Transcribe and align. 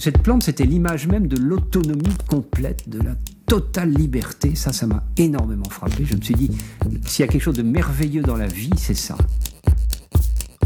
Cette 0.00 0.22
plante, 0.22 0.44
c'était 0.44 0.64
l'image 0.64 1.06
même 1.06 1.26
de 1.26 1.36
l'autonomie 1.36 2.16
complète, 2.26 2.88
de 2.88 3.00
la 3.02 3.16
totale 3.44 3.90
liberté. 3.90 4.54
Ça, 4.54 4.72
ça 4.72 4.86
m'a 4.86 5.04
énormément 5.18 5.68
frappé. 5.68 6.06
Je 6.06 6.16
me 6.16 6.22
suis 6.22 6.34
dit, 6.34 6.50
s'il 7.04 7.22
y 7.22 7.28
a 7.28 7.30
quelque 7.30 7.42
chose 7.42 7.58
de 7.58 7.62
merveilleux 7.62 8.22
dans 8.22 8.38
la 8.38 8.46
vie, 8.46 8.70
c'est 8.78 8.94
ça. 8.94 9.14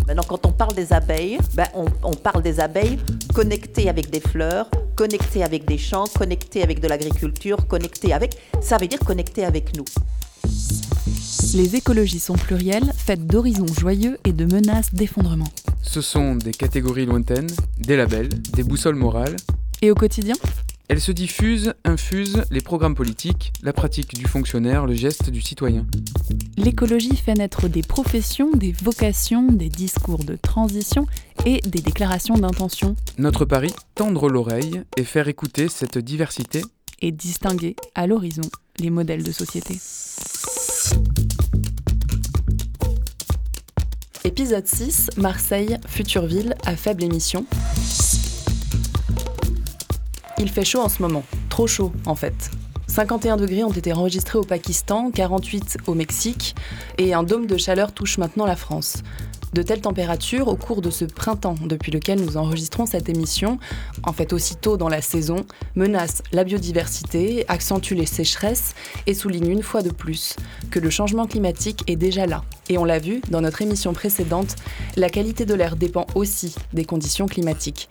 Maintenant, 0.06 0.22
quand 0.28 0.46
on 0.46 0.52
parle 0.52 0.76
des 0.76 0.92
abeilles, 0.92 1.38
ben, 1.54 1.66
on, 1.74 1.86
on 2.04 2.14
parle 2.14 2.44
des 2.44 2.60
abeilles 2.60 2.96
connectées 3.34 3.88
avec 3.88 4.08
des 4.08 4.20
fleurs, 4.20 4.70
connectées 4.94 5.42
avec 5.42 5.66
des 5.66 5.78
champs, 5.78 6.04
connectées 6.16 6.62
avec 6.62 6.78
de 6.78 6.86
l'agriculture, 6.86 7.66
connectées 7.66 8.12
avec... 8.12 8.36
Ça 8.62 8.78
veut 8.78 8.86
dire 8.86 9.00
connectées 9.00 9.44
avec 9.44 9.76
nous. 9.76 9.84
Les 11.54 11.74
écologies 11.74 12.20
sont 12.20 12.34
plurielles, 12.34 12.92
faites 12.96 13.26
d'horizons 13.26 13.66
joyeux 13.66 14.16
et 14.24 14.32
de 14.32 14.44
menaces 14.44 14.94
d'effondrement. 14.94 15.50
Ce 15.86 16.00
sont 16.00 16.34
des 16.34 16.50
catégories 16.50 17.06
lointaines, 17.06 17.50
des 17.78 17.96
labels, 17.96 18.28
des 18.28 18.64
boussoles 18.64 18.96
morales. 18.96 19.36
Et 19.80 19.90
au 19.90 19.94
quotidien? 19.94 20.34
Elles 20.88 21.00
se 21.00 21.12
diffusent, 21.12 21.72
infusent 21.84 22.42
les 22.50 22.60
programmes 22.60 22.94
politiques, 22.94 23.52
la 23.62 23.72
pratique 23.72 24.14
du 24.14 24.26
fonctionnaire, 24.26 24.86
le 24.86 24.94
geste 24.94 25.30
du 25.30 25.40
citoyen. 25.40 25.86
L'écologie 26.56 27.16
fait 27.16 27.34
naître 27.34 27.68
des 27.68 27.82
professions, 27.82 28.50
des 28.50 28.72
vocations, 28.72 29.52
des 29.52 29.68
discours 29.68 30.24
de 30.24 30.36
transition 30.36 31.06
et 31.46 31.60
des 31.60 31.80
déclarations 31.80 32.34
d'intention. 32.34 32.96
Notre 33.18 33.44
pari, 33.44 33.72
tendre 33.94 34.28
l'oreille 34.28 34.82
et 34.96 35.04
faire 35.04 35.28
écouter 35.28 35.68
cette 35.68 35.98
diversité 35.98 36.62
et 37.00 37.12
distinguer 37.12 37.76
à 37.94 38.06
l'horizon 38.06 38.48
les 38.80 38.90
modèles 38.90 39.22
de 39.22 39.32
société. 39.32 39.78
Épisode 44.26 44.66
6, 44.66 45.10
Marseille, 45.18 45.76
future 45.86 46.24
ville 46.24 46.54
à 46.64 46.76
faible 46.76 47.04
émission. 47.04 47.44
Il 50.38 50.48
fait 50.48 50.64
chaud 50.64 50.80
en 50.80 50.88
ce 50.88 51.02
moment, 51.02 51.22
trop 51.50 51.66
chaud 51.66 51.92
en 52.06 52.14
fait. 52.14 52.50
51 52.86 53.36
degrés 53.36 53.64
ont 53.64 53.70
été 53.70 53.92
enregistrés 53.92 54.38
au 54.38 54.42
Pakistan, 54.42 55.10
48 55.10 55.76
au 55.86 55.92
Mexique, 55.92 56.54
et 56.96 57.12
un 57.12 57.22
dôme 57.22 57.46
de 57.46 57.58
chaleur 57.58 57.92
touche 57.92 58.16
maintenant 58.16 58.46
la 58.46 58.56
France. 58.56 59.02
De 59.54 59.62
telles 59.62 59.82
températures, 59.82 60.48
au 60.48 60.56
cours 60.56 60.82
de 60.82 60.90
ce 60.90 61.04
printemps 61.04 61.54
depuis 61.64 61.92
lequel 61.92 62.20
nous 62.20 62.36
enregistrons 62.36 62.86
cette 62.86 63.08
émission, 63.08 63.60
en 64.02 64.12
fait 64.12 64.32
aussitôt 64.32 64.76
dans 64.76 64.88
la 64.88 65.00
saison, 65.00 65.46
menacent 65.76 66.24
la 66.32 66.42
biodiversité, 66.42 67.44
accentuent 67.46 67.94
les 67.94 68.04
sécheresses 68.04 68.74
et 69.06 69.14
soulignent 69.14 69.52
une 69.52 69.62
fois 69.62 69.82
de 69.82 69.90
plus 69.90 70.34
que 70.72 70.80
le 70.80 70.90
changement 70.90 71.26
climatique 71.26 71.84
est 71.86 71.94
déjà 71.94 72.26
là. 72.26 72.42
Et 72.68 72.78
on 72.78 72.84
l'a 72.84 72.98
vu 72.98 73.20
dans 73.30 73.42
notre 73.42 73.62
émission 73.62 73.92
précédente, 73.92 74.56
la 74.96 75.08
qualité 75.08 75.44
de 75.44 75.54
l'air 75.54 75.76
dépend 75.76 76.08
aussi 76.16 76.56
des 76.72 76.84
conditions 76.84 77.26
climatiques. 77.26 77.88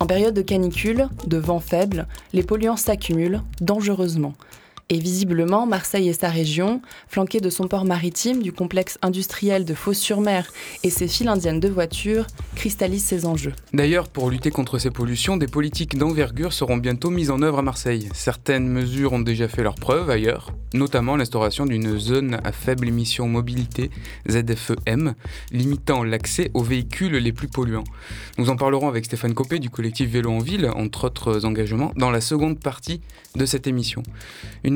En 0.00 0.06
période 0.06 0.34
de 0.34 0.42
canicule, 0.42 1.08
de 1.26 1.38
vent 1.38 1.60
faible, 1.60 2.06
les 2.34 2.42
polluants 2.42 2.76
s'accumulent 2.76 3.40
dangereusement. 3.62 4.34
Et 4.90 4.98
visiblement, 4.98 5.66
Marseille 5.66 6.08
et 6.08 6.14
sa 6.14 6.30
région, 6.30 6.80
flanquée 7.08 7.40
de 7.40 7.50
son 7.50 7.68
port 7.68 7.84
maritime, 7.84 8.42
du 8.42 8.52
complexe 8.52 8.96
industriel 9.02 9.66
de 9.66 9.74
Fos-sur-Mer 9.74 10.50
et 10.82 10.88
ses 10.88 11.08
files 11.08 11.28
indiennes 11.28 11.60
de 11.60 11.68
voitures, 11.68 12.26
cristallisent 12.56 13.04
ces 13.04 13.26
enjeux. 13.26 13.52
D'ailleurs, 13.74 14.08
pour 14.08 14.30
lutter 14.30 14.50
contre 14.50 14.78
ces 14.78 14.90
pollutions, 14.90 15.36
des 15.36 15.46
politiques 15.46 15.98
d'envergure 15.98 16.54
seront 16.54 16.78
bientôt 16.78 17.10
mises 17.10 17.30
en 17.30 17.42
œuvre 17.42 17.58
à 17.58 17.62
Marseille. 17.62 18.08
Certaines 18.14 18.66
mesures 18.66 19.12
ont 19.12 19.20
déjà 19.20 19.46
fait 19.46 19.62
leurs 19.62 19.74
preuves 19.74 20.08
ailleurs, 20.08 20.52
notamment 20.72 21.16
l'instauration 21.16 21.66
d'une 21.66 21.98
zone 21.98 22.40
à 22.42 22.52
faible 22.52 22.88
émission 22.88 23.28
mobilité, 23.28 23.90
ZFEM, 24.26 25.14
limitant 25.52 26.02
l'accès 26.02 26.50
aux 26.54 26.62
véhicules 26.62 27.16
les 27.16 27.32
plus 27.32 27.48
polluants. 27.48 27.84
Nous 28.38 28.48
en 28.48 28.56
parlerons 28.56 28.88
avec 28.88 29.04
Stéphane 29.04 29.34
Copé 29.34 29.58
du 29.58 29.68
collectif 29.68 30.08
Vélo 30.08 30.30
en 30.30 30.38
Ville, 30.38 30.70
entre 30.74 31.04
autres 31.04 31.44
engagements, 31.44 31.92
dans 31.96 32.10
la 32.10 32.22
seconde 32.22 32.58
partie 32.58 33.02
de 33.36 33.44
cette 33.44 33.66
émission. 33.66 34.02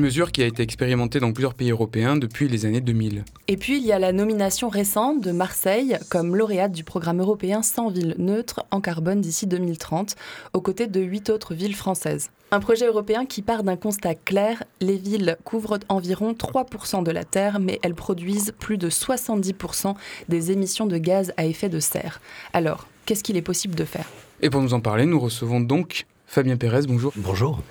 Mesure 0.03 0.33
qui 0.33 0.43
a 0.43 0.45
été 0.45 0.61
expérimentée 0.61 1.21
dans 1.21 1.31
plusieurs 1.31 1.53
pays 1.53 1.71
européens 1.71 2.17
depuis 2.17 2.49
les 2.49 2.65
années 2.65 2.81
2000. 2.81 3.23
Et 3.47 3.55
puis 3.55 3.77
il 3.77 3.85
y 3.85 3.93
a 3.93 3.99
la 3.99 4.11
nomination 4.11 4.67
récente 4.67 5.21
de 5.21 5.31
Marseille 5.31 5.97
comme 6.09 6.35
lauréate 6.35 6.73
du 6.73 6.83
programme 6.83 7.21
européen 7.21 7.61
100 7.61 7.89
villes 7.89 8.15
neutres 8.17 8.65
en 8.71 8.81
carbone 8.81 9.21
d'ici 9.21 9.47
2030, 9.47 10.15
aux 10.51 10.59
côtés 10.59 10.87
de 10.87 10.99
huit 10.99 11.29
autres 11.29 11.53
villes 11.53 11.75
françaises. 11.75 12.31
Un 12.51 12.59
projet 12.59 12.85
européen 12.85 13.25
qui 13.25 13.41
part 13.41 13.63
d'un 13.63 13.77
constat 13.77 14.13
clair, 14.13 14.63
les 14.81 14.97
villes 14.97 15.37
couvrent 15.45 15.79
environ 15.87 16.33
3% 16.33 17.03
de 17.03 17.11
la 17.11 17.23
Terre, 17.23 17.59
mais 17.61 17.79
elles 17.81 17.95
produisent 17.95 18.53
plus 18.59 18.77
de 18.77 18.89
70% 18.89 19.95
des 20.27 20.51
émissions 20.51 20.85
de 20.85 20.97
gaz 20.97 21.31
à 21.37 21.45
effet 21.45 21.69
de 21.69 21.79
serre. 21.79 22.19
Alors, 22.51 22.87
qu'est-ce 23.05 23.23
qu'il 23.23 23.37
est 23.37 23.41
possible 23.41 23.75
de 23.75 23.85
faire? 23.85 24.05
Et 24.41 24.49
pour 24.49 24.61
nous 24.61 24.73
en 24.73 24.81
parler, 24.81 25.05
nous 25.05 25.19
recevons 25.19 25.61
donc 25.61 26.05
Fabien 26.27 26.57
Pérez, 26.57 26.81
bonjour. 26.87 27.13
Bonjour. 27.15 27.61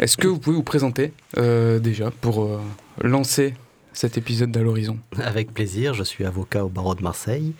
Est-ce 0.00 0.16
que 0.16 0.28
vous 0.28 0.38
pouvez 0.38 0.54
vous 0.54 0.62
présenter 0.62 1.12
euh, 1.38 1.80
déjà 1.80 2.12
pour 2.12 2.44
euh, 2.44 2.60
lancer 3.02 3.54
cet 3.92 4.16
épisode 4.16 4.52
d'À 4.52 4.62
l'horizon? 4.62 4.98
Avec 5.18 5.52
plaisir, 5.52 5.92
je 5.92 6.04
suis 6.04 6.24
avocat 6.24 6.64
au 6.64 6.68
barreau 6.68 6.94
de 6.94 7.02
Marseille 7.02 7.54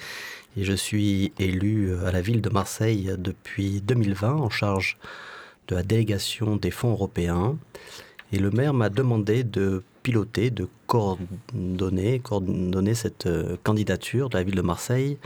et 0.56 0.62
je 0.62 0.72
suis 0.72 1.32
élu 1.40 1.96
à 2.06 2.12
la 2.12 2.20
ville 2.20 2.40
de 2.40 2.48
Marseille 2.48 3.12
depuis 3.18 3.80
2020 3.80 4.34
en 4.34 4.50
charge 4.50 4.98
de 5.66 5.74
la 5.74 5.82
délégation 5.82 6.54
des 6.54 6.70
fonds 6.70 6.92
européens. 6.92 7.58
Et 8.32 8.38
le 8.38 8.50
maire 8.50 8.72
m'a 8.72 8.88
demandé 8.88 9.42
de 9.42 9.82
piloter, 10.04 10.50
de 10.50 10.68
coordonner, 10.86 12.20
coordonner 12.20 12.94
cette 12.94 13.26
euh, 13.26 13.56
candidature 13.64 14.28
de 14.28 14.36
la 14.36 14.44
ville 14.44 14.54
de 14.54 14.62
Marseille 14.62 15.18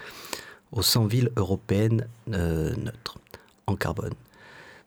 aux 0.72 0.82
100 0.82 1.06
villes 1.06 1.30
européennes 1.36 2.06
euh, 2.32 2.74
neutres 2.76 3.18
en 3.66 3.76
carbone. 3.76 4.14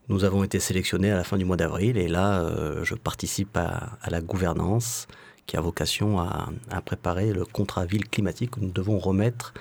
Nous 0.07 0.23
avons 0.23 0.43
été 0.43 0.59
sélectionnés 0.59 1.09
à 1.09 1.15
la 1.15 1.23
fin 1.23 1.37
du 1.37 1.45
mois 1.45 1.57
d'avril 1.57 1.97
et 1.97 2.07
là, 2.07 2.41
euh, 2.41 2.83
je 2.83 2.93
participe 2.93 3.57
à, 3.57 3.97
la 4.07 4.21
gouvernance 4.21 5.07
qui 5.47 5.57
a 5.57 5.61
vocation 5.61 6.19
à, 6.19 6.51
préparer 6.85 7.33
le 7.33 7.43
contrat 7.43 7.85
ville 7.85 8.07
climatique 8.07 8.51
que 8.51 8.59
nous 8.59 8.71
devons 8.71 8.99
remettre 8.99 9.53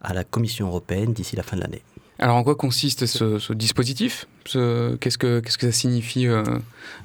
à 0.00 0.14
la 0.14 0.22
Commission 0.22 0.68
européenne 0.68 1.12
d'ici 1.12 1.34
la 1.34 1.42
fin 1.42 1.56
de 1.56 1.62
l'année. 1.62 1.82
Alors 2.20 2.36
en 2.36 2.44
quoi 2.44 2.54
consiste 2.54 3.06
ce, 3.06 3.52
dispositif? 3.52 4.26
Qu'est-ce 4.44 5.18
que 5.18 5.40
qu'est-ce 5.40 5.58
que 5.58 5.66
ça 5.66 5.72
signifie 5.72 6.28
euh, 6.28 6.44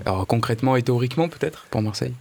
alors, 0.05 0.27
concrètement 0.27 0.75
et 0.75 0.83
théoriquement 0.83 1.27
peut-être 1.27 1.65
pour 1.71 1.81
Marseille? 1.81 2.13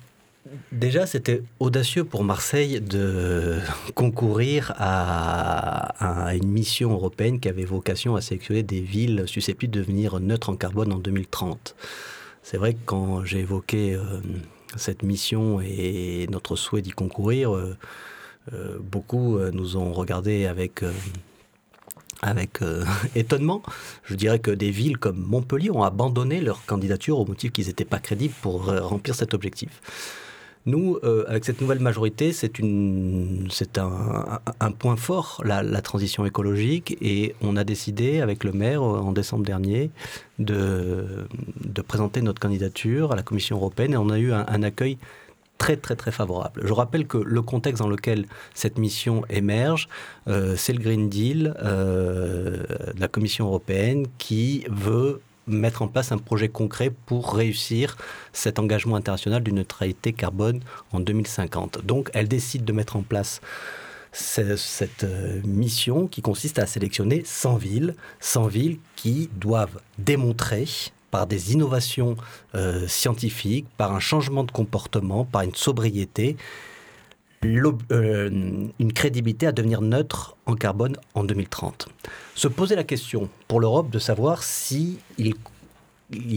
Déjà, 0.73 1.07
c'était 1.07 1.43
audacieux 1.59 2.05
pour 2.05 2.23
Marseille 2.23 2.81
de 2.81 3.59
concourir 3.95 4.75
à, 4.77 6.35
une 6.35 6.49
mission 6.49 6.93
européenne 6.93 7.41
qui 7.41 7.49
avait 7.49 7.65
vocation 7.65 8.17
à 8.17 8.21
sélectionner 8.21 8.63
des 8.63 8.81
villes 8.81 9.25
susceptibles 9.27 9.73
de 9.73 9.81
devenir 9.81 10.21
neutres 10.21 10.51
en 10.51 10.57
carbone 10.57 10.93
en 10.93 10.99
2030. 10.99 11.75
C'est 12.43 12.59
vrai 12.59 12.75
que 12.75 12.81
quand 12.85 13.25
j'ai 13.25 13.41
évoqué 13.41 13.95
euh, 13.95 14.03
cette 14.77 15.03
mission 15.03 15.61
et 15.63 16.27
notre 16.31 16.57
souhait 16.57 16.83
d'y 16.83 16.91
concourir, 16.91 17.55
euh, 17.55 17.77
euh, 18.53 18.79
beaucoup 18.79 19.39
nous 19.39 19.79
ont 19.79 19.95
regardé 19.95 20.45
avec 20.45 20.85
avec 22.21 22.61
étonnement. 23.15 23.63
Je 24.05 24.15
dirais 24.15 24.41
que 24.41 24.51
des 24.51 24.71
villes 24.71 24.99
comme 24.99 25.19
Montpellier 25.19 25.71
ont 25.71 25.85
abandonné 25.85 26.43
leur 26.43 26.67
candidature 26.67 27.19
au 27.19 27.25
motif 27.25 27.51
qu'ils 27.53 27.69
n'étaient 27.69 27.87
pas 27.87 27.99
crédibles 27.99 28.35
pour 28.43 28.67
remplir 28.67 29.15
cet 29.15 29.33
objectif. 29.33 29.81
Nous, 30.67 30.99
euh, 31.05 31.25
avec 31.29 31.45
cette 31.45 31.61
nouvelle 31.61 31.81
majorité, 31.81 32.33
c'est 32.33 32.59
un, 33.79 34.73
point 34.79 34.97
fort, 34.97 35.43
la, 35.45 35.83
transition 35.83 36.25
écologique, 36.25 36.97
et 37.03 37.35
on 37.43 37.57
a 37.57 37.65
décidé, 37.65 38.21
avec 38.23 38.45
le 38.45 38.53
maire, 38.53 38.83
en 38.83 39.13
décembre 39.13 39.45
dernier, 39.45 39.91
de, 40.39 41.27
présenter 41.87 42.23
notre 42.23 42.41
candidature 42.41 43.13
à 43.13 43.17
la 43.17 43.23
Commission 43.23 43.57
européenne, 43.57 43.93
et 43.93 43.99
on 43.99 44.09
a 44.09 44.19
eu 44.19 44.33
un, 44.33 44.63
accueil 44.63 44.97
très 45.59 45.77
très 45.77 45.97
très 45.97 46.11
favorable. 46.11 46.63
Je 46.65 46.73
rappelle 46.73 47.07
que 47.07 47.19
le 47.19 47.43
contexte 47.43 47.81
dans 47.83 47.89
lequel 47.89 48.27
cette 48.55 48.79
mission 48.79 49.23
émerge, 49.29 49.89
euh, 50.29 50.57
c'est 50.57 50.73
le 50.73 50.81
Green 50.81 51.09
Deal 51.09 51.55
euh, 51.63 52.65
de 52.95 53.01
la 53.01 53.09
Commission 53.09 53.47
européenne 53.47 54.07
qui 54.19 54.65
veut 54.69 55.21
mettre 55.47 55.83
en 55.83 55.89
place 55.89 56.13
un 56.13 56.19
projet 56.19 56.49
concret 56.49 56.93
pour 57.07 57.35
réussir 57.35 57.97
cet 58.33 58.59
engagement 58.59 58.97
international 58.97 59.43
d'une 59.43 59.57
neutralité 59.57 60.13
carbone 60.13 60.61
en 60.93 61.01
2050. 61.01 61.85
Donc 61.85 62.11
elle 62.15 62.29
décide 62.29 62.65
de 62.65 62.73
mettre 62.73 62.97
en 62.97 63.03
place 63.03 63.41
cette 64.13 65.05
euh, 65.05 65.41
mission 65.45 66.07
qui 66.07 66.23
consiste 66.23 66.59
à 66.59 66.67
sélectionner 66.67 67.23
100 67.25 67.57
villes, 67.57 67.95
100 68.21 68.47
villes 68.47 68.79
qui 68.97 69.29
doivent 69.35 69.81
démontrer 69.99 70.67
par 71.11 71.27
des 71.27 71.53
innovations 71.53 72.17
euh, 72.55 72.87
scientifiques, 72.89 73.67
par 73.77 73.95
un 73.95 74.01
changement 74.01 74.45
de 74.45 74.51
comportement, 74.51 75.25
par 75.25 75.43
une 75.43 75.55
sobriété, 75.55 76.37
euh, 77.45 78.31
une 78.79 78.93
crédibilité 78.93 79.47
à 79.47 79.53
devenir 79.53 79.81
neutre 79.81 80.37
en 80.47 80.55
carbone 80.55 80.97
en 81.15 81.25
2030. 81.25 81.89
Se 82.35 82.49
poser 82.49 82.77
la 82.77 82.85
question 82.85 83.29
pour 83.49 83.61
l'Europe 83.61 83.91
de 83.91 83.99
savoir 83.99 84.43
si 84.43 84.99
il, 85.19 85.35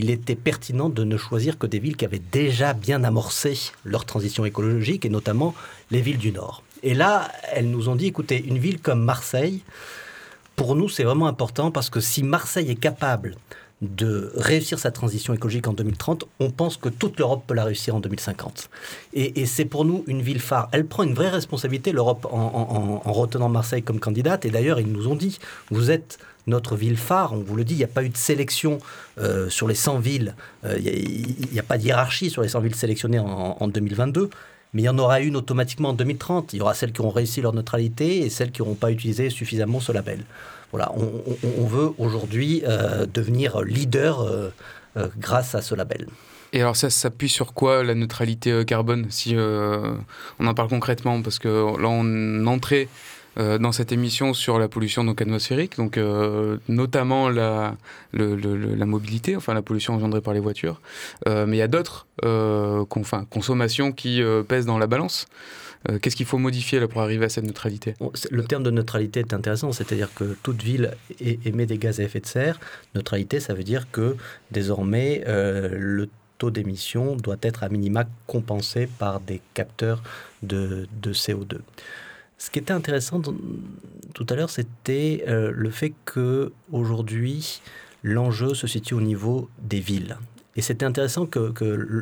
était 0.09 0.35
pertinent 0.35 0.89
de 0.89 1.03
ne 1.03 1.17
choisir 1.17 1.57
que 1.57 1.67
des 1.67 1.79
villes 1.79 1.97
qui 1.97 2.05
avaient 2.05 2.21
déjà 2.31 2.73
bien 2.73 3.03
amorcé 3.03 3.57
leur 3.83 4.05
transition 4.05 4.45
écologique, 4.45 5.05
et 5.05 5.09
notamment 5.09 5.53
les 5.91 6.01
villes 6.01 6.17
du 6.17 6.31
Nord. 6.31 6.63
Et 6.83 6.93
là, 6.93 7.31
elles 7.53 7.69
nous 7.69 7.89
ont 7.89 7.95
dit, 7.95 8.07
écoutez, 8.07 8.43
une 8.45 8.57
ville 8.57 8.79
comme 8.79 9.03
Marseille, 9.03 9.63
pour 10.55 10.75
nous, 10.75 10.89
c'est 10.89 11.03
vraiment 11.03 11.27
important 11.27 11.71
parce 11.71 11.89
que 11.89 11.99
si 11.99 12.23
Marseille 12.23 12.71
est 12.71 12.75
capable 12.75 13.35
de 13.81 14.31
réussir 14.35 14.79
sa 14.79 14.89
transition 14.89 15.33
écologique 15.33 15.67
en 15.67 15.73
2030, 15.73 16.25
on 16.39 16.49
pense 16.49 16.77
que 16.77 16.89
toute 16.89 17.19
l'Europe 17.19 17.43
peut 17.45 17.53
la 17.53 17.63
réussir 17.63 17.95
en 17.95 17.99
2050. 17.99 18.69
Et, 19.13 19.45
c'est 19.45 19.65
pour 19.65 19.85
nous 19.85 20.03
une 20.07 20.21
ville 20.21 20.39
phare. 20.39 20.67
Elle 20.71 20.85
prend 20.85 21.03
une 21.03 21.13
vraie 21.13 21.29
responsabilité, 21.29 21.91
l'Europe, 21.91 22.27
en, 22.31 23.11
retenant 23.11 23.49
Marseille 23.49 23.83
comme 23.83 23.99
candidate. 23.99 24.45
Et 24.45 24.49
d'ailleurs, 24.49 24.79
ils 24.79 24.91
nous 24.91 25.07
ont 25.07 25.15
dit, 25.15 25.39
vous 25.69 25.91
êtes 25.91 26.17
notre 26.47 26.75
ville 26.75 26.97
phare, 26.97 27.33
on 27.33 27.43
vous 27.43 27.55
le 27.55 27.63
dit, 27.63 27.75
il 27.75 27.77
n'y 27.77 27.83
a 27.83 27.89
pas 27.89 28.03
eu 28.03 28.09
de 28.09 28.17
sélection 28.17 28.79
euh, 29.19 29.49
sur 29.49 29.67
les 29.67 29.75
100 29.75 29.99
villes, 29.99 30.33
euh, 30.63 30.77
il 30.79 31.51
n'y 31.51 31.59
a, 31.59 31.63
pas 31.63 31.77
de 31.77 31.83
hiérarchie 31.83 32.29
sur 32.29 32.41
les 32.41 32.47
100 32.47 32.61
villes 32.61 32.75
sélectionnées 32.75 33.19
en, 33.19 33.57
en 33.59 33.67
2022 33.67 34.29
mais 34.73 34.81
il 34.81 34.85
y 34.85 34.89
en 34.89 34.97
aura 34.97 35.21
une 35.21 35.35
automatiquement 35.35 35.89
en 35.89 35.93
2030. 35.93 36.53
Il 36.53 36.57
y 36.57 36.61
aura 36.61 36.73
celles 36.73 36.91
qui 36.91 37.01
auront 37.01 37.09
réussi 37.09 37.41
leur 37.41 37.53
neutralité 37.53 38.19
et 38.19 38.29
celles 38.29 38.51
qui 38.51 38.61
n'auront 38.61 38.75
pas 38.75 38.91
utilisé 38.91 39.29
suffisamment 39.29 39.79
ce 39.79 39.91
label. 39.91 40.23
Voilà, 40.71 40.91
on, 40.95 41.65
veut 41.65 41.91
aujourd'hui 41.97 42.61
euh, 42.65 43.05
devenir 43.05 43.61
leader 43.61 44.21
euh, 44.21 44.49
euh, 44.97 45.07
grâce 45.17 45.55
à 45.55 45.61
ce 45.61 45.75
label. 45.75 46.07
Et 46.51 46.61
alors 46.61 46.75
ça 46.75 46.89
s'appuie 46.89 47.29
sur 47.29 47.53
quoi 47.53 47.83
la 47.83 47.95
neutralité 47.95 48.65
carbone 48.65 49.07
Si 49.09 49.35
on 49.35 50.47
en 50.47 50.53
parle 50.53 50.69
concrètement, 50.69 51.21
parce 51.21 51.39
que 51.39 51.47
là 51.47 51.89
on 51.89 52.45
entrait 52.47 52.87
dans 53.35 53.71
cette 53.73 53.91
émission 53.91 54.33
sur 54.33 54.57
la 54.57 54.69
pollution 54.69 55.03
donc 55.03 55.21
atmosphérique, 55.21 55.75
donc 55.75 55.99
notamment 56.69 57.29
la, 57.29 57.75
la 58.13 58.85
mobilité, 58.85 59.35
enfin 59.35 59.53
la 59.53 59.61
pollution 59.61 59.95
engendrée 59.95 60.21
par 60.21 60.33
les 60.33 60.39
voitures. 60.39 60.79
mais 61.25 61.57
il 61.57 61.59
y 61.59 61.61
a 61.61 61.67
d'autres 61.67 62.07
consommations 63.29 63.91
qui 63.91 64.23
pèsent 64.47 64.65
dans 64.65 64.79
la 64.79 64.87
balance. 64.87 65.27
Euh, 65.89 65.99
qu'est-ce 65.99 66.15
qu'il 66.15 66.25
faut 66.25 66.37
modifier 66.37 66.79
là, 66.79 66.87
pour 66.87 67.01
arriver 67.01 67.25
à 67.25 67.29
cette 67.29 67.45
neutralité? 67.45 67.95
Le 68.31 68.43
terme 68.43 68.63
de 68.63 68.71
neutralité 68.71 69.21
est 69.21 69.33
intéressant, 69.33 69.71
c'est-à-dire 69.71 70.13
que 70.13 70.35
toute 70.43 70.61
ville 70.61 70.91
émet 71.19 71.65
des 71.65 71.77
gaz 71.77 71.99
à 71.99 72.03
effet 72.03 72.19
de 72.19 72.25
serre. 72.25 72.59
Neutralité, 72.95 73.39
ça 73.39 73.53
veut 73.53 73.63
dire 73.63 73.89
que 73.91 74.15
désormais, 74.51 75.23
euh, 75.27 75.69
le 75.77 76.09
taux 76.37 76.51
d'émission 76.51 77.15
doit 77.15 77.37
être 77.41 77.63
à 77.63 77.69
minima 77.69 78.05
compensé 78.27 78.87
par 78.99 79.19
des 79.21 79.41
capteurs 79.53 80.03
de, 80.43 80.87
CO2. 81.05 81.59
Ce 82.37 82.51
qui 82.51 82.59
était 82.59 82.73
intéressant 82.73 83.21
tout 83.21 84.25
à 84.29 84.35
l'heure, 84.35 84.49
c'était 84.49 85.23
euh, 85.27 85.51
le 85.55 85.69
fait 85.71 85.93
que 86.05 86.51
aujourd'hui, 86.71 87.61
l'enjeu 88.03 88.53
se 88.53 88.67
situe 88.67 88.93
au 88.93 89.01
niveau 89.01 89.49
des 89.61 89.79
villes. 89.79 90.17
Et 90.55 90.61
c'était 90.61 90.85
intéressant 90.85 91.25
que 91.25 91.53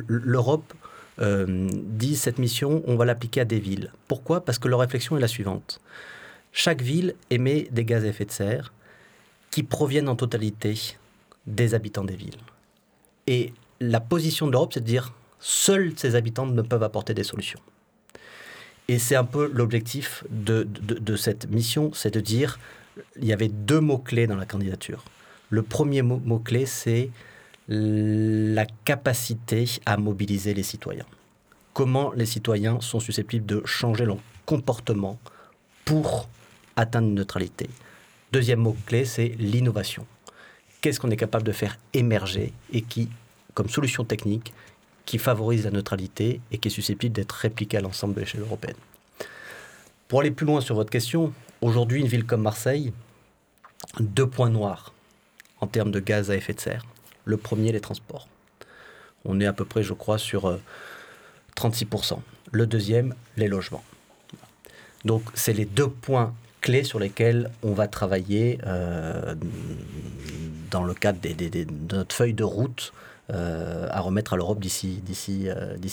l'Europe 0.08 0.74
euh, 1.20 1.68
disent 1.72 2.20
cette 2.20 2.38
mission, 2.38 2.82
on 2.86 2.96
va 2.96 3.04
l'appliquer 3.04 3.40
à 3.40 3.44
des 3.44 3.58
villes. 3.58 3.90
Pourquoi? 4.08 4.44
Parce 4.44 4.58
que 4.58 4.68
leur 4.68 4.80
réflexion 4.80 5.16
est 5.16 5.20
la 5.20 5.28
suivante. 5.28 5.80
Chaque 6.52 6.82
ville 6.82 7.14
émet 7.30 7.68
des 7.70 7.84
gaz 7.84 8.04
à 8.04 8.08
effet 8.08 8.24
de 8.24 8.30
serre 8.30 8.72
qui 9.50 9.62
proviennent 9.62 10.08
en 10.08 10.16
totalité 10.16 10.74
des 11.46 11.74
habitants 11.74 12.04
des 12.04 12.16
villes. 12.16 12.36
Et 13.26 13.52
la 13.80 14.00
position 14.00 14.46
de 14.46 14.52
l'Europe, 14.52 14.72
c'est 14.74 14.80
de 14.80 14.86
dire 14.86 15.12
seuls 15.40 15.92
ces 15.96 16.14
habitants 16.14 16.46
ne 16.46 16.62
peuvent 16.62 16.82
apporter 16.82 17.14
des 17.14 17.24
solutions. 17.24 17.60
Et 18.88 18.98
c'est 18.98 19.16
un 19.16 19.24
peu 19.24 19.50
l'objectif 19.52 20.24
de, 20.30 20.62
de, 20.64 21.16
cette 21.16 21.50
mission, 21.50 21.90
c'est 21.92 22.12
de 22.14 22.20
dire, 22.20 22.58
il 23.16 23.24
y 23.24 23.32
avait 23.32 23.48
deux 23.48 23.80
mots-clés 23.80 24.26
dans 24.26 24.36
la 24.36 24.46
candidature. 24.46 25.04
Le 25.50 25.62
premier 25.62 26.02
mot-clé, 26.02 26.66
c'est 26.66 27.10
la 27.68 28.64
capacité 28.84 29.64
à 29.84 29.96
mobiliser 29.96 30.54
les 30.54 30.62
citoyens. 30.62 31.06
Comment 31.72 32.12
les 32.12 32.26
citoyens 32.26 32.80
sont 32.80 33.00
susceptibles 33.00 33.44
de 33.44 33.62
changer 33.64 34.04
leur 34.04 34.18
comportement 34.46 35.18
pour 35.84 36.28
atteindre 36.76 37.08
une 37.08 37.14
neutralité? 37.14 37.68
Deuxième 38.32 38.60
mot-clé, 38.60 39.04
c'est 39.04 39.34
l'innovation. 39.38 40.06
Qu'est-ce 40.80 41.00
qu'on 41.00 41.10
est 41.10 41.16
capable 41.16 41.44
de 41.44 41.52
faire 41.52 41.78
émerger 41.92 42.52
et 42.72 42.82
qui, 42.82 43.08
comme 43.54 43.68
solution 43.68 44.04
technique, 44.04 44.52
qui 45.04 45.18
favorise 45.18 45.64
la 45.64 45.70
neutralité 45.70 46.40
et 46.50 46.58
qui 46.58 46.68
est 46.68 46.70
susceptible 46.70 47.14
d'être 47.14 47.32
répliquée 47.32 47.76
à 47.76 47.80
l'ensemble 47.80 48.14
de 48.14 48.20
l'échelle 48.20 48.42
européenne? 48.42 48.76
Pour 50.08 50.20
aller 50.20 50.30
plus 50.30 50.46
loin 50.46 50.60
sur 50.60 50.76
votre 50.76 50.90
question, 50.90 51.32
aujourd'hui, 51.60 52.00
une 52.00 52.06
ville 52.06 52.24
comme 52.24 52.42
Marseille, 52.42 52.92
deux 53.98 54.28
points 54.28 54.50
noirs 54.50 54.92
en 55.60 55.66
termes 55.66 55.90
de 55.90 56.00
gaz 56.00 56.30
à 56.30 56.36
effet 56.36 56.54
de 56.54 56.60
serre. 56.60 56.84
Le 57.26 57.36
premier, 57.36 57.72
les 57.72 57.80
transports. 57.80 58.28
On 59.26 59.40
est 59.40 59.46
à 59.46 59.52
peu 59.52 59.66
près, 59.66 59.82
je 59.82 59.92
crois, 59.92 60.16
sur 60.16 60.58
36%. 61.56 62.14
Euh, 62.14 62.16
Le 62.52 62.66
deuxième, 62.66 63.14
les 63.36 63.48
logements. 63.48 63.84
Donc, 65.04 65.22
c'est 65.34 65.52
les 65.52 65.66
deux 65.66 65.88
points 65.88 66.32
clés 66.60 66.84
sur 66.84 66.98
lesquels 66.98 67.50
on 67.62 67.72
va 67.72 67.88
travailler 67.88 68.58
euh, 68.66 69.34
dans 70.70 70.84
le 70.84 70.94
cadre 70.94 71.18
de 71.20 71.94
notre 71.94 72.14
feuille 72.14 72.34
de 72.34 72.44
route 72.44 72.92
euh, 73.30 73.88
à 73.90 74.00
remettre 74.00 74.32
à 74.32 74.36
l'Europe 74.36 74.60
d'ici 74.60 75.02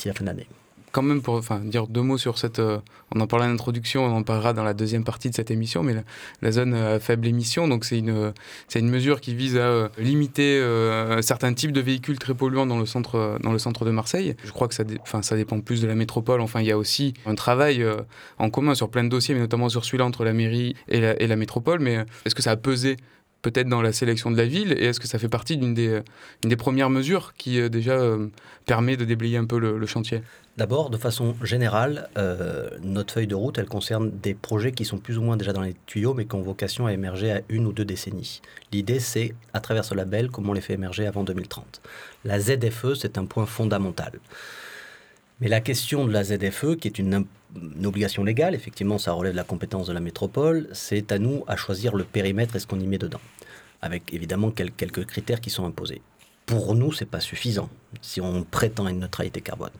la 0.06 0.14
fin 0.14 0.24
d'année 0.24 0.48
quand 0.94 1.02
même 1.02 1.22
pour 1.24 1.34
enfin, 1.34 1.60
dire 1.60 1.88
deux 1.88 2.04
mots 2.04 2.20
sur 2.20 2.38
cette. 2.38 2.60
Euh, 2.60 2.78
on 3.14 3.20
en 3.20 3.28
parlait 3.28 3.48
en 3.48 3.52
introduction, 3.52 4.06
on 4.06 4.16
en 4.16 4.24
parlera 4.24 4.54
dans 4.54 4.64
la 4.64 4.76
deuxième 4.76 5.04
partie 5.04 5.30
de 5.30 5.36
cette 5.36 5.50
émission, 5.50 5.82
mais 5.82 5.96
la, 6.42 6.52
zone 6.52 6.76
à 6.76 7.00
faible 7.00 7.28
émission, 7.28 7.68
donc 7.68 7.84
c'est 7.84 7.98
une, 7.98 8.32
c'est 8.68 8.80
une 8.80 8.90
mesure 8.90 9.20
qui 9.20 9.34
vise 9.34 9.58
à 9.58 9.62
euh, 9.62 9.90
limiter 9.98 10.60
euh, 10.60 11.22
certains 11.24 11.54
types 11.54 11.72
de 11.72 11.82
véhicules 11.82 12.20
très 12.20 12.36
polluants 12.36 12.68
dans 12.68 12.78
le 12.78 12.86
centre, 12.86 13.40
dans 13.42 13.52
le 13.52 13.58
centre 13.58 13.86
de 13.86 13.92
Marseille. 13.92 14.36
Je 14.46 14.52
crois 14.52 14.68
que 14.68 14.76
ça, 14.76 14.84
enfin, 15.02 15.24
ça 15.24 15.36
dépend 15.36 15.60
plus 15.62 15.82
de 15.82 15.88
la 15.88 15.96
métropole. 15.96 16.42
Enfin, 16.42 16.62
il 16.62 16.68
y 16.68 16.72
a 16.72 16.78
aussi 16.78 17.16
un 17.26 17.34
travail 17.34 17.84
en 18.38 18.52
commun 18.52 18.76
sur 18.76 18.90
plein 18.90 19.04
de 19.04 19.10
dossiers, 19.10 19.34
mais 19.34 19.42
notamment 19.42 19.70
sur 19.70 19.86
celui-là 19.86 20.06
entre 20.06 20.24
la 20.24 20.34
mairie 20.34 20.76
et 20.90 21.02
la, 21.02 21.20
et 21.20 21.26
la 21.26 21.36
métropole. 21.36 21.80
Mais 21.80 22.06
est-ce 22.26 22.36
que 22.36 22.44
ça 22.44 22.52
a 22.52 22.56
pesé 22.56 22.98
peut-être 23.44 23.68
dans 23.68 23.84
la 23.84 23.94
sélection 23.94 24.32
de 24.32 24.38
la 24.38 24.46
ville 24.46 24.74
Et 24.80 24.86
est-ce 24.86 25.00
que 25.00 25.08
ça 25.08 25.20
fait 25.20 25.30
partie 25.30 25.58
d'une 25.58 25.76
des, 25.76 26.56
premières 26.58 26.90
mesures 26.90 27.36
qui 27.38 27.70
déjà 27.70 28.00
permet 28.66 28.98
de 28.98 29.06
déblayer 29.06 29.38
un 29.38 29.46
peu 29.46 29.60
le 29.60 29.86
chantier? 29.86 30.24
D'abord, 30.56 30.92
de 30.92 30.98
façon 30.98 31.36
générale, 31.42 32.10
euh, 32.16 32.70
notre 32.84 33.16
feuille 33.16 33.26
de 33.26 33.34
route, 33.34 33.58
elle 33.58 33.66
concerne 33.66 34.12
des 34.12 34.36
projets 34.36 34.72
qui 34.72 34.86
sont 34.86 35.00
plus 35.00 35.18
ou 35.18 35.24
moins 35.24 35.36
déjà 35.36 35.52
dans 35.52 35.64
les 35.64 35.76
tuyaux, 35.88 36.14
mais 36.14 36.26
qui 36.26 36.36
ont 36.36 36.44
vocation 36.44 36.86
à 36.86 36.94
émerger 36.94 37.32
à 37.32 37.42
une 37.50 37.66
ou 37.66 37.74
deux 37.74 37.86
décennies. 37.86 38.40
L'idée, 38.72 39.00
c'est, 39.00 39.34
à 39.54 39.62
travers 39.62 39.84
ce 39.84 39.96
label, 39.96 40.30
comment 40.30 40.52
on 40.52 40.54
les 40.54 40.62
fait 40.62 40.74
émerger 40.74 41.08
avant 41.08 41.24
2030. 41.24 41.82
La 42.24 42.40
ZFE, 42.40 42.94
c'est 42.94 43.18
un 43.18 43.26
point 43.26 43.48
fondamental. 43.48 44.20
Mais 45.42 45.48
la 45.48 45.60
question 45.60 46.06
de 46.06 46.14
la 46.14 46.24
ZFE, 46.24 46.76
qui 46.80 46.88
est 46.88 47.00
une, 47.00 47.26
obligation 47.84 48.24
légale, 48.24 48.56
effectivement, 48.56 48.98
ça 48.98 49.14
relève 49.14 49.34
de 49.34 49.38
la 49.38 49.44
compétence 49.44 49.88
de 49.88 49.94
la 49.94 50.00
métropole, 50.00 50.68
c'est 50.74 51.12
à 51.12 51.20
nous 51.20 51.44
à 51.48 51.56
choisir 51.56 51.96
le 51.96 52.04
périmètre 52.04 52.56
et 52.56 52.60
ce 52.60 52.68
qu'on 52.68 52.80
y 52.80 52.88
met 52.88 52.98
dedans, 52.98 53.22
avec 53.82 54.14
évidemment 54.14 54.52
quelques 54.52 55.06
critères 55.06 55.42
qui 55.42 55.50
sont 55.50 55.66
imposés. 55.66 56.02
Pour 56.46 56.76
nous, 56.76 56.92
c'est 56.92 57.06
pas 57.06 57.20
suffisant 57.20 57.70
si 58.02 58.22
on 58.22 58.44
prétend 58.44 58.88
une 58.88 59.00
neutralité 59.00 59.42
carbone. 59.42 59.72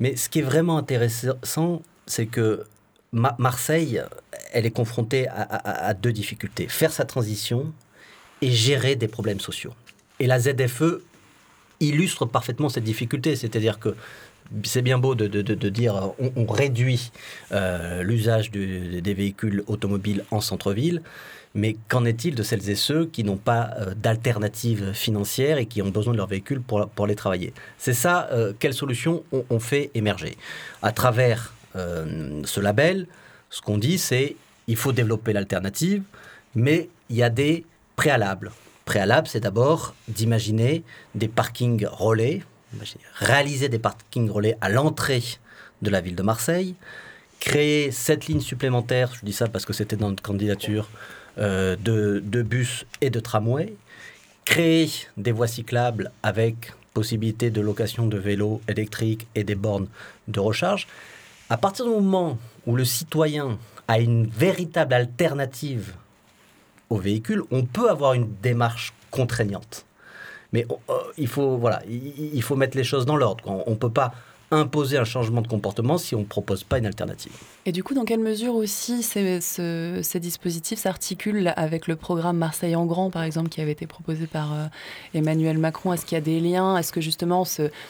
Mais 0.00 0.16
ce 0.16 0.28
qui 0.28 0.40
est 0.40 0.42
vraiment 0.42 0.78
intéressant, 0.78 1.82
c'est 2.06 2.26
que 2.26 2.64
Marseille, 3.12 4.02
elle 4.52 4.66
est 4.66 4.70
confrontée 4.70 5.28
à, 5.28 5.92
deux 5.94 6.12
difficultés. 6.12 6.66
Faire 6.66 6.92
sa 6.92 7.04
transition 7.04 7.72
et 8.40 8.50
gérer 8.50 8.96
des 8.96 9.06
problèmes 9.06 9.38
sociaux. 9.38 9.74
Et 10.18 10.26
la 10.26 10.40
ZFE 10.40 11.02
illustre 11.80 12.26
parfaitement 12.26 12.68
cette 12.68 12.84
difficulté. 12.84 13.36
C'est-à-dire 13.36 13.78
que 13.78 13.94
c'est 14.64 14.82
bien 14.82 14.98
beau 14.98 15.14
de, 15.14 15.68
dire 15.68 16.12
on, 16.36 16.46
réduit 16.46 17.10
euh, 17.52 18.02
l'usage 18.02 18.50
des 18.50 19.14
véhicules 19.14 19.64
automobiles 19.66 20.24
en 20.30 20.40
centre-ville, 20.40 21.02
mais 21.54 21.76
qu'en 21.88 22.04
est-il 22.04 22.34
de 22.34 22.42
celles 22.42 22.68
et 22.70 22.74
ceux 22.74 23.06
qui 23.06 23.24
n'ont 23.24 23.36
pas 23.36 23.70
euh, 23.78 23.94
d'alternative 23.94 24.92
financière 24.92 25.58
et 25.58 25.66
qui 25.66 25.82
ont 25.82 25.90
besoin 25.90 26.12
de 26.12 26.18
leur 26.18 26.26
véhicule 26.26 26.60
pour, 26.60 26.88
aller 27.04 27.14
travailler? 27.14 27.52
C'est 27.78 27.92
ça, 27.92 28.28
euh, 28.32 28.52
quelle 28.58 28.74
solution 28.74 29.22
on, 29.50 29.58
fait 29.58 29.90
émerger? 29.94 30.36
À 30.82 30.92
travers 30.92 31.54
ce 31.74 32.60
label, 32.60 33.06
ce 33.48 33.62
qu'on 33.62 33.78
dit, 33.78 33.96
c'est 33.96 34.36
il 34.66 34.76
faut 34.76 34.92
développer 34.92 35.32
l'alternative, 35.32 36.02
mais 36.54 36.88
il 37.08 37.16
y 37.16 37.22
a 37.22 37.30
des 37.30 37.64
préalables. 37.96 38.52
Préalable, 38.84 39.28
c'est 39.28 39.40
d'abord 39.40 39.94
d'imaginer 40.08 40.82
des 41.14 41.28
parkings 41.28 41.86
relais, 41.86 42.42
réaliser 43.14 43.68
des 43.68 43.78
parkings 43.78 44.30
relais 44.30 44.56
à 44.60 44.68
l'entrée 44.68 45.22
de 45.82 45.90
la 45.90 46.00
ville 46.00 46.14
de 46.14 46.22
Marseille, 46.22 46.74
créer 47.40 47.90
sept 47.90 48.26
lignes 48.26 48.40
supplémentaires, 48.40 49.12
je 49.14 49.24
dis 49.24 49.32
ça 49.32 49.48
parce 49.48 49.64
que 49.64 49.72
c'était 49.72 49.96
dans 49.96 50.10
notre 50.10 50.22
candidature, 50.22 50.88
euh, 51.38 51.76
de, 51.76 52.42
bus 52.42 52.84
et 53.00 53.10
de 53.10 53.18
tramway, 53.18 53.74
créer 54.44 54.90
des 55.16 55.32
voies 55.32 55.46
cyclables 55.46 56.12
avec 56.22 56.72
possibilité 56.92 57.50
de 57.50 57.60
location 57.60 58.06
de 58.06 58.18
vélos 58.18 58.60
électriques 58.68 59.26
et 59.34 59.42
des 59.42 59.54
bornes 59.54 59.88
de 60.28 60.40
recharge. 60.40 60.86
À 61.48 61.56
partir 61.56 61.86
du 61.86 61.90
moment 61.90 62.38
où 62.66 62.76
le 62.76 62.84
citoyen 62.84 63.58
a 63.88 63.98
une 63.98 64.26
véritable 64.26 64.94
alternative 64.94 65.94
au 66.90 66.98
véhicule, 66.98 67.42
on 67.50 67.64
peut 67.64 67.88
avoir 67.88 68.12
une 68.12 68.28
démarche 68.42 68.92
contraignante. 69.10 69.86
Mais 70.52 70.66
euh, 70.70 70.94
il, 71.16 71.28
faut, 71.28 71.56
voilà, 71.56 71.82
il, 71.88 72.42
faut 72.42 72.56
mettre 72.56 72.76
les 72.76 72.84
choses 72.84 73.06
dans 73.06 73.16
l'ordre. 73.16 73.44
On 73.66 73.70
ne 73.70 73.76
peut 73.76 73.90
pas 73.90 74.12
imposer 74.52 74.98
un 74.98 75.04
changement 75.04 75.40
de 75.40 75.48
comportement 75.48 75.98
si 75.98 76.14
on 76.14 76.20
ne 76.20 76.24
propose 76.24 76.62
pas 76.62 76.78
une 76.78 76.86
alternative. 76.86 77.32
Et 77.64 77.72
du 77.72 77.82
coup, 77.82 77.94
dans 77.94 78.04
quelle 78.04 78.20
mesure 78.20 78.54
aussi 78.54 79.02
ces, 79.02 79.40
ces 79.40 80.20
dispositifs 80.20 80.78
s'articulent 80.78 81.52
avec 81.56 81.86
le 81.86 81.96
programme 81.96 82.36
Marseille 82.36 82.76
en 82.76 82.84
grand, 82.84 83.10
par 83.10 83.22
exemple, 83.22 83.48
qui 83.48 83.60
avait 83.60 83.72
été 83.72 83.86
proposé 83.86 84.26
par 84.26 84.52
euh, 84.52 84.66
Emmanuel 85.14 85.58
Macron? 85.58 85.92
Est-ce 85.92 86.04
qu'il 86.04 86.16
y 86.16 86.20
a 86.20 86.24
des 86.24 86.38
liens? 86.38 86.76
Est-ce 86.76 86.92
que 86.92 87.00
justement 87.00 87.44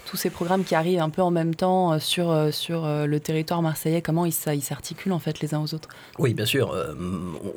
tous 0.06 0.16
ces 0.16 0.30
programmes 0.30 0.64
qui 0.64 0.74
arrivent 0.74 1.00
un 1.00 1.10
peu 1.10 1.22
en 1.22 1.30
même 1.30 1.54
temps 1.54 1.92
euh, 1.92 1.98
sur, 1.98 2.30
euh, 2.30 2.50
sur 2.50 2.86
le 2.86 3.20
territoire 3.20 3.62
marseillais, 3.62 4.02
comment 4.02 4.24
ils 4.24 4.32
s'articulent 4.32 5.12
en 5.12 5.18
fait 5.18 5.40
les 5.40 5.54
uns 5.54 5.60
aux 5.60 5.74
autres? 5.74 5.88
Oui, 6.18 6.32
bien 6.34 6.46
sûr. 6.46 6.74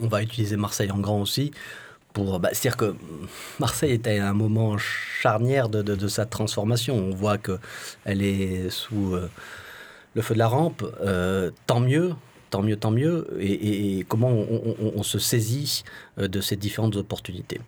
on 0.01 0.07
va 0.07 0.23
utiliser 0.23 0.57
Marseille 0.57 0.91
en 0.91 0.97
grand 0.97 1.21
aussi 1.21 1.51
pour. 2.15 2.39
Bah, 2.39 2.49
C'est-à-dire 2.53 2.77
que 2.77 2.95
Marseille 3.59 3.91
était 3.91 4.17
à 4.17 4.29
un 4.29 4.33
moment 4.33 4.77
charnière 4.79 5.69
de, 5.69 5.83
de, 5.83 6.07
sa 6.07 6.25
transformation. 6.25 6.95
On 6.95 7.13
voit 7.13 7.37
qu'elle 7.37 8.23
est 8.23 8.69
sous 8.71 9.13
euh, 9.13 9.29
le 10.15 10.21
feu 10.23 10.33
de 10.33 10.39
la 10.39 10.47
rampe. 10.47 10.83
Euh, 11.01 11.51
tant 11.67 11.81
mieux, 11.81 12.13
tant 12.49 12.63
mieux, 12.63 12.77
tant 12.77 12.89
mieux. 12.89 13.27
Et, 13.39 14.05
comment 14.07 14.31
on, 14.31 15.03
se 15.03 15.19
saisit 15.19 15.83
euh, 16.17 16.27
de 16.27 16.41
ces 16.41 16.55
différentes 16.55 16.95
opportunités. 16.95 17.59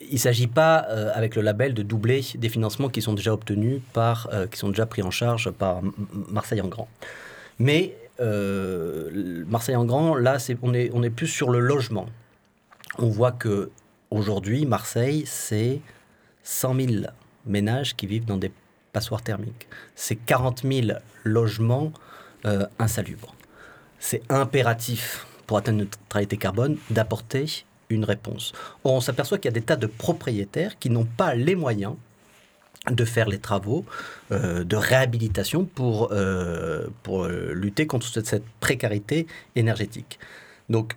Il 0.00 0.14
ne 0.14 0.18
s'agit 0.18 0.48
pas, 0.48 0.78
avec 1.14 1.36
le 1.36 1.42
label, 1.42 1.74
de 1.74 1.82
doubler 1.82 2.24
des 2.34 2.48
financements 2.48 2.88
qui 2.88 3.02
sont 3.02 3.12
déjà 3.12 3.34
obtenus 3.34 3.80
par, 3.92 4.30
qui 4.50 4.58
sont 4.58 4.70
déjà 4.70 4.86
pris 4.86 5.02
en 5.02 5.10
charge 5.10 5.50
par 5.50 5.82
Marseille 6.28 6.62
en 6.62 6.68
grand. 6.68 6.88
Mais 7.58 7.94
Marseille 9.46 9.76
en 9.76 9.84
grand, 9.84 10.14
là, 10.14 10.38
on, 10.62 10.72
est, 10.72 10.90
on 10.94 11.02
est 11.02 11.10
plus 11.10 11.26
sur 11.26 11.50
le 11.50 11.60
logement. 11.60 12.06
On 12.98 13.08
voit 13.08 13.30
que 13.30 13.70
Aujourd'hui, 14.10 14.66
Marseille, 14.66 15.22
c'est 15.24 15.80
100 16.42 16.74
000 16.74 16.90
ménages 17.46 17.94
qui 17.94 18.06
vivent 18.06 18.24
dans 18.24 18.38
des 18.38 18.52
passoires 18.92 19.22
thermiques. 19.22 19.68
C'est 19.94 20.16
40 20.16 20.62
000 20.64 20.98
logements 21.22 21.92
euh, 22.44 22.66
insalubres. 22.80 23.36
C'est 24.00 24.22
impératif 24.28 25.26
pour 25.46 25.58
atteindre 25.58 25.78
notre 25.78 25.98
neutralité 26.00 26.36
carbone 26.36 26.76
d'apporter 26.90 27.64
une 27.88 28.04
réponse. 28.04 28.52
On 28.82 29.00
s'aperçoit 29.00 29.38
qu'il 29.38 29.48
y 29.48 29.54
a 29.54 29.58
des 29.60 29.62
tas 29.62 29.76
de 29.76 29.86
propriétaires 29.86 30.78
qui 30.78 30.90
n'ont 30.90 31.04
pas 31.04 31.34
les 31.34 31.54
moyens 31.54 31.94
de 32.90 33.04
faire 33.04 33.28
les 33.28 33.38
travaux 33.38 33.84
euh, 34.32 34.64
de 34.64 34.76
réhabilitation 34.76 35.66
pour, 35.66 36.08
euh, 36.10 36.88
pour 37.04 37.28
lutter 37.28 37.86
contre 37.86 38.06
cette 38.06 38.44
précarité 38.58 39.28
énergétique. 39.54 40.18
Donc, 40.68 40.94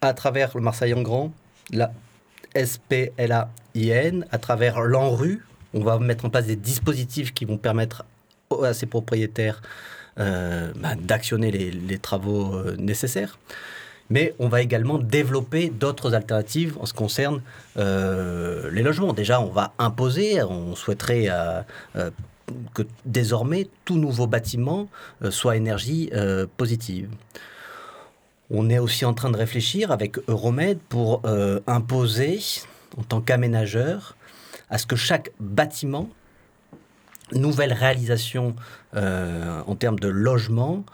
à 0.00 0.12
travers 0.12 0.56
le 0.56 0.62
Marseille 0.62 0.92
en 0.92 1.02
grand, 1.02 1.32
la 1.70 1.92
SPLAIN, 2.54 4.24
à 4.30 4.38
travers 4.38 4.80
l'ANRU. 4.80 5.44
On 5.74 5.80
va 5.80 5.98
mettre 5.98 6.24
en 6.24 6.30
place 6.30 6.46
des 6.46 6.56
dispositifs 6.56 7.32
qui 7.32 7.44
vont 7.44 7.56
permettre 7.56 8.04
à 8.62 8.74
ces 8.74 8.86
propriétaires 8.86 9.62
euh, 10.18 10.72
bah, 10.76 10.94
d'actionner 10.94 11.50
les, 11.50 11.98
travaux 11.98 12.54
euh, 12.54 12.76
nécessaires. 12.78 13.38
Mais 14.10 14.34
on 14.38 14.48
va 14.48 14.60
également 14.60 14.98
développer 14.98 15.70
d'autres 15.70 16.12
alternatives 16.12 16.76
en 16.80 16.84
ce 16.84 16.92
qui 16.92 16.98
concerne 16.98 17.40
euh, 17.78 18.70
les 18.70 18.82
logements. 18.82 19.14
Déjà, 19.14 19.40
on 19.40 19.48
va 19.48 19.72
imposer, 19.78 20.42
on 20.42 20.74
souhaiterait 20.74 21.28
que 22.74 22.82
désormais 23.06 23.68
tout 23.86 23.96
nouveau 23.96 24.26
bâtiment 24.26 24.88
soit 25.30 25.56
énergie 25.56 26.10
positive. 26.58 27.08
On 28.54 28.68
est 28.68 28.78
aussi 28.78 29.06
en 29.06 29.14
train 29.14 29.30
de 29.30 29.36
réfléchir 29.38 29.90
avec 29.90 30.18
Euromed 30.28 30.78
pour 30.90 31.22
euh, 31.24 31.60
imposer, 31.66 32.38
en 32.98 33.02
tant 33.02 33.22
qu'aménageur, 33.22 34.14
à 34.68 34.76
ce 34.76 34.84
que 34.84 34.94
chaque 34.94 35.30
bâtiment, 35.40 36.10
nouvelle 37.32 37.72
réalisation 37.72 38.54
euh, 38.94 39.62
en 39.66 39.74
termes 39.74 39.98
de 39.98 40.08
logement, 40.08 40.84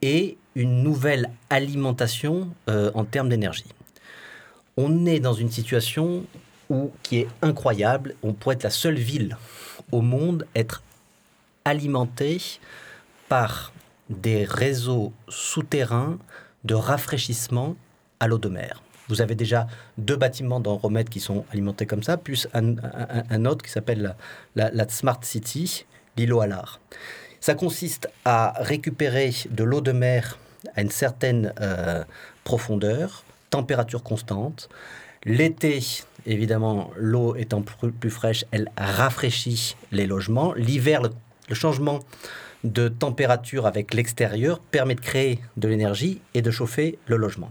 ait 0.00 0.38
une 0.54 0.82
nouvelle 0.82 1.28
alimentation 1.50 2.48
euh, 2.70 2.90
en 2.94 3.04
termes 3.04 3.28
d'énergie. 3.28 3.66
On 4.78 5.04
est 5.04 5.20
dans 5.20 5.34
une 5.34 5.50
situation 5.50 6.24
où, 6.70 6.90
qui 7.02 7.18
est 7.18 7.28
incroyable. 7.42 8.14
On 8.22 8.32
pourrait 8.32 8.54
être 8.54 8.62
la 8.62 8.70
seule 8.70 8.96
ville 8.96 9.36
au 9.92 10.00
monde 10.00 10.46
être 10.54 10.82
alimentée 11.66 12.40
par 13.28 13.74
des 14.08 14.44
réseaux 14.44 15.12
souterrains 15.28 16.16
de 16.64 16.74
rafraîchissement 16.74 17.76
à 18.20 18.28
l'eau 18.28 18.38
de 18.38 18.48
mer. 18.48 18.82
Vous 19.08 19.20
avez 19.20 19.34
déjà 19.34 19.66
deux 19.98 20.16
bâtiments 20.16 20.60
dans 20.60 20.76
Romède 20.76 21.08
qui 21.08 21.20
sont 21.20 21.44
alimentés 21.52 21.86
comme 21.86 22.02
ça, 22.02 22.16
plus 22.16 22.48
un, 22.54 23.44
autre 23.44 23.62
qui 23.64 23.70
s'appelle 23.70 24.14
la, 24.56 24.88
Smart 24.88 25.20
City, 25.22 25.84
l'îlot 26.16 26.40
à 26.40 26.46
l'art. 26.46 26.80
Ça 27.40 27.54
consiste 27.54 28.08
à 28.24 28.54
récupérer 28.56 29.32
de 29.50 29.64
l'eau 29.64 29.82
de 29.82 29.92
mer 29.92 30.38
à 30.74 30.80
une 30.80 30.90
certaine 30.90 31.52
euh, 31.60 32.02
profondeur, 32.44 33.24
température 33.50 34.02
constante. 34.02 34.70
L'été, 35.26 35.82
évidemment, 36.24 36.90
l'eau 36.96 37.36
étant 37.36 37.62
plus, 37.62 38.10
fraîche, 38.10 38.46
elle 38.50 38.70
rafraîchit 38.78 39.76
les 39.92 40.06
logements. 40.06 40.54
L'hiver, 40.54 41.02
le 41.02 41.54
changement 41.54 42.00
de 42.64 42.88
température 42.88 43.66
avec 43.66 43.94
l'extérieur 43.94 44.58
permet 44.58 44.94
de 44.94 45.00
créer 45.00 45.38
de 45.56 45.68
l'énergie 45.68 46.20
et 46.32 46.42
de 46.42 46.50
chauffer 46.50 46.98
le 47.06 47.16
logement. 47.16 47.50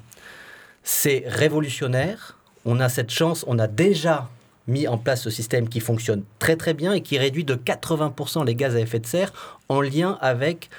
C'est 0.84 1.24
révolutionnaire. 1.28 2.38
On 2.66 2.80
a 2.80 2.90
cette 2.90 3.12
chance, 3.12 3.46
on 3.48 3.60
a 3.60 3.68
déjà 3.68 4.30
mis 4.68 4.88
en 4.88 4.98
place 4.98 5.22
ce 5.22 5.30
système 5.30 5.70
qui 5.70 5.80
fonctionne 5.80 6.24
très 6.40 6.56
très 6.56 6.74
bien 6.74 6.94
et 6.94 7.02
qui 7.02 7.18
réduit 7.18 7.44
de 7.44 7.56
80% 7.56 8.46
les 8.46 8.56
gaz 8.56 8.76
à 8.76 8.80
effet 8.80 9.00
de 9.00 9.06
serre 9.06 9.60
en 9.70 9.82
lien 9.82 10.18
avec 10.22 10.70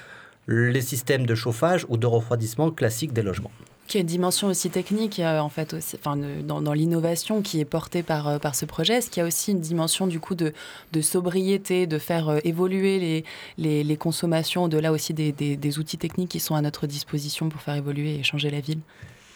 les 0.49 0.81
systèmes 0.81 1.26
de 1.26 1.35
chauffage 1.35 1.87
ou 1.88 1.97
de 1.97 2.07
refroidissement 2.07 2.71
classiques 2.71 3.12
des 3.12 3.23
logements 3.23 3.53
qui 3.87 3.99
a 3.99 4.00
une 4.00 4.07
dimension 4.07 4.49
aussi 4.49 4.71
technique, 4.71 5.19
euh, 5.21 5.38
en 5.38 5.49
fait, 5.49 5.76
enfin, 5.95 6.17
dans, 6.17 6.73
l'innovation 6.73 7.43
qui 7.43 7.61
est 7.61 7.64
portée 7.64 8.03
par, 8.03 8.29
euh, 8.29 8.38
par 8.38 8.55
ce 8.55 8.64
projet. 8.64 8.95
Est-ce 8.95 9.11
qu'il 9.11 9.21
y 9.21 9.25
a 9.25 9.26
aussi 9.26 9.53
une 9.53 9.61
dimension, 9.61 10.07
du 10.07 10.21
coup, 10.21 10.35
de, 10.35 10.53
de 10.93 11.00
sobriété, 11.00 11.87
de 11.87 11.99
faire 11.99 12.29
euh, 12.29 12.38
évoluer 12.45 13.25
les, 13.59 13.85
les, 13.85 13.97
consommations, 13.97 14.69
de 14.69 14.79
là 14.79 14.93
aussi 14.93 15.12
des, 15.14 15.33
des, 15.33 15.79
outils 15.79 15.99
techniques 15.99 16.31
qui 16.31 16.41
sont 16.41 16.55
à 16.55 16.62
notre 16.62 16.87
disposition 16.87 17.49
pour 17.49 17.61
faire 17.61 17.75
évoluer 17.75 18.17
et 18.17 18.23
changer 18.23 18.50
la 18.50 18.61
ville? 18.61 18.81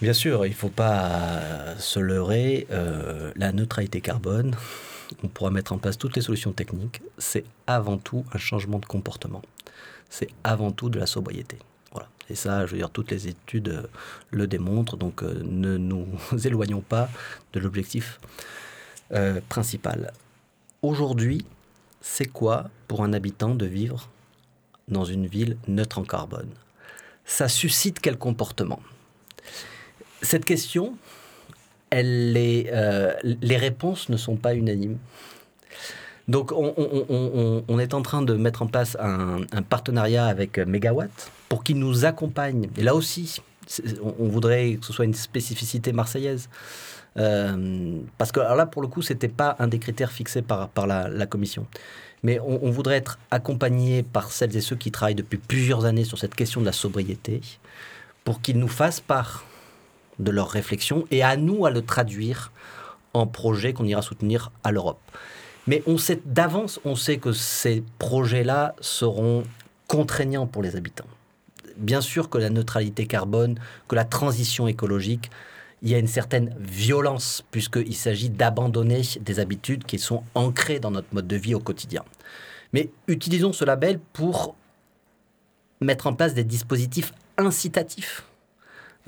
Bien 0.01 0.13
sûr, 0.13 0.47
il 0.47 0.51
ne 0.51 0.55
faut 0.55 0.69
pas 0.69 1.77
se 1.79 1.99
leurrer. 1.99 2.67
la 3.37 3.53
neutralité 3.53 4.01
carbone, 4.01 4.55
on 5.23 5.29
pourra 5.29 5.51
mettre 5.51 5.73
en 5.73 5.79
place 5.79 5.99
toutes 5.99 6.17
les 6.17 6.23
solutions 6.23 6.53
techniques. 6.53 7.03
C'est 7.19 7.45
avant 7.67 7.99
tout 7.99 8.25
un 8.33 8.39
changement 8.39 8.79
de 8.79 8.87
comportement. 8.87 9.43
C'est 10.09 10.29
avant 10.45 10.71
tout 10.71 10.89
de 10.89 10.99
la 10.99 11.07
sobriété. 11.07 11.59
Et 12.31 12.35
ça, 12.35 12.67
je 12.67 12.73
veux 12.73 12.79
dire, 12.79 12.91
toutes 12.91 13.11
les 13.11 13.29
études 13.29 13.69
euh, 13.69 13.83
le 14.31 14.47
démontrent. 14.47 14.97
Donc, 14.97 15.23
euh, 15.23 15.41
ne 15.45 15.77
nous 15.77 16.07
éloignons 16.45 16.81
pas 16.81 17.09
de 17.53 17.61
l'objectif 17.61 18.21
euh, 19.13 19.41
principal. 19.49 20.13
Aujourd'hui, 20.83 21.45
c'est 22.01 22.27
quoi 22.27 22.71
pour 22.87 23.03
un 23.03 23.13
habitant 23.13 23.55
de 23.55 23.67
vivre 23.67 24.09
dans 24.89 25.05
une 25.05 25.27
ville 25.27 25.57
neutre 25.67 25.99
en 25.99 26.05
carbone? 26.05 26.51
Ça 27.25 27.49
suscite 27.49 28.01
quel 28.01 28.17
comportement? 28.17 28.81
Cette 30.23 30.45
question, 30.45 30.97
les 31.93 32.67
réponses 33.43 34.09
ne 34.09 34.17
sont 34.17 34.37
pas 34.37 34.55
unanimes. 34.55 34.99
Donc, 36.27 36.53
on, 36.53 37.79
est 37.79 37.95
en 37.95 38.03
train 38.03 38.23
de 38.23 38.35
mettre 38.35 38.63
en 38.63 38.67
place 38.67 38.97
un, 39.01 39.41
partenariat 39.69 40.27
avec 40.27 40.59
Megawatt 40.59 41.31
pour 41.49 41.65
qu'ils 41.65 41.79
nous 41.79 42.05
accompagnent. 42.05 42.69
Et 42.77 42.83
là 42.83 42.95
aussi, 42.95 43.41
on, 44.03 44.29
voudrait 44.29 44.75
que 44.75 44.87
ce 44.87 44.93
soit 44.93 45.05
une 45.05 45.15
spécificité 45.15 45.93
marseillaise. 45.93 46.49
Euh, 47.17 47.99
parce 48.17 48.33
que 48.33 48.41
là, 48.41 48.67
pour 48.67 48.83
le 48.83 48.89
coup, 48.89 49.03
c'était 49.03 49.29
pas 49.29 49.57
un 49.59 49.67
des 49.67 49.79
critères 49.79 50.13
fixés 50.13 50.43
par, 50.43 50.87
la, 50.87 51.27
commission. 51.27 51.67
Mais 52.23 52.39
on, 52.41 52.71
voudrait 52.71 52.97
être 52.97 53.19
accompagné 53.31 54.03
par 54.03 54.31
celles 54.31 54.57
et 54.57 54.61
ceux 54.61 54.77
qui 54.77 54.91
travaillent 54.91 55.15
depuis 55.15 55.39
plusieurs 55.39 55.85
années 55.85 56.05
sur 56.05 56.19
cette 56.19 56.35
question 56.35 56.61
de 56.61 56.67
la 56.67 56.73
sobriété, 56.73 57.41
pour 58.25 58.41
qu'ils 58.41 58.59
nous 58.59 58.69
fassent 58.69 59.01
part 59.01 59.45
de 60.19 60.31
leurs 60.31 60.51
réflexions 60.51 61.05
et 61.11 61.23
à 61.23 61.37
nous 61.37 61.65
à 61.65 61.71
le 61.71 61.83
traduire 61.83 62.53
en 63.15 63.27
projet 63.27 63.73
qu'on 63.73 63.85
ira 63.85 64.03
soutenir 64.03 64.51
à 64.65 64.73
l'Europe. 64.73 65.01
Mais 65.67 65.83
on 65.87 65.99
sait 65.99 66.21
d'avance, 66.25 66.81
on 66.85 66.97
sait 66.97 67.19
que 67.19 67.33
ces 67.33 67.85
projets-là 67.99 68.75
seront 68.81 69.45
contraignants 69.87 70.47
pour 70.47 70.63
les 70.63 70.77
habitants. 70.77 71.07
Bien 71.79 72.01
sûr 72.01 72.29
que 72.29 72.39
la 72.39 72.51
neutralité 72.51 73.07
carbone, 73.07 73.59
que 73.87 73.95
la 73.95 74.05
transition 74.05 74.67
écologique, 74.67 75.31
il 75.83 75.89
y 75.89 75.95
a 75.95 75.99
une 75.99 76.09
certaine 76.09 76.55
violence 76.59 77.45
puisqu'il 77.51 77.95
s'agit 77.95 78.31
d'abandonner 78.31 79.03
des 79.21 79.41
habitudes 79.41 79.85
qui 79.85 79.99
sont 79.99 80.25
ancrées 80.35 80.81
dans 80.81 80.91
notre 80.91 81.09
mode 81.13 81.29
de 81.29 81.37
vie 81.37 81.55
au 81.55 81.61
quotidien. 81.61 82.03
Mais 82.73 82.91
utilisons 83.07 83.53
ce 83.53 83.65
label 83.65 84.01
pour 84.13 84.57
mettre 85.81 86.09
en 86.09 86.15
place 86.15 86.35
des 86.35 86.45
dispositifs 86.45 87.13
incitatifs 87.37 88.25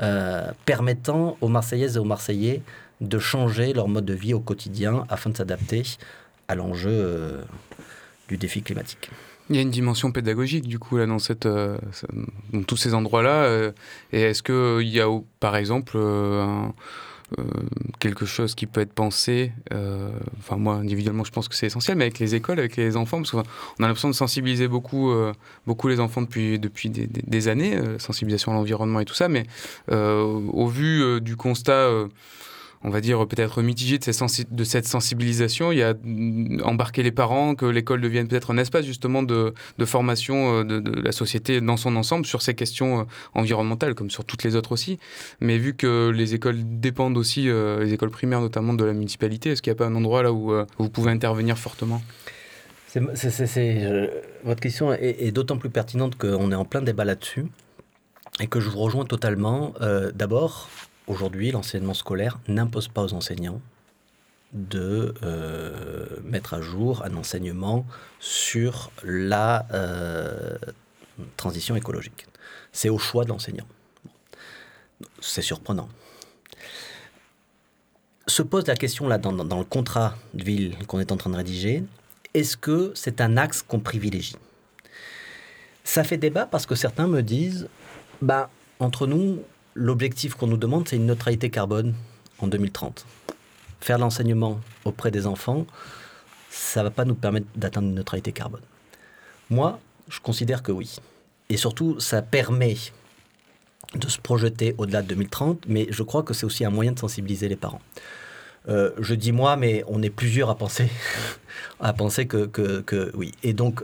euh, 0.00 0.52
permettant 0.64 1.36
aux 1.40 1.48
Marseillaises 1.48 1.96
et 1.96 1.98
aux 1.98 2.04
Marseillais 2.04 2.62
de 3.00 3.18
changer 3.18 3.72
leur 3.72 3.88
mode 3.88 4.04
de 4.04 4.14
vie 4.14 4.32
au 4.32 4.40
quotidien 4.40 5.04
afin 5.08 5.30
de 5.30 5.36
s'adapter 5.36 5.82
à 6.48 6.54
l'enjeu 6.54 6.90
euh, 6.90 7.42
du 8.28 8.36
défi 8.36 8.62
climatique. 8.62 9.10
Il 9.50 9.56
y 9.56 9.58
a 9.58 9.62
une 9.62 9.70
dimension 9.70 10.12
pédagogique 10.12 10.68
du 10.68 10.78
coup 10.78 10.96
là 10.96 11.06
dans, 11.06 11.18
euh, 11.46 11.78
tous 12.68 12.76
ces 12.76 12.94
endroits-là. 12.94 13.42
Euh, 13.42 13.72
et 14.12 14.22
est-ce 14.22 14.42
qu'il 14.44 14.88
y 14.88 15.00
a 15.00 15.08
par 15.40 15.56
exemple 15.56 15.98
quelque 18.00 18.26
chose 18.26 18.56
qui 18.56 18.66
peut 18.66 18.80
être 18.80 18.92
pensé, 18.92 19.52
enfin 20.38 20.56
moi 20.56 20.74
individuellement 20.74 21.22
je 21.22 21.30
pense 21.30 21.46
que 21.46 21.54
c'est 21.54 21.66
essentiel, 21.66 21.96
mais 21.96 22.04
avec 22.04 22.18
les 22.18 22.34
écoles, 22.34 22.58
avec 22.58 22.74
les 22.74 22.96
enfants, 22.96 23.18
parce 23.18 23.30
qu'on 23.30 23.38
a 23.40 23.44
l'impression 23.78 24.08
de 24.08 24.14
sensibiliser 24.14 24.66
beaucoup, 24.66 25.12
beaucoup 25.64 25.86
les 25.86 26.00
enfants 26.00 26.22
depuis, 26.22 26.58
depuis 26.58 26.90
des, 26.90 27.06
des 27.06 27.48
années, 27.48 27.78
sensibilisation 27.98 28.50
à 28.50 28.56
l'environnement 28.56 28.98
et 28.98 29.04
tout 29.04 29.14
ça, 29.14 29.28
mais 29.28 29.44
au 29.92 30.66
vu 30.66 31.20
du 31.20 31.36
constat 31.36 31.88
on 32.82 32.88
va 32.88 33.00
dire, 33.00 33.26
peut-être 33.26 33.60
mitigé 33.62 33.98
de, 33.98 34.64
cette 34.64 34.86
sensibilisation. 34.86 35.70
Il 35.70 35.78
y 35.78 35.82
a 35.82 35.94
mm, 35.94 36.62
embarquer 36.64 37.02
les 37.02 37.12
parents, 37.12 37.54
que 37.54 37.66
l'école 37.66 38.00
devienne 38.00 38.26
peut-être 38.26 38.52
un 38.52 38.58
espace 38.58 38.86
justement 38.86 39.22
de, 39.22 39.52
formation 39.84 40.60
euh, 40.60 40.64
de, 40.64 41.00
la 41.00 41.12
société 41.12 41.60
dans 41.60 41.76
son 41.76 41.96
ensemble 41.96 42.24
sur 42.24 42.40
ces 42.40 42.54
questions 42.54 43.00
euh, 43.00 43.04
environnementales, 43.34 43.94
comme 43.94 44.10
sur 44.10 44.24
toutes 44.24 44.44
les 44.44 44.56
autres 44.56 44.72
aussi. 44.72 44.98
Mais 45.40 45.58
vu 45.58 45.74
que 45.74 46.10
les 46.10 46.34
écoles 46.34 46.58
dépendent 46.80 47.18
aussi, 47.18 47.48
euh, 47.48 47.84
les 47.84 47.92
écoles 47.92 48.10
primaires 48.10 48.40
notamment, 48.40 48.72
de 48.72 48.84
la 48.84 48.94
municipalité, 48.94 49.50
est-ce 49.50 49.62
qu'il 49.62 49.72
n'y 49.72 49.76
a 49.76 49.78
pas 49.78 49.86
un 49.86 49.94
endroit 49.94 50.22
là 50.22 50.32
où 50.32 50.52
vous 50.78 50.88
pouvez 50.88 51.10
intervenir 51.10 51.58
fortement? 51.58 52.02
Votre 52.94 54.60
question 54.60 54.92
est, 54.92 55.32
d'autant 55.32 55.58
plus 55.58 55.70
pertinente 55.70 56.16
qu'on 56.16 56.50
est 56.50 56.56
en 56.56 56.64
plein 56.64 56.82
débat 56.82 57.04
là-dessus 57.04 57.46
et 58.40 58.46
que 58.46 58.60
je 58.60 58.68
vous 58.68 58.78
rejoins 58.78 59.04
totalement. 59.04 59.74
D'abord, 60.14 60.68
Aujourd'hui, 61.10 61.50
l'enseignement 61.50 61.92
scolaire 61.92 62.38
n'impose 62.46 62.86
pas 62.86 63.02
aux 63.02 63.14
enseignants 63.14 63.60
de 64.52 65.12
euh, 65.24 66.06
mettre 66.22 66.54
à 66.54 66.60
jour 66.60 67.02
un 67.04 67.16
enseignement 67.16 67.84
sur 68.20 68.92
la 69.02 69.66
euh, 69.72 70.56
transition 71.36 71.74
écologique. 71.74 72.28
C'est 72.70 72.90
au 72.90 72.98
choix 72.98 73.24
de 73.24 73.30
l'enseignant. 73.30 73.66
C'est 75.20 75.42
surprenant. 75.42 75.88
Se 78.28 78.42
pose 78.42 78.68
la 78.68 78.76
question 78.76 79.08
là 79.08 79.18
dans, 79.18 79.32
le 79.32 79.64
contrat 79.64 80.14
de 80.34 80.44
ville 80.44 80.76
qu'on 80.86 81.00
est 81.00 81.10
en 81.10 81.16
train 81.16 81.30
de 81.30 81.36
rédiger, 81.36 81.82
est-ce 82.34 82.56
que 82.56 82.92
c'est 82.94 83.20
un 83.20 83.36
axe 83.36 83.62
qu'on 83.62 83.80
privilégie? 83.80 84.36
Ça 85.82 86.04
fait 86.04 86.18
débat 86.18 86.46
parce 86.46 86.66
que 86.66 86.76
certains 86.76 87.08
me 87.08 87.20
disent, 87.20 87.68
bah, 88.22 88.48
entre 88.78 89.08
nous, 89.08 89.42
l'objectif 89.74 90.34
qu'on 90.34 90.46
nous 90.46 90.56
demande, 90.56 90.88
c'est 90.88 90.96
une 90.96 91.06
neutralité 91.06 91.50
carbone 91.50 91.94
en 92.38 92.46
2030. 92.46 93.06
Faire 93.80 93.98
l'enseignement 93.98 94.60
auprès 94.84 95.10
des 95.10 95.26
enfants, 95.26 95.66
ça 96.50 96.80
ne 96.80 96.84
va 96.86 96.90
pas 96.90 97.04
nous 97.04 97.14
permettre 97.14 97.46
d'atteindre 97.54 97.88
une 97.88 97.94
neutralité 97.94 98.32
carbone. 98.32 98.62
Moi, 99.48 99.78
je 100.08 100.20
considère 100.20 100.62
que 100.62 100.72
oui. 100.72 100.96
Et 101.48 101.56
surtout, 101.56 101.98
ça 101.98 102.22
permet 102.22 102.76
de 103.94 104.08
se 104.08 104.18
projeter 104.18 104.74
au-delà 104.78 105.02
de 105.02 105.08
2030, 105.08 105.64
mais 105.66 105.86
je 105.90 106.02
crois 106.02 106.22
que 106.22 106.34
c'est 106.34 106.46
aussi 106.46 106.64
un 106.64 106.70
moyen 106.70 106.92
de 106.92 106.98
sensibiliser 106.98 107.48
les 107.48 107.56
parents. 107.56 107.80
Euh, 108.68 108.90
je 108.98 109.14
dis 109.14 109.32
moi, 109.32 109.56
mais 109.56 109.84
on 109.88 110.02
est 110.02 110.10
plusieurs 110.10 110.50
à 110.50 110.54
penser, 110.54 110.88
à 111.80 111.92
penser 111.92 112.26
que, 112.26 112.46
que, 112.46 113.10
oui. 113.14 113.32
Et 113.42 113.52
donc, 113.52 113.82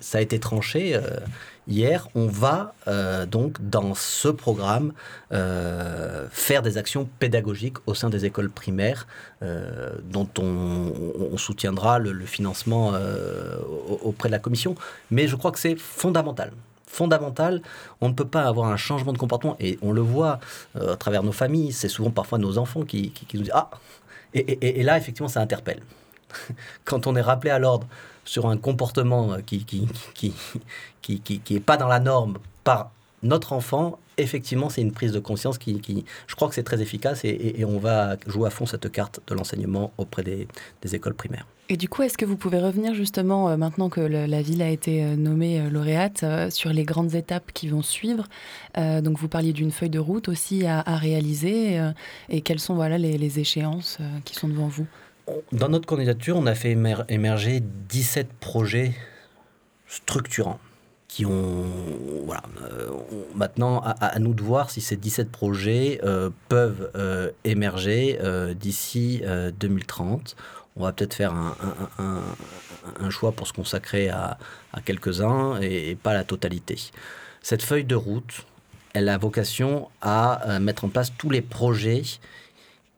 ça 0.00 0.18
a 0.18 0.20
été 0.20 0.38
tranché. 0.40 0.94
Euh, 0.94 1.00
hier, 1.68 2.08
on 2.14 2.26
va 2.26 2.74
euh, 2.88 3.26
donc 3.26 3.60
dans 3.60 3.94
ce 3.94 4.28
programme 4.28 4.92
euh, 5.32 6.26
faire 6.30 6.62
des 6.62 6.78
actions 6.78 7.08
pédagogiques 7.18 7.76
au 7.86 7.94
sein 7.94 8.10
des 8.10 8.24
écoles 8.24 8.50
primaires 8.50 9.06
euh, 9.42 9.92
dont 10.04 10.28
on, 10.38 11.36
soutiendra 11.36 11.98
le, 11.98 12.14
financement 12.24 12.92
auprès 14.02 14.28
de 14.28 14.32
la 14.32 14.38
commission. 14.38 14.74
Mais 15.10 15.28
je 15.28 15.36
crois 15.36 15.52
que 15.52 15.58
c'est 15.58 15.76
fondamental 15.76 16.52
fondamental. 16.88 17.60
On 18.00 18.08
ne 18.08 18.14
peut 18.14 18.26
pas 18.26 18.44
avoir 18.44 18.68
un 18.68 18.78
changement 18.78 19.12
de 19.12 19.18
comportement 19.18 19.56
et 19.60 19.78
on 19.82 19.92
le 19.92 20.00
voit 20.00 20.40
à 20.80 20.96
travers 20.96 21.22
nos 21.22 21.32
familles. 21.32 21.72
C'est 21.72 21.90
souvent 21.90 22.10
parfois 22.10 22.38
nos 22.38 22.56
enfants 22.56 22.84
qui, 22.84 23.12
nous 23.34 23.42
disent 23.42 23.52
Ah 23.52 23.68
et, 24.32 24.80
et, 24.80 24.82
là, 24.82 24.96
effectivement, 24.96 25.28
ça 25.28 25.40
interpelle. 25.40 25.82
Quand 26.84 27.06
on 27.06 27.14
est 27.14 27.20
rappelé 27.20 27.50
à 27.50 27.58
l'ordre 27.58 27.86
sur 28.26 28.46
un 28.48 28.58
comportement 28.58 29.38
qui, 29.46 29.64
qui, 29.64 29.88
qui, 30.14 30.34
qui, 31.00 31.20
qui, 31.20 31.56
est 31.56 31.60
pas 31.60 31.78
dans 31.78 31.88
la 31.88 32.00
norme 32.00 32.38
par 32.64 32.90
notre 33.22 33.52
enfant, 33.52 33.98
effectivement, 34.18 34.68
c'est 34.68 34.80
une 34.82 34.92
prise 34.92 35.12
de 35.12 35.18
conscience 35.18 35.58
qui, 35.58 35.80
qui 35.80 36.04
je 36.26 36.34
crois 36.34 36.48
que 36.48 36.54
c'est 36.54 36.62
très 36.62 36.80
efficace 36.80 37.24
et, 37.24 37.64
on 37.64 37.78
va 37.78 38.16
jouer 38.26 38.46
à 38.46 38.50
fond 38.50 38.66
cette 38.66 38.90
carte 38.90 39.20
de 39.26 39.34
l'enseignement 39.34 39.92
auprès 39.98 40.22
des, 40.22 40.46
des, 40.82 40.94
écoles 40.94 41.14
primaires. 41.14 41.46
Et 41.68 41.76
du 41.76 41.88
coup, 41.88 42.02
est-ce 42.02 42.16
que 42.16 42.24
vous 42.24 42.36
pouvez 42.36 42.60
revenir 42.60 42.94
justement, 42.94 43.48
euh, 43.48 43.56
maintenant 43.56 43.88
que 43.88 44.00
la 44.00 44.42
ville 44.42 44.62
a 44.62 44.68
été 44.68 45.02
euh, 45.02 45.16
nommée 45.16 45.60
euh, 45.60 45.68
lauréate, 45.68 46.24
sur 46.50 46.72
les 46.72 46.84
grandes 46.84 47.14
étapes 47.14 47.52
qui 47.52 47.68
vont 47.68 47.82
suivre 47.82 48.24
Donc, 48.76 49.18
vous 49.18 49.28
parliez 49.28 49.52
d'une 49.52 49.72
feuille 49.72 49.90
de 49.90 49.98
route 49.98 50.28
aussi 50.28 50.66
à, 50.66 50.80
à 50.80 50.96
réaliser 50.96 51.80
et 52.28 52.40
quelles 52.40 52.60
sont 52.60 52.74
voilà, 52.74 52.98
les, 52.98 53.18
les 53.18 53.40
échéances 53.40 53.98
qui 54.24 54.34
sont 54.34 54.48
devant 54.48 54.68
vous? 54.68 54.86
Dans 55.52 55.68
notre 55.68 55.86
candidature, 55.86 56.36
on 56.36 56.46
a 56.46 56.54
fait 56.54 56.76
émerger 57.08 57.60
17 57.88 58.28
projets 58.34 58.92
structurants 59.88 60.60
qui 61.08 61.26
ont. 61.26 61.64
Voilà. 62.24 62.42
Euh, 62.62 62.90
maintenant, 63.34 63.80
à, 63.84 64.18
nous 64.18 64.34
de 64.34 64.42
voir 64.42 64.70
si 64.70 64.80
ces 64.80 64.96
17 64.96 65.30
projets 65.30 66.00
euh, 66.04 66.30
peuvent 66.48 66.90
euh, 66.94 67.30
émerger 67.44 68.18
d'ici 68.54 69.22
2030. 69.58 70.36
On 70.76 70.84
va 70.84 70.92
peut-être 70.92 71.14
faire 71.14 71.32
un, 71.98 73.10
choix 73.10 73.32
pour 73.32 73.46
se 73.46 73.52
consacrer 73.52 74.10
à, 74.10 74.38
à 74.72 74.80
quelques-uns 74.80 75.58
et, 75.62 75.90
et, 75.90 75.94
pas 75.96 76.12
la 76.12 76.22
totalité. 76.22 76.78
Cette 77.40 77.62
feuille 77.62 77.84
de 77.84 77.94
route, 77.94 78.44
elle 78.92 79.08
a 79.08 79.16
vocation 79.16 79.88
à 80.02 80.58
mettre 80.60 80.84
en 80.84 80.88
place 80.88 81.12
tous 81.16 81.30
les 81.30 81.40
projets 81.40 82.02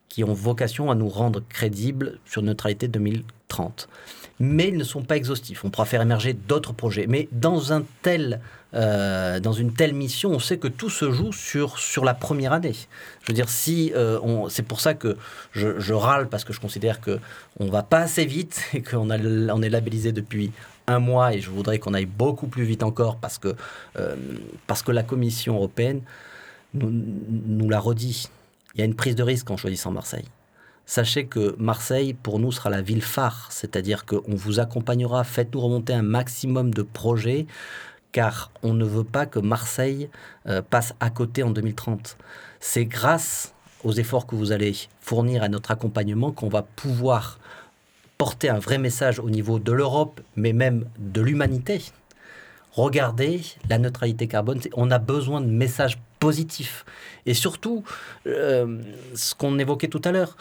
qui 0.08 0.24
ont 0.24 0.34
vocation 0.34 0.90
à 0.90 0.94
nous 0.94 1.08
rendre 1.08 1.42
crédibles 1.48 2.18
sur 2.24 2.42
neutralité 2.42 2.88
2030 2.88 3.88
mais 4.40 4.68
ils 4.68 4.76
ne 4.76 4.84
sont 4.84 5.02
pas 5.02 5.16
exhaustifs. 5.16 5.64
On 5.64 5.70
pourra 5.70 5.84
faire 5.84 6.02
émerger 6.02 6.32
d'autres 6.32 6.72
projets. 6.72 7.06
Mais 7.08 7.28
dans, 7.32 7.72
un 7.72 7.82
tel, 8.02 8.40
euh, 8.74 9.40
dans 9.40 9.52
une 9.52 9.72
telle 9.72 9.94
mission, 9.94 10.30
on 10.30 10.38
sait 10.38 10.58
que 10.58 10.68
tout 10.68 10.90
se 10.90 11.10
joue 11.10 11.32
sur, 11.32 11.78
sur 11.78 12.04
la 12.04 12.14
première 12.14 12.52
année. 12.52 12.74
Je 13.22 13.28
veux 13.28 13.34
dire, 13.34 13.46
euh, 13.68 14.48
c'est 14.48 14.62
pour 14.62 14.80
ça 14.80 14.94
que 14.94 15.16
je, 15.52 15.92
râle, 15.92 16.28
parce 16.28 16.44
que 16.44 16.52
je 16.52 16.60
considère 16.60 17.00
qu'on 17.00 17.64
ne 17.64 17.70
va 17.70 17.82
pas 17.82 17.98
assez 17.98 18.24
vite 18.24 18.62
et 18.74 18.82
qu'on 18.82 19.10
on 19.10 19.62
est 19.62 19.70
labellisé 19.70 20.12
depuis 20.12 20.52
un 20.86 21.00
mois 21.00 21.34
et 21.34 21.40
je 21.40 21.50
voudrais 21.50 21.78
qu'on 21.78 21.92
aille 21.92 22.06
beaucoup 22.06 22.46
plus 22.46 22.64
vite 22.64 22.82
encore 22.82 23.16
parce 23.16 23.38
que, 23.38 23.54
euh, 23.98 24.16
parce 24.66 24.82
que 24.82 24.92
la 24.92 25.02
Commission 25.02 25.56
européenne 25.56 26.00
nous 26.74 27.68
l'a 27.68 27.80
redit. 27.80 28.28
Il 28.78 28.80
y 28.80 28.82
a 28.82 28.86
une 28.86 28.94
prise 28.94 29.16
de 29.16 29.22
risque 29.22 29.50
en 29.50 29.58
choisissant 29.58 29.90
Marseille 29.90 30.24
sachez 30.88 31.26
que 31.26 31.54
Marseille, 31.58 32.14
pour 32.14 32.38
nous, 32.38 32.50
sera 32.50 32.70
la 32.70 32.80
ville 32.80 33.02
phare, 33.02 33.48
c'est-à-dire 33.52 34.06
qu'on 34.06 34.34
vous 34.34 34.58
accompagnera, 34.58 35.22
faites-nous 35.22 35.60
remonter 35.60 35.92
un 35.92 36.02
maximum 36.02 36.72
de 36.72 36.80
projets, 36.80 37.46
car 38.10 38.50
on 38.62 38.72
ne 38.72 38.86
veut 38.86 39.04
pas 39.04 39.26
que 39.26 39.38
Marseille 39.38 40.08
euh, 40.48 40.62
passe 40.62 40.94
à 40.98 41.10
côté 41.10 41.42
en 41.42 41.50
2030. 41.50 42.16
C'est 42.58 42.86
grâce 42.86 43.52
aux 43.84 43.92
efforts 43.92 44.26
que 44.26 44.34
vous 44.34 44.50
allez 44.50 44.74
fournir 45.02 45.42
à 45.42 45.50
notre 45.50 45.70
accompagnement 45.70 46.32
qu'on 46.32 46.48
va 46.48 46.62
pouvoir 46.62 47.38
porter 48.16 48.48
un 48.48 48.58
vrai 48.58 48.78
message 48.78 49.20
au 49.20 49.28
niveau 49.28 49.58
de 49.58 49.72
l'Europe, 49.72 50.22
mais 50.36 50.54
même 50.54 50.86
de 50.98 51.20
l'humanité. 51.20 51.82
Regardez 52.78 53.40
la 53.68 53.78
neutralité 53.78 54.28
carbone, 54.28 54.60
on 54.74 54.92
a 54.92 55.00
besoin 55.00 55.40
de 55.40 55.48
messages 55.48 55.98
positifs. 56.20 56.84
Et 57.26 57.34
surtout, 57.34 57.82
euh, 58.28 58.80
ce 59.16 59.34
qu'on 59.34 59.58
évoquait 59.58 59.88
tout 59.88 60.00
à 60.04 60.12
l'heure, 60.12 60.36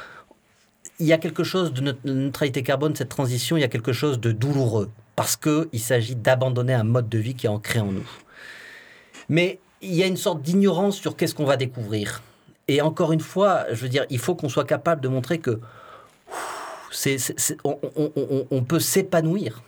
il 1.00 1.08
y 1.08 1.14
a 1.14 1.18
quelque 1.18 1.44
chose 1.44 1.74
de 1.74 1.96
neutralité 2.06 2.62
carbone, 2.62 2.96
cette 2.96 3.10
transition, 3.10 3.58
il 3.58 3.62
y 3.62 3.64
a 3.64 3.68
quelque 3.68 3.92
chose 3.92 4.20
de 4.20 4.32
douloureux, 4.32 4.92
parce 5.16 5.36
qu'il 5.36 5.80
s'agit 5.80 6.16
d'abandonner 6.16 6.76
un 6.76 6.84
mode 6.84 7.10
de 7.10 7.18
vie 7.18 7.34
qui 7.34 7.48
est 7.48 7.50
ancré 7.50 7.80
en 7.80 7.92
nous. 7.92 8.08
Mais 9.30 9.58
il 9.82 9.96
y 9.96 10.04
a 10.04 10.06
une 10.06 10.16
sorte 10.16 10.44
d'ignorance 10.44 10.98
sur 10.98 11.18
qu'est-ce 11.18 11.34
qu'on 11.34 11.46
va 11.46 11.58
découvrir. 11.58 12.22
Et 12.68 12.82
encore 12.82 13.14
une 13.14 13.20
fois, 13.20 13.66
je 13.72 13.82
veux 13.82 13.90
dire, 13.90 14.06
il 14.12 14.20
faut 14.20 14.36
qu'on 14.36 14.50
soit 14.50 14.66
capable 14.66 15.02
de 15.02 15.08
montrer 15.08 15.40
que 15.40 15.60
on, 17.64 18.64
peut 18.64 18.80
s'épanouir 18.80 19.64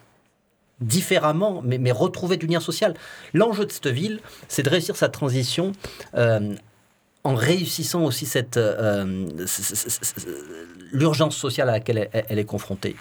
différemment, 0.82 1.62
mais, 1.64 1.92
retrouver 1.92 2.38
du 2.38 2.48
lien 2.48 2.60
social. 2.60 2.94
L'enjeu 3.34 3.66
de 3.66 3.72
cette 3.72 3.88
ville, 3.88 4.20
c'est 4.48 4.64
de 4.64 4.70
réussir 4.70 4.96
sa 4.96 5.10
transition 5.10 5.74
euh, 6.16 6.56
en 7.24 7.36
réussissant 7.36 8.04
aussi 8.04 8.26
cette, 8.26 8.58
euh, 8.58 9.26
l'urgence 10.92 11.36
sociale 11.36 11.70
à 11.70 11.74
laquelle 11.74 12.10
elle, 12.14 12.40
est 12.40 12.46
confrontée. 12.46 12.96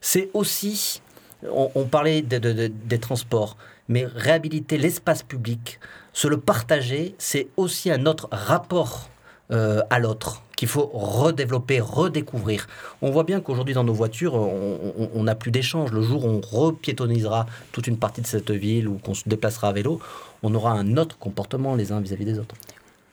C'est 0.00 0.30
aussi, 0.32 1.02
on, 1.50 1.84
parlait 1.84 2.22
des 2.22 2.98
transports, 3.00 3.56
mais 3.88 4.06
réhabiliter 4.06 4.78
l'espace 4.78 5.22
public, 5.22 5.80
se 6.12 6.28
le 6.28 6.38
partager, 6.38 7.16
c'est 7.18 7.48
aussi 7.56 7.90
un 7.90 8.06
autre 8.06 8.28
rapport 8.30 9.10
euh, 9.50 9.82
à 9.90 9.98
l'autre 9.98 10.43
qu'il 10.56 10.68
faut 10.68 10.90
redévelopper, 10.92 11.80
redécouvrir. 11.80 12.66
On 13.02 13.10
voit 13.10 13.24
bien 13.24 13.40
qu'aujourd'hui 13.40 13.74
dans 13.74 13.84
nos 13.84 13.94
voitures, 13.94 14.34
on 14.34 15.22
n'a 15.22 15.34
plus 15.34 15.50
d'échange. 15.50 15.92
Le 15.92 16.02
jour 16.02 16.24
où 16.24 16.28
on 16.28 16.40
repiétonisera 16.40 17.46
toute 17.72 17.86
une 17.86 17.98
partie 17.98 18.20
de 18.20 18.26
cette 18.26 18.50
ville 18.50 18.88
ou 18.88 18.98
qu'on 18.98 19.14
se 19.14 19.28
déplacera 19.28 19.68
à 19.68 19.72
vélo, 19.72 20.00
on 20.42 20.54
aura 20.54 20.72
un 20.72 20.96
autre 20.96 21.18
comportement 21.18 21.74
les 21.74 21.92
uns 21.92 22.00
vis-à-vis 22.00 22.24
des 22.24 22.38
autres. 22.38 22.54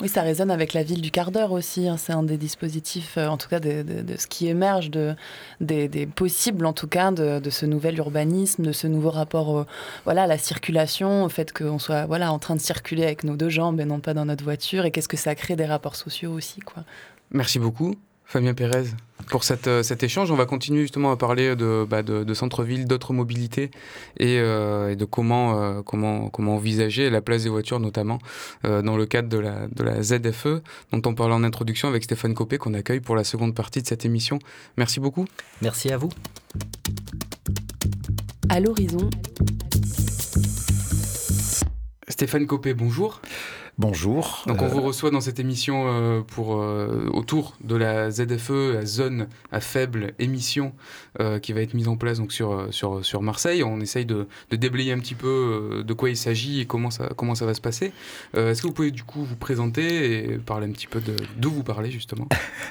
Oui, 0.02 0.10
ça 0.10 0.24
résonne 0.24 0.50
avec 0.50 0.74
la 0.74 0.82
ville 0.82 1.00
du 1.00 1.12
quart 1.12 1.30
d'heure 1.30 1.52
aussi. 1.52 1.88
Hein. 1.88 1.96
C'est 1.96 2.12
un 2.12 2.24
des 2.24 2.38
dispositifs, 2.38 3.20
euh, 3.20 3.28
en 3.28 3.38
tout 3.38 3.48
cas, 3.48 3.60
de, 3.60 3.86
ce 4.18 4.26
qui 4.26 4.48
émerge, 4.48 4.90
de, 4.90 5.14
des, 5.60 6.08
possibles, 6.08 6.66
en 6.66 6.74
tout 6.74 6.88
cas, 6.88 7.12
de, 7.12 7.50
ce 7.52 7.68
nouvel 7.68 8.00
urbanisme, 8.00 8.64
de 8.64 8.72
ce 8.72 8.88
nouveau 8.88 9.12
rapport 9.12 9.68
voilà, 10.06 10.24
à 10.24 10.28
la 10.28 10.40
circulation, 10.40 11.26
au 11.26 11.30
fait 11.30 11.54
qu'on 11.54 11.78
soit 11.78 12.08
voilà, 12.08 12.34
en 12.34 12.40
train 12.40 12.56
de 12.56 12.62
circuler 12.62 13.04
avec 13.04 13.24
nos 13.24 13.36
deux 13.36 13.50
jambes 13.50 13.80
et 13.80 13.86
non 13.86 14.00
pas 14.00 14.16
dans 14.16 14.26
notre 14.26 14.44
voiture. 14.44 14.86
Et 14.86 14.92
qu'est-ce 14.92 15.08
que 15.08 15.18
ça 15.18 15.36
crée 15.36 15.56
des 15.56 15.68
rapports 15.68 15.96
sociaux 15.96 16.32
aussi. 16.32 16.62
Quoi. 16.62 16.84
Merci 17.32 17.60
beaucoup. 17.60 17.96
Fabien 18.32 18.54
Pérez, 18.54 18.86
pour 19.28 19.44
cette, 19.44 19.68
euh, 19.68 19.84
cet 19.84 20.04
échange. 20.04 20.32
On 20.32 20.36
va 20.36 20.46
continuer 20.46 20.84
justement 20.84 21.12
à 21.12 21.18
parler 21.18 21.54
de, 21.58 21.86
bah, 21.90 22.02
de, 22.02 22.34
centre-ville, 22.34 22.86
d'autres 22.86 23.12
mobilités 23.12 23.72
et, 24.18 24.38
euh, 24.40 24.96
de 24.96 25.04
comment, 25.04 25.62
euh, 25.62 25.82
comment, 25.82 26.30
comment 26.30 26.56
envisager 26.56 27.10
la 27.10 27.20
place 27.20 27.44
des 27.44 27.50
voitures, 27.50 27.82
notamment 27.82 28.20
dans 28.64 28.96
le 28.96 29.06
cadre 29.06 29.28
de 29.28 29.38
la, 29.38 29.68
de 29.68 29.84
la 29.84 30.02
ZFE, 30.02 30.62
dont 30.94 31.02
on 31.06 31.14
parlait 31.14 31.34
en 31.34 31.44
introduction 31.44 31.90
avec 31.90 32.06
Stéphane 32.06 32.34
Copé, 32.34 32.58
qu'on 32.58 32.74
accueille 32.74 33.02
pour 33.02 33.18
la 33.18 33.26
seconde 33.26 33.54
partie 33.54 33.82
de 33.82 33.88
cette 33.88 34.06
émission. 34.06 34.40
Merci 34.78 35.02
beaucoup. 35.02 35.26
Merci 35.62 35.92
à 35.92 35.98
vous. 35.98 36.10
À 38.48 38.62
l'horizon. 38.62 39.10
Stéphane 42.08 42.48
Copé, 42.48 42.74
bonjour. 42.74 43.22
Bonjour. 43.82 44.44
Donc 44.46 44.62
on 44.62 44.68
vous 44.68 44.84
reçoit 44.84 45.10
dans 45.10 45.22
cette 45.22 45.40
émission 45.40 45.86
euh, 45.88 46.22
pour, 46.22 46.62
euh, 46.62 47.10
autour 47.14 47.56
de 47.64 47.76
la 47.76 48.12
ZFE, 48.12 48.74
la 48.76 48.86
zone 48.86 49.28
à 49.52 49.60
faible 49.60 50.14
émission 50.20 50.74
euh, 51.20 51.40
qui 51.40 51.52
va 51.52 51.62
être 51.62 51.74
mise 51.74 51.88
en 51.88 51.98
place 51.98 52.20
donc, 52.20 52.32
sur, 52.32 52.68
sur, 52.70 53.04
sur 53.04 53.24
Marseille. 53.24 53.64
On 53.64 53.82
essaye 53.82 54.06
de, 54.06 54.28
de 54.52 54.56
déblayer 54.56 54.92
un 54.92 55.00
petit 55.00 55.16
peu 55.16 55.84
de 55.84 55.94
quoi 55.94 56.12
il 56.12 56.16
s'agit 56.16 56.60
et 56.62 56.66
comment 56.68 56.92
ça, 56.92 57.10
comment 57.18 57.34
ça 57.34 57.48
va 57.48 57.56
se 57.56 57.62
passer. 57.62 57.92
Est-ce 58.36 58.62
que 58.62 58.68
vous 58.68 58.74
pouvez 58.74 58.92
du 58.92 59.04
coup 59.04 59.24
vous 59.24 59.36
présenter 59.36 60.32
et 60.32 60.38
parler 60.38 60.68
un 60.68 60.72
petit 60.72 60.86
peu 60.86 61.02
d'où 61.38 61.50
vous 61.50 61.64
parlez 61.64 61.90
justement? 61.90 62.28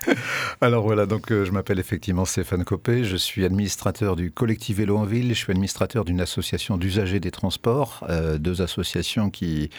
Alors 0.61 0.85
voilà, 0.85 1.07
donc 1.07 1.31
je 1.31 1.51
m'appelle 1.51 1.81
effectivement 1.81 2.25
Stéphane 2.25 2.63
Copé, 2.63 3.03
je 3.03 3.17
suis 3.17 3.45
administrateur 3.45 4.15
du 4.15 4.31
collectif 4.31 4.77
Vélo 4.77 4.97
en 4.97 5.07
Ville, 5.07 5.31
je 5.31 5.35
suis 5.35 5.51
administrateur 5.51 6.05
d'une 6.05 6.21
association 6.21 6.77
d'usagers 6.77 7.19
des 7.19 7.33
transports, 7.33 8.07
deux 8.39 8.63
associations 8.63 9.31
qui 9.31 9.71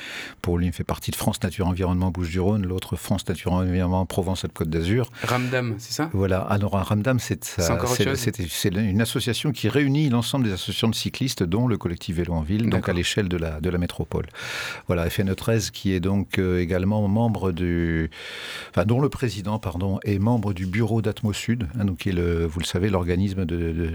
pour 0.42 0.58
l'une 0.58 0.74
fait 0.74 0.84
partie 0.84 1.12
de 1.12 1.21
France 1.22 1.44
Nature 1.44 1.68
Environnement 1.68 2.10
Bouches-du-Rhône, 2.10 2.66
l'autre 2.66 2.96
France 2.96 3.28
Nature 3.28 3.54
Environnement 3.54 4.08
Provence-Côte 4.08 4.72
d'Azur. 4.72 5.12
Ramdam, 5.22 5.76
c'est 5.78 5.94
ça? 5.94 6.10
Voilà. 6.14 6.40
Alors, 6.40 6.72
Ramdam, 6.72 7.20
c'est 7.20 7.60
une 8.66 9.02
association 9.02 9.52
qui 9.52 9.70
réunit 9.70 10.10
l'ensemble 10.10 10.46
des 10.46 10.52
associations 10.52 10.90
de 10.90 10.96
cyclistes, 10.96 11.44
dont 11.44 11.68
le 11.68 11.78
collectif 11.78 12.16
Vélo 12.16 12.34
en 12.34 12.42
Ville, 12.42 12.72
donc 12.72 12.90
à 12.90 12.94
l'échelle 12.94 13.30
de 13.30 13.38
la, 13.38 13.62
de 13.62 13.70
la 13.70 13.78
métropole. 13.78 14.26
Voilà, 14.88 15.08
FNE13, 15.10 15.70
qui 15.70 15.94
est 15.94 16.00
donc 16.00 16.40
euh, 16.40 16.60
également 16.60 17.08
membre 17.08 17.52
du. 17.52 18.10
Enfin, 18.72 18.86
dont 18.86 19.00
le 19.00 19.10
président, 19.10 19.60
pardon, 19.60 20.00
est 20.04 20.18
membre 20.18 20.54
du 20.54 20.66
bureau 20.66 21.04
d'Atmo 21.04 21.34
Sud, 21.34 21.68
hein, 21.80 21.86
donc 21.86 22.00
qui 22.00 22.10
est, 22.10 22.14
le, 22.14 22.48
vous 22.48 22.62
le 22.62 22.66
savez, 22.66 22.90
l'organisme 22.90 23.46
de, 23.46 23.92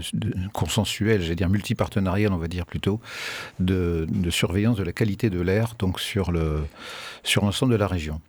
consensuel, 0.53 1.21
j'allais 1.21 1.35
dire 1.35 1.49
multipartenarial, 1.49 2.31
on 2.31 2.37
va 2.37 2.47
dire 2.47 2.65
plutôt, 2.65 3.01
de, 3.59 4.07
de 4.09 4.29
surveillance 4.29 4.77
de 4.77 4.83
la 4.83 4.93
qualité 4.93 5.29
de 5.29 5.41
l'air, 5.41 5.73
donc 5.77 5.99
sur 5.99 6.31
le 6.31 6.61
sur 7.27 7.43
l'ensemble 7.43 7.73
de 7.73 7.77
la 7.77 7.87
région 7.87 8.21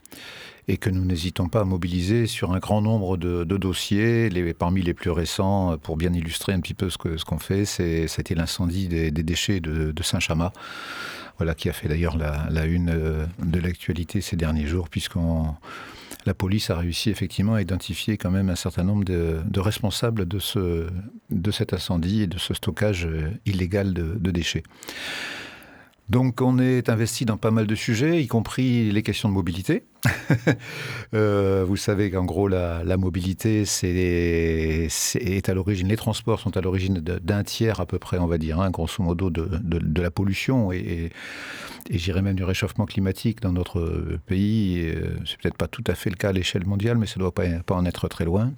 et 0.68 0.76
que 0.76 0.90
nous 0.90 1.04
n'hésitons 1.04 1.48
pas 1.48 1.62
à 1.62 1.64
mobiliser 1.64 2.26
sur 2.26 2.52
un 2.52 2.58
grand 2.58 2.82
nombre 2.82 3.16
de, 3.16 3.44
dossiers. 3.44 4.28
Parmi 4.58 4.82
les 4.82 4.92
plus 4.92 5.11
récents, 5.11 5.78
pour 5.78 5.96
bien 5.96 6.12
illustrer 6.12 6.52
un 6.52 6.61
petit 6.61 6.74
peu 6.74 6.90
ce 6.90 6.98
qu'on 6.98 7.16
ce 7.16 7.24
qu'on 7.24 7.38
fait, 7.38 7.64
c'était 7.64 8.34
l'incendie 8.34 8.87
des, 8.87 9.11
déchets 9.11 9.61
de, 9.61 10.02
Saint-Chamas, 10.02 10.52
voilà, 11.38 11.54
qui 11.54 11.70
a 11.70 11.72
fait 11.72 11.88
d'ailleurs 11.88 12.18
la, 12.18 12.66
une 12.66 12.90
euh, 12.90 13.26
de 13.38 13.61
l'actualité 13.61 14.20
ces 14.20 14.37
derniers 14.37 14.66
jours, 14.66 14.90
puisque 14.90 15.16
la 16.26 16.34
police 16.34 16.68
a 16.68 16.76
réussi 16.76 17.08
effectivement 17.08 17.54
à 17.54 17.62
identifier 17.62 18.18
quand 18.18 18.30
même 18.30 18.50
un 18.50 18.56
certain 18.56 18.84
nombre 18.84 19.04
de, 19.04 19.61
responsables 19.61 20.28
de, 20.28 20.38
ce, 20.38 20.88
de 21.30 21.50
cet 21.50 21.72
incendie 21.72 22.22
et 22.22 22.26
de 22.26 22.38
ce 22.38 22.52
stockage 22.52 23.06
euh, 23.06 23.30
illégal 23.46 23.94
de 23.94 24.30
déchets. 24.30 24.64
Donc 26.08 26.40
on 26.40 26.58
est 26.58 26.88
investi 26.88 27.26
dans 27.26 27.36
pas 27.36 27.50
mal 27.50 27.66
de 27.66 27.74
sujets, 27.74 28.22
y 28.22 28.26
compris 28.26 28.90
les 28.90 29.02
questions 29.02 29.28
de 29.28 29.34
mobilité. 29.34 29.84
Euh, 31.14 31.64
vous 31.66 31.78
savez 31.78 32.10
qu'en 32.10 32.26
gros, 32.26 32.48
la, 32.48 32.96
mobilité, 32.98 33.64
c'est, 33.64 33.88
est 33.88 35.48
à 35.48 35.54
l'origine, 35.54 35.88
les 35.88 35.96
transports 35.96 36.38
sont 36.38 36.54
à 36.54 36.60
l'origine 36.60 37.00
d'un 37.00 37.44
tiers 37.44 37.80
à 37.80 37.86
peu 37.86 37.98
près, 37.98 38.18
on 38.18 38.26
va 38.26 38.36
dire, 38.36 38.60
hein, 38.60 38.70
grosso 38.70 39.02
modo, 39.02 39.30
de, 39.30 40.02
la 40.02 40.10
pollution 40.10 40.70
et, 40.70 41.10
j'irais 41.90 42.20
même 42.20 42.36
du 42.36 42.44
réchauffement 42.44 42.84
climatique 42.84 43.40
dans 43.40 43.52
notre 43.52 44.18
pays. 44.26 44.92
C'est 45.24 45.38
peut-être 45.38 45.56
pas 45.56 45.68
tout 45.68 45.84
à 45.86 45.94
fait 45.94 46.10
le 46.10 46.16
cas 46.16 46.28
à 46.28 46.32
l'échelle 46.32 46.66
mondiale, 46.66 46.98
mais 46.98 47.06
ça 47.06 47.14
ne 47.16 47.20
doit 47.20 47.32
pas 47.32 47.74
en 47.74 47.86
être 47.86 48.06
très 48.08 48.26
loin. 48.26 48.52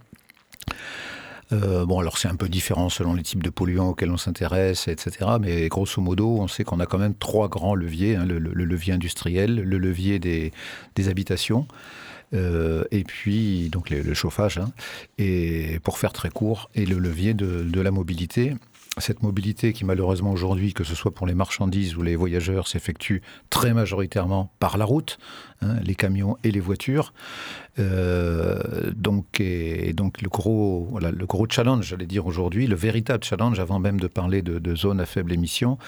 Euh, 1.52 1.84
bon, 1.84 1.98
alors 1.98 2.18
c'est 2.18 2.28
un 2.28 2.36
peu 2.36 2.48
différent 2.48 2.88
selon 2.88 3.14
les 3.14 3.22
types 3.22 3.42
de 3.42 3.50
polluants 3.50 3.88
auxquels 3.88 4.10
on 4.10 4.16
s'intéresse, 4.16 4.88
etc. 4.88 5.32
Mais 5.40 5.68
grosso 5.68 6.00
modo, 6.00 6.38
on 6.38 6.48
sait 6.48 6.64
qu'on 6.64 6.80
a 6.80 6.86
quand 6.86 6.98
même 6.98 7.14
trois 7.14 7.48
grands 7.48 7.74
leviers 7.74 8.16
hein, 8.16 8.24
le, 8.24 8.38
levier 8.38 8.92
industriel, 8.92 9.56
le 9.56 9.78
levier 9.78 10.18
des, 10.18 10.52
habitations. 11.08 11.66
Euh, 12.32 12.84
et 12.92 13.02
puis 13.02 13.70
donc 13.70 13.90
le, 13.90 14.14
chauffage, 14.14 14.58
hein. 14.58 14.70
et 15.18 15.80
pour 15.82 15.98
faire 15.98 16.12
très 16.12 16.30
court, 16.30 16.70
et 16.76 16.86
le 16.86 16.98
levier 16.98 17.34
de 17.34 17.80
la 17.80 17.90
mobilité 17.90 18.54
cette 18.98 19.22
mobilité 19.22 19.72
qui 19.72 19.84
malheureusement 19.84 20.32
aujourd'hui, 20.32 20.74
que 20.74 20.84
ce 20.84 20.94
soit 20.94 21.12
pour 21.12 21.26
les 21.26 21.34
marchandises 21.34 21.96
ou 21.96 22.02
les 22.02 22.16
voyageurs, 22.16 22.66
s'effectue 22.66 23.22
très 23.48 23.72
majoritairement 23.72 24.52
par 24.58 24.78
la 24.78 24.84
route, 24.84 25.18
hein, 25.62 25.76
les 25.84 25.94
camions 25.94 26.36
et 26.42 26.50
les 26.50 26.60
voitures. 26.60 27.12
Euh, 27.78 28.90
donc, 28.94 29.40
et, 29.40 29.92
donc 29.92 30.20
le 30.20 30.28
gros, 30.28 30.98
le 31.00 31.26
gros 31.26 31.46
challenge, 31.48 31.86
j'allais 31.86 32.06
dire 32.06 32.26
aujourd'hui, 32.26 32.66
le 32.66 32.74
véritable 32.74 33.22
challenge, 33.22 33.60
avant 33.60 33.78
même 33.78 34.00
de 34.00 34.08
parler 34.08 34.42
de, 34.42 34.58
de 34.58 34.74
zones 34.74 35.00
à 35.00 35.06
faible 35.06 35.32
émission, 35.32 35.78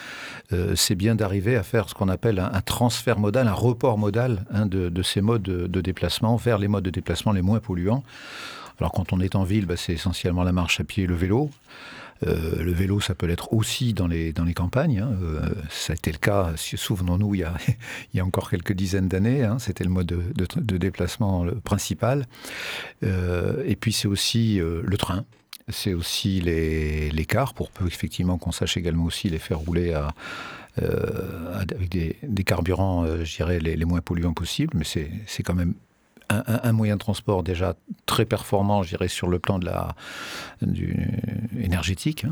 euh, 0.53 0.75
c'est 0.77 0.95
bien 0.95 1.15
d'arriver 1.15 1.57
à 1.57 1.62
faire 1.62 1.88
ce 1.88 1.95
qu'on 1.95 2.09
appelle 2.09 2.38
un, 2.38 2.61
transfert 2.61 3.19
modal, 3.19 3.49
un 3.49 3.53
report 3.53 3.99
modal 3.99 4.45
hein, 4.53 4.67
de, 4.67 5.03
ces 5.03 5.21
modes 5.21 5.43
de, 5.43 5.81
déplacement 5.81 6.37
vers 6.37 6.59
les 6.59 6.69
modes 6.69 6.85
de 6.85 6.91
déplacement 6.91 7.33
les 7.33 7.43
moins 7.43 7.59
polluants. 7.59 8.05
Alors 8.79 8.93
quand 8.93 9.12
on 9.12 9.21
est 9.21 9.35
en 9.35 9.43
ville, 9.43 9.67
bah, 9.67 9.77
c'est 9.77 9.93
essentiellement 9.93 10.45
la 10.45 10.53
marche 10.53 10.81
à 10.81 10.85
pied 10.85 11.05
et 11.05 11.07
le 11.07 11.15
vélo. 11.15 11.51
Euh, 12.27 12.63
le 12.63 12.73
vélo, 12.73 13.01
ça 13.01 13.15
peut 13.15 13.27
l'être 13.27 13.53
aussi 13.53 13.95
dans 13.95 14.07
les, 14.07 14.33
dans 14.33 14.45
les 14.45 14.55
campagnes. 14.55 15.01
Hein. 15.01 15.17
Euh, 15.23 15.41
ça 15.71 15.93
a 15.93 15.97
été 15.97 16.13
le 16.13 16.19
cas, 16.19 16.53
souvenons-nous, 16.57 17.35
il, 17.35 17.41
y 17.41 17.45
a, 17.45 17.55
il 18.13 18.17
y 18.17 18.21
a 18.21 18.25
encore 18.25 18.51
quelques 18.51 18.73
dizaines 18.73 19.09
d'années. 19.09 19.45
Hein. 19.45 19.59
C'était 19.59 19.85
le 19.85 19.91
mode 19.91 20.07
de, 20.07 20.77
déplacement 20.79 21.47
principal. 21.65 22.27
Euh, 23.03 23.63
et 23.67 23.77
puis 23.77 23.93
c'est 23.93 24.09
aussi 24.09 24.59
le 24.61 24.97
train. 24.97 25.25
C'est 25.69 25.95
aussi 25.95 26.41
les, 26.41 27.11
les, 27.11 27.25
cars, 27.25 27.55
pour 27.55 27.71
effectivement 27.87 28.37
qu'on 28.37 28.53
sache 28.53 28.77
également 28.77 29.05
aussi 29.05 29.29
les 29.29 29.39
faire 29.39 29.59
rouler 29.59 29.95
avec 30.77 31.89
des, 31.89 32.45
carburants, 32.45 33.07
je 33.25 33.37
dirais, 33.37 33.61
les, 33.61 33.77
les, 33.77 33.85
moins 33.85 34.01
polluants 34.01 34.35
possibles. 34.35 34.77
Mais 34.77 34.85
c'est 34.85 35.43
quand 35.43 35.55
même 35.55 35.75
un, 36.47 36.73
moyen 36.73 36.95
de 36.95 37.01
transport 37.01 37.42
déjà 37.42 37.75
très 38.07 38.25
performant, 38.25 38.83
je 38.83 38.90
dirais, 38.90 39.09
sur 39.09 39.29
le 39.29 39.38
plan 39.38 39.59
de 39.59 39.66
la, 39.66 39.95
énergétique. 41.59 42.27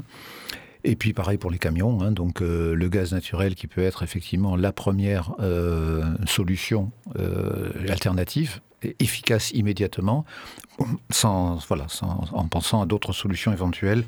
Et 0.85 0.97
puis 0.97 1.13
pareil 1.13 1.37
pour 1.37 1.51
les 1.51 1.59
camions, 1.59 2.01
hein. 2.01 2.11
donc 2.11 2.41
euh, 2.41 2.75
le 2.75 2.89
gaz 2.89 3.13
naturel 3.13 3.55
qui 3.55 3.67
peut 3.67 3.83
être 3.83 4.03
effectivement 4.03 4.57
la 4.57 4.73
première 4.73 5.35
euh, 5.41 6.05
solution 6.27 6.91
euh, 7.19 7.71
alternative, 7.91 8.61
efficace 8.99 9.51
immédiatement, 9.51 10.25
sans, 11.11 11.59
voilà, 11.69 11.87
en 12.33 12.49
pensant 12.49 12.81
à 12.81 12.87
d'autres 12.87 13.13
solutions 13.13 13.53
éventuelles, 13.53 14.05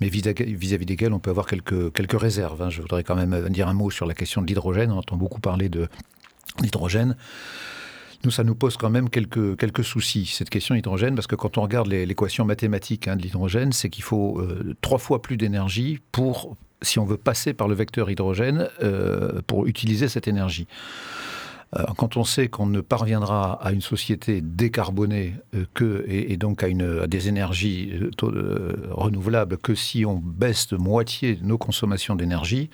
mais 0.00 0.08
vis-à-vis 0.08 0.86
desquelles 0.86 1.12
on 1.12 1.20
peut 1.20 1.30
avoir 1.30 1.46
quelques, 1.46 1.92
quelques 1.92 2.20
réserves. 2.20 2.60
Hein. 2.62 2.70
Je 2.70 2.82
voudrais 2.82 3.04
quand 3.04 3.14
même 3.14 3.48
dire 3.48 3.68
un 3.68 3.74
mot 3.74 3.92
sur 3.92 4.04
la 4.04 4.14
question 4.14 4.42
de 4.42 4.48
l'hydrogène. 4.48 4.90
On 4.90 4.98
entend 4.98 5.16
beaucoup 5.16 5.40
parler 5.40 5.68
de 5.68 5.88
l'hydrogène 6.60 7.16
nous, 8.24 8.30
ça 8.30 8.42
nous 8.42 8.54
pose 8.54 8.76
quand 8.76 8.90
même 8.90 9.10
quelques, 9.10 9.84
soucis, 9.84 10.26
cette 10.26 10.50
question 10.50 10.74
hydrogène, 10.74 11.14
parce 11.14 11.26
que 11.26 11.36
quand 11.36 11.56
on 11.56 11.62
regarde 11.62 11.86
l'équation 11.86 12.44
mathématique 12.44 13.06
hein, 13.06 13.16
de 13.16 13.22
l'hydrogène, 13.22 13.72
c'est 13.72 13.90
qu'il 13.90 14.02
faut 14.02 14.40
euh, 14.40 14.74
trois 14.80 14.98
fois 14.98 15.22
plus 15.22 15.36
d'énergie 15.36 16.00
pour, 16.10 16.56
si 16.82 16.98
on 16.98 17.04
veut 17.04 17.16
passer 17.16 17.54
par 17.54 17.68
le 17.68 17.74
vecteur 17.74 18.10
hydrogène, 18.10 18.68
euh, 18.82 19.40
pour 19.46 19.66
utiliser 19.66 20.08
cette 20.08 20.26
énergie. 20.26 20.66
Euh, 21.76 21.84
quand 21.96 22.16
on 22.16 22.24
sait 22.24 22.48
qu'on 22.48 22.66
ne 22.66 22.80
parviendra 22.80 23.52
à 23.62 23.70
une 23.70 23.82
société 23.82 24.40
décarbonée 24.40 25.34
que, 25.74 26.04
et, 26.08 26.36
donc 26.36 26.64
à, 26.64 26.68
une, 26.68 27.00
à 27.02 27.06
des 27.06 27.28
énergies 27.28 27.92
renouvelables 28.90 29.58
que 29.58 29.76
si 29.76 30.04
on 30.04 30.16
baisse 30.16 30.66
de 30.68 30.76
moitié 30.76 31.38
nos 31.42 31.58
consommations 31.58 32.16
d'énergie, 32.16 32.68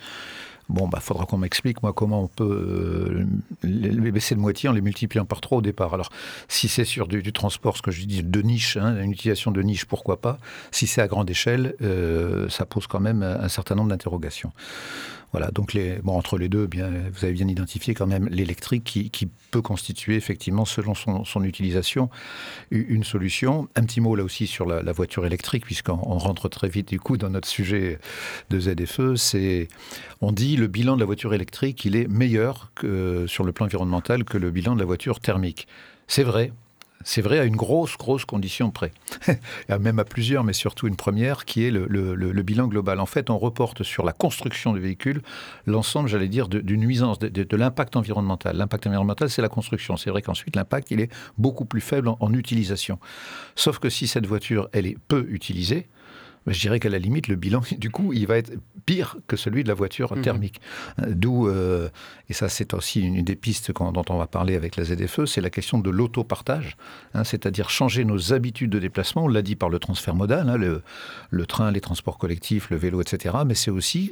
Bon, 0.67 0.87
bah, 0.87 0.99
faudra 0.99 1.25
qu'on 1.25 1.37
m'explique, 1.37 1.83
moi, 1.83 1.93
comment 1.93 2.23
on 2.23 2.27
peut 2.27 3.25
les 3.63 4.11
baisser 4.11 4.33
de 4.35 4.39
moitié 4.39 4.67
en 4.67 4.73
les 4.73 4.81
multipliant 4.81 5.25
par 5.25 5.41
trois 5.41 5.59
au 5.59 5.61
départ. 5.61 5.93
Alors, 5.93 6.09
si 6.47 6.67
c'est 6.67 6.85
sur 6.85 7.07
du, 7.07 7.33
transport, 7.33 7.77
ce 7.77 7.81
que 7.81 7.91
je 7.91 8.03
dis, 8.05 8.23
de 8.23 8.41
niche, 8.41 8.77
hein, 8.77 8.99
une 9.01 9.11
utilisation 9.11 9.51
de 9.51 9.61
niche, 9.61 9.85
pourquoi 9.85 10.19
pas. 10.19 10.37
Si 10.71 10.87
c'est 10.87 11.01
à 11.01 11.07
grande 11.07 11.29
échelle, 11.29 11.75
ça 12.49 12.65
pose 12.65 12.87
quand 12.87 12.99
même 12.99 13.21
un 13.21 13.47
certain 13.49 13.75
nombre 13.75 13.89
d'interrogations. 13.89 14.51
Voilà, 15.35 15.51
donc 15.51 15.73
les, 15.73 15.97
bon, 16.01 16.17
entre 16.17 16.37
les 16.37 16.47
deux, 16.47 16.65
bien, 16.65 16.89
vous 17.11 17.25
avez 17.25 17.33
bien 17.33 17.49
identifié 17.49 17.93
quand 17.93 18.07
même 18.07 18.29
l'électrique 18.29 18.85
qui, 18.85 19.29
peut 19.51 19.61
constituer 19.61 20.15
effectivement, 20.15 20.63
selon 20.63 20.93
son, 20.95 21.43
utilisation, 21.43 22.09
une 22.71 23.03
solution. 23.03 23.67
Un 23.75 23.83
petit 23.83 23.99
mot 23.99 24.15
là 24.15 24.23
aussi 24.23 24.47
sur 24.47 24.65
la, 24.65 24.91
voiture 24.93 25.25
électrique, 25.25 25.65
puisqu'on 25.65 25.95
rentre 25.95 26.47
très 26.47 26.69
vite 26.69 26.87
du 26.87 27.01
coup 27.01 27.17
dans 27.17 27.29
notre 27.29 27.49
sujet 27.49 27.99
de 28.49 28.59
ZFE. 28.61 29.15
C'est, 29.15 29.67
on 30.21 30.31
dit 30.31 30.55
le 30.55 30.67
bilan 30.67 30.95
de 30.95 31.01
la 31.01 31.05
voiture 31.05 31.33
électrique, 31.33 31.83
il 31.83 31.97
est 31.97 32.07
meilleur 32.07 32.71
sur 33.27 33.43
le 33.43 33.51
plan 33.51 33.65
environnemental 33.65 34.23
que 34.23 34.37
le 34.37 34.51
bilan 34.51 34.75
de 34.75 34.79
la 34.79 34.85
voiture 34.85 35.19
thermique. 35.19 35.67
C'est 36.07 36.23
vrai, 36.23 36.53
c'est 37.03 37.21
vrai 37.21 37.39
à 37.39 37.43
une 37.43 37.55
grosse, 37.55 37.97
grosse 37.97 38.25
condition 38.25 38.71
près. 38.71 38.91
Même 39.79 39.99
à 39.99 40.05
plusieurs, 40.05 40.43
mais 40.43 40.53
surtout 40.53 40.87
une 40.87 40.95
première, 40.95 41.45
qui 41.45 41.65
est 41.65 41.71
le, 41.71 42.41
bilan 42.41 42.67
global. 42.67 42.99
En 42.99 43.05
fait, 43.05 43.29
on 43.29 43.37
reporte 43.37 43.83
sur 43.83 44.03
la 44.03 44.13
construction 44.13 44.73
du 44.73 44.79
véhicule 44.79 45.21
l'ensemble, 45.65 46.09
j'allais 46.09 46.27
dire, 46.27 46.47
d'une 46.47 46.81
nuisance, 46.81 47.19
de, 47.19 47.57
l'impact 47.57 47.95
environnemental. 47.95 48.57
L'impact 48.57 48.87
environnemental, 48.87 49.29
c'est 49.29 49.41
la 49.41 49.49
construction. 49.49 49.97
C'est 49.97 50.09
vrai 50.09 50.21
qu'ensuite, 50.21 50.55
l'impact, 50.55 50.91
il 50.91 50.99
est 50.99 51.11
beaucoup 51.37 51.65
plus 51.65 51.81
faible 51.81 52.09
en 52.19 52.33
utilisation. 52.33 52.99
Sauf 53.55 53.79
que 53.79 53.89
si 53.89 54.07
cette 54.07 54.25
voiture, 54.25 54.69
elle 54.73 54.87
est 54.87 54.97
peu 55.07 55.25
utilisée, 55.29 55.87
je 56.47 56.59
dirais 56.59 56.79
qu'à 56.79 56.89
la 56.89 56.99
limite, 56.99 57.27
le 57.27 57.35
bilan, 57.35 57.61
du 57.77 57.89
coup, 57.89 58.13
il 58.13 58.27
va 58.27 58.37
être 58.37 58.53
pire 58.85 59.17
que 59.27 59.35
celui 59.35 59.63
de 59.63 59.67
la 59.67 59.73
voiture 59.73 60.15
mhm. 60.15 60.21
thermique. 60.21 60.61
Euh, 61.01 61.13
d'où, 61.15 61.47
euh, 61.47 61.89
et 62.29 62.33
ça 62.33 62.49
c'est 62.49 62.73
aussi 62.73 63.01
une 63.01 63.23
des 63.23 63.35
pistes 63.35 63.71
dont 63.71 64.05
on 64.09 64.17
va 64.17 64.27
parler 64.27 64.55
avec 64.55 64.75
la 64.75 64.83
ZFE, 64.83 65.25
c'est 65.25 65.41
la 65.41 65.49
question 65.49 65.79
de 65.79 65.89
l'autopartage, 65.89 66.77
hein, 67.13 67.23
c'est-à-dire 67.23 67.69
changer 67.69 68.05
nos 68.05 68.33
habitudes 68.33 68.69
de 68.69 68.79
déplacement, 68.79 69.25
on 69.25 69.27
l'a 69.27 69.41
dit 69.41 69.55
par 69.55 69.69
le 69.69 69.79
transfert 69.79 70.15
modal, 70.15 70.49
hein, 70.49 70.57
le, 70.57 71.45
train, 71.45 71.71
les 71.71 71.81
transports 71.81 72.17
collectifs, 72.17 72.69
le 72.69 72.77
vélo, 72.77 73.01
etc. 73.01 73.35
Mais 73.45 73.55
c'est 73.55 73.71
aussi, 73.71 74.11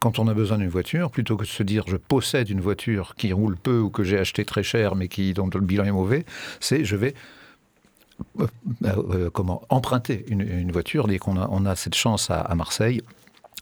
quand 0.00 0.18
on 0.18 0.28
a 0.28 0.34
besoin 0.34 0.58
d'une 0.58 0.68
voiture, 0.68 1.10
plutôt 1.10 1.36
que 1.36 1.44
de 1.44 1.48
se 1.48 1.62
dire 1.62 1.84
je 1.86 1.96
possède 1.96 2.50
une 2.50 2.60
voiture 2.60 3.14
qui 3.16 3.32
roule 3.32 3.56
peu 3.56 3.78
ou 3.78 3.90
que 3.90 4.02
j'ai 4.02 4.18
acheté 4.18 4.44
très 4.44 4.62
cher 4.62 4.96
mais 4.96 5.08
qui, 5.08 5.32
dont 5.32 5.50
le 5.52 5.60
bilan 5.60 5.84
est 5.84 5.92
mauvais, 5.92 6.24
c'est 6.60 6.84
je 6.84 6.96
vais 6.96 7.14
euh, 8.40 8.46
euh, 8.84 9.30
comment 9.30 9.62
emprunter 9.68 10.24
une, 10.28 10.70
voiture 10.72 11.06
dès 11.06 11.18
qu'on 11.18 11.36
a, 11.36 11.76
cette 11.76 11.94
chance 11.94 12.30
à 12.30 12.54
Marseille 12.54 13.02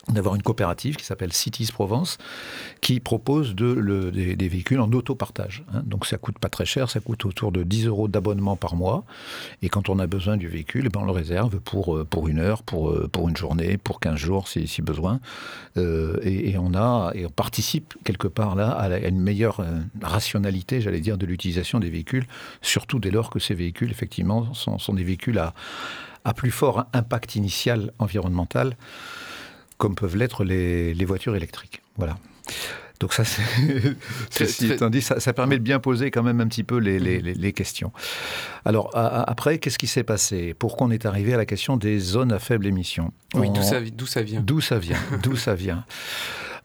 d'avoir 0.08 0.36
une 0.36 0.42
coopérative 0.42 0.96
qui 0.96 1.04
s'appelle 1.04 1.32
Cities 1.32 1.70
Provence 1.72 2.18
qui 2.80 3.00
propose 3.00 3.56
de, 3.56 4.10
des, 4.10 4.48
véhicules 4.48 4.78
en 4.78 4.90
autopartage. 4.92 5.64
Hein. 5.74 5.82
Donc 5.84 6.06
ça 6.06 6.16
coûte 6.16 6.38
pas 6.38 6.48
très 6.48 6.64
cher, 6.64 6.88
ça 6.88 7.00
coûte 7.00 7.24
autour 7.24 7.50
de 7.50 7.64
10 7.64 7.86
euros 7.86 8.06
d'abonnement 8.06 8.54
par 8.54 8.76
mois. 8.76 9.04
Et 9.62 9.68
quand 9.68 9.88
on 9.88 9.98
a 9.98 10.06
besoin 10.06 10.36
du 10.36 10.46
véhicule, 10.46 10.84
eh 10.86 10.88
ben 10.90 11.00
on 11.00 11.06
le 11.06 11.10
réserve 11.12 11.58
pour, 11.58 11.96
euh, 11.96 12.04
pour 12.04 12.28
une 12.28 12.38
heure, 12.38 12.62
pour, 12.62 12.90
euh, 12.90 13.08
pour 13.10 13.28
une 13.28 13.36
journée, 13.36 13.78
pour 13.78 13.98
15 13.98 14.16
jours 14.16 14.46
si, 14.46 14.68
si 14.68 14.80
besoin. 14.80 15.18
Euh, 15.76 16.18
et, 16.22 16.56
on 16.56 16.74
a, 16.74 17.10
et 17.14 17.26
on 17.26 17.30
participe 17.30 17.94
quelque 18.04 18.28
part 18.28 18.54
là 18.54 18.70
à, 18.70 18.98
une 19.08 19.20
meilleure 19.20 19.64
rationalité, 20.00 20.80
j'allais 20.80 21.00
dire, 21.00 21.18
de 21.18 21.26
l'utilisation 21.26 21.80
des 21.80 21.90
véhicules, 21.90 22.26
surtout 22.62 23.00
dès 23.00 23.10
lors 23.10 23.28
que 23.28 23.40
ces 23.40 23.54
véhicules, 23.54 23.90
effectivement, 23.90 24.54
sont, 24.54 24.78
sont 24.78 24.94
des 24.94 25.04
véhicules 25.04 25.38
à, 25.38 25.52
à 26.24 26.32
plus 26.32 26.50
fort 26.50 26.86
impact 26.92 27.36
initial 27.36 27.92
environnemental 27.98 28.76
comme 29.78 29.94
peuvent 29.94 30.16
l'être 30.16 30.44
les, 30.44 31.04
voitures 31.04 31.36
électriques. 31.36 31.82
Voilà. 31.96 32.16
Donc 32.98 33.12
ça, 33.12 33.24
ceci 34.30 34.72
étant 34.72 34.88
dit, 34.88 35.02
ça, 35.02 35.32
permet 35.34 35.58
de 35.58 35.62
bien 35.62 35.80
poser 35.80 36.10
quand 36.10 36.22
même 36.22 36.40
un 36.40 36.46
petit 36.46 36.64
peu 36.64 36.78
les, 36.78 37.20
mhm. 37.20 37.52
questions. 37.52 37.92
Alors 38.64 38.90
après, 38.94 39.58
qu'est-ce 39.58 39.78
qui 39.78 39.86
s'est 39.86 40.02
passé 40.02 40.54
Pourquoi 40.54 40.86
on 40.86 40.90
est 40.90 41.04
arrivé 41.04 41.34
à 41.34 41.36
la 41.36 41.46
question 41.46 41.76
des 41.76 41.98
zones 41.98 42.32
à 42.32 42.38
faible 42.38 42.66
émission? 42.66 43.12
Oui, 43.34 43.50
d'où 43.50 43.62
ça, 43.62 43.80
ça, 44.06 44.22
vient? 44.22 44.40
D'où 44.40 44.60
ça 44.60 44.78
vient 44.78 44.98
D'où 45.22 45.36
ça 45.36 45.54
vient? 45.54 45.84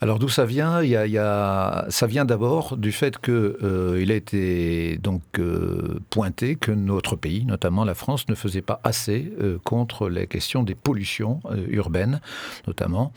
alors 0.04 0.18
d'où 0.18 0.30
ça 0.30 0.46
vient? 0.46 0.82
Il 0.82 0.90
y, 0.90 1.18
a, 1.20 1.86
Ça 1.90 2.08
vient 2.08 2.26
d'abord 2.26 2.76
du 2.76 2.92
fait 2.92 3.20
qu'il 3.20 3.34
euh, 3.36 4.04
a 4.10 4.14
été 4.14 4.98
donc 4.98 5.22
euh, 5.38 6.00
pointé 6.10 6.56
que 6.56 6.72
notre 6.72 7.16
pays, 7.16 7.46
notamment 7.46 7.86
la 7.86 7.94
France, 7.94 8.28
ne 8.28 8.34
faisait 8.34 8.64
pas 8.64 8.82
assez 8.84 9.32
euh, 9.40 9.60
contre 9.64 10.10
les 10.10 10.26
questions 10.26 10.64
des 10.64 10.74
pollutions 10.74 11.40
urbaines, 11.70 12.20
notamment, 12.66 13.14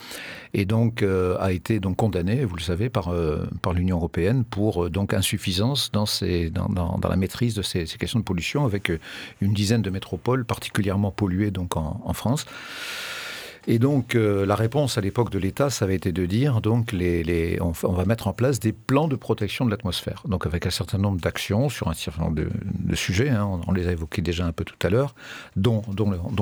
et 0.53 0.67
donc 0.67 1.03
a 1.03 1.53
été 1.53 1.81
donc 1.81 1.97
condamné, 1.97 2.45
vous 2.45 2.57
le 2.57 2.63
savez, 2.63 2.91
par 2.91 3.13
par 3.63 3.73
l'Union 3.73 3.97
européenne 3.97 4.45
pour 4.45 4.91
donc 4.91 5.15
insuffisance 5.15 5.91
dans, 5.91 6.07
ces, 6.07 6.51
dans, 6.51 6.69
dans, 6.69 7.09
la 7.09 7.17
maîtrise 7.17 7.55
de 7.55 7.63
ces, 7.63 7.87
ces, 7.87 7.97
questions 7.97 8.19
de 8.19 8.25
pollution, 8.25 8.67
avec 8.67 8.93
une 9.41 9.55
dizaine 9.55 9.83
de 9.83 9.91
métropoles 9.91 10.45
particulièrement 10.45 11.11
polluées 11.11 11.51
donc 11.51 11.77
en, 11.77 12.03
en 12.05 12.13
France. 12.13 12.47
Et 13.67 13.79
donc, 13.79 14.15
euh, 14.15 14.45
la 14.45 14.55
réponse 14.55 14.99
à 14.99 15.01
l'époque 15.01 15.31
de 15.31 15.39
l'État, 15.39 15.71
ça 15.71 15.87
avait 15.87 15.95
été 15.95 16.13
de 16.13 16.27
dire, 16.27 16.61
donc, 16.61 16.95
on, 17.61 17.93
va 17.93 18.05
mettre 18.05 18.29
en 18.29 18.33
place 18.33 18.61
des 18.61 18.73
plans 18.73 19.09
de 19.09 19.17
protection 19.17 19.65
de 19.65 19.71
l'atmosphère. 19.71 20.23
Donc, 20.27 20.47
avec 20.47 20.67
un 20.67 20.71
certain 20.71 20.99
nombre 20.99 21.21
d'actions 21.21 21.69
sur 21.69 21.89
un 21.89 21.95
certain 21.95 22.25
nombre 22.25 22.37
de, 22.37 22.95
sujets, 22.95 23.31
hein, 23.31 23.61
on, 23.67 23.73
les 23.73 23.89
a 23.89 23.93
évoqués 23.93 24.23
déjà 24.23 24.45
un 24.45 24.53
peu 24.53 24.65
tout 24.65 24.77
à 24.87 24.91
l'heure, 24.91 25.15
dont 25.57 25.83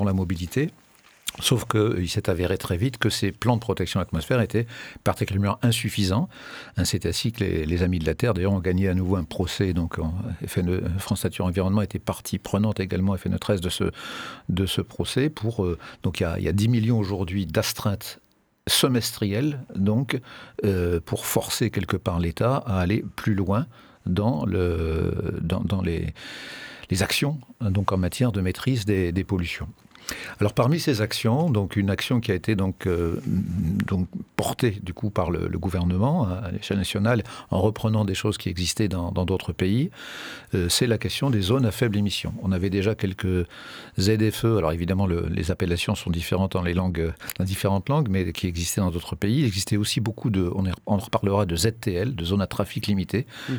la 0.05 0.13
mobilité. 0.13 0.71
Sauf 1.41 1.65
qu'il 1.65 2.09
s'est 2.11 2.29
avéré 2.29 2.59
très 2.59 2.77
vite 2.77 2.99
que 2.99 3.09
ces 3.09 3.33
plans 3.33 3.55
de 3.55 3.61
protection 3.61 4.01
de 4.01 4.05
l'atmosphère 4.05 4.41
étaient 4.43 4.67
particulièrement 5.03 5.59
insuffisants. 5.63 6.29
C'est 6.85 7.07
ainsi 7.07 7.33
que 7.33 7.43
les, 7.43 7.83
Amis 7.83 7.99
de 7.99 8.07
la 8.07 8.15
Terre, 8.15 8.35
d'ailleurs, 8.35 8.53
ont 8.53 8.61
gagné 8.61 8.89
à 8.89 8.95
nouveau 8.95 9.17
un 9.17 9.25
procès. 9.25 9.73
Donc, 9.73 9.99
France 10.99 11.25
Nature 11.25 11.47
Environnement 11.47 11.81
était 11.81 11.99
partie 11.99 12.39
prenante 12.39 12.81
également, 12.81 13.17
FNE 13.17 13.39
13, 13.39 13.63
de 13.63 13.71
ce, 13.71 13.85
de 14.51 14.67
ce 14.67 14.83
procès. 14.83 15.31
Pour, 15.31 15.65
euh, 15.65 15.79
donc, 16.03 16.21
il 16.21 16.29
y, 16.39 16.43
y, 16.45 16.49
a, 16.49 16.53
10 16.53 16.69
millions 16.69 16.99
aujourd'hui 16.99 17.47
d'astreintes 17.47 18.21
semestrielles, 18.69 19.61
donc, 19.75 20.21
euh, 20.65 21.01
pour 21.01 21.25
forcer 21.25 21.71
quelque 21.71 21.97
part 21.97 22.21
l'État 22.21 22.57
à 22.67 22.79
aller 22.79 23.05
plus 23.17 23.35
loin 23.35 23.67
dans, 24.07 24.45
le, 24.45 25.39
dans 25.41 25.81
les, 25.83 26.13
les 26.91 27.03
actions 27.03 27.41
donc, 27.61 27.93
en 27.93 27.97
matière 27.97 28.33
de 28.33 28.41
maîtrise 28.41 28.85
des, 28.85 29.13
des 29.13 29.25
pollutions. 29.25 29.69
Alors 30.41 30.53
parmi 30.53 30.81
ces 30.81 31.01
actions, 31.01 31.51
donc 31.51 31.77
une 31.77 31.91
action 31.91 32.21
qui 32.21 32.33
a 32.33 32.35
été 32.35 32.55
donc, 32.55 32.87
euh, 32.87 33.21
donc 33.87 34.09
portée 34.37 34.79
du 34.83 34.93
coup 34.93 35.11
par 35.11 35.31
le, 35.31 35.49
gouvernement 35.59 36.27
hein, 36.27 36.41
à 36.45 36.51
l'échelle 36.51 36.79
nationale 36.79 37.23
en 37.51 37.61
reprenant 37.61 38.05
des 38.05 38.15
choses 38.15 38.39
qui 38.39 38.49
existaient 38.49 38.89
dans 38.89 39.13
d'autres 39.25 39.53
pays, 39.53 39.91
euh, 40.55 40.69
c'est 40.69 40.87
la 40.87 40.99
question 40.99 41.31
des 41.31 41.41
zones 41.41 41.67
à 41.67 41.71
faible 41.71 41.97
émission. 41.97 42.35
On 42.43 42.53
avait 42.53 42.71
déjà 42.71 42.95
quelques 42.95 43.47
ZFE, 43.99 44.45
alors 44.45 44.73
évidemment 44.73 45.07
les 45.07 45.51
appellations 45.51 45.95
sont 45.95 46.11
différentes 46.11 46.53
dans 46.53 46.63
les 46.63 46.75
langues, 46.75 47.13
dans 47.39 47.45
différentes 47.45 47.89
langues, 47.89 48.09
mais 48.09 48.33
qui 48.33 48.47
existaient 48.47 48.81
dans 48.81 48.91
d'autres 48.91 49.17
pays. 49.17 49.41
Il 49.41 49.47
existait 49.47 49.77
aussi 49.77 50.01
beaucoup 50.01 50.31
de, 50.31 50.51
on, 50.55 50.65
on 50.87 50.97
reparlera 50.97 51.47
de 51.47 51.57
ZTL, 51.57 52.15
de 52.15 52.25
zones 52.25 52.43
à 52.43 52.47
trafic 52.47 52.87
limité. 52.87 53.27
Mmh. 53.49 53.55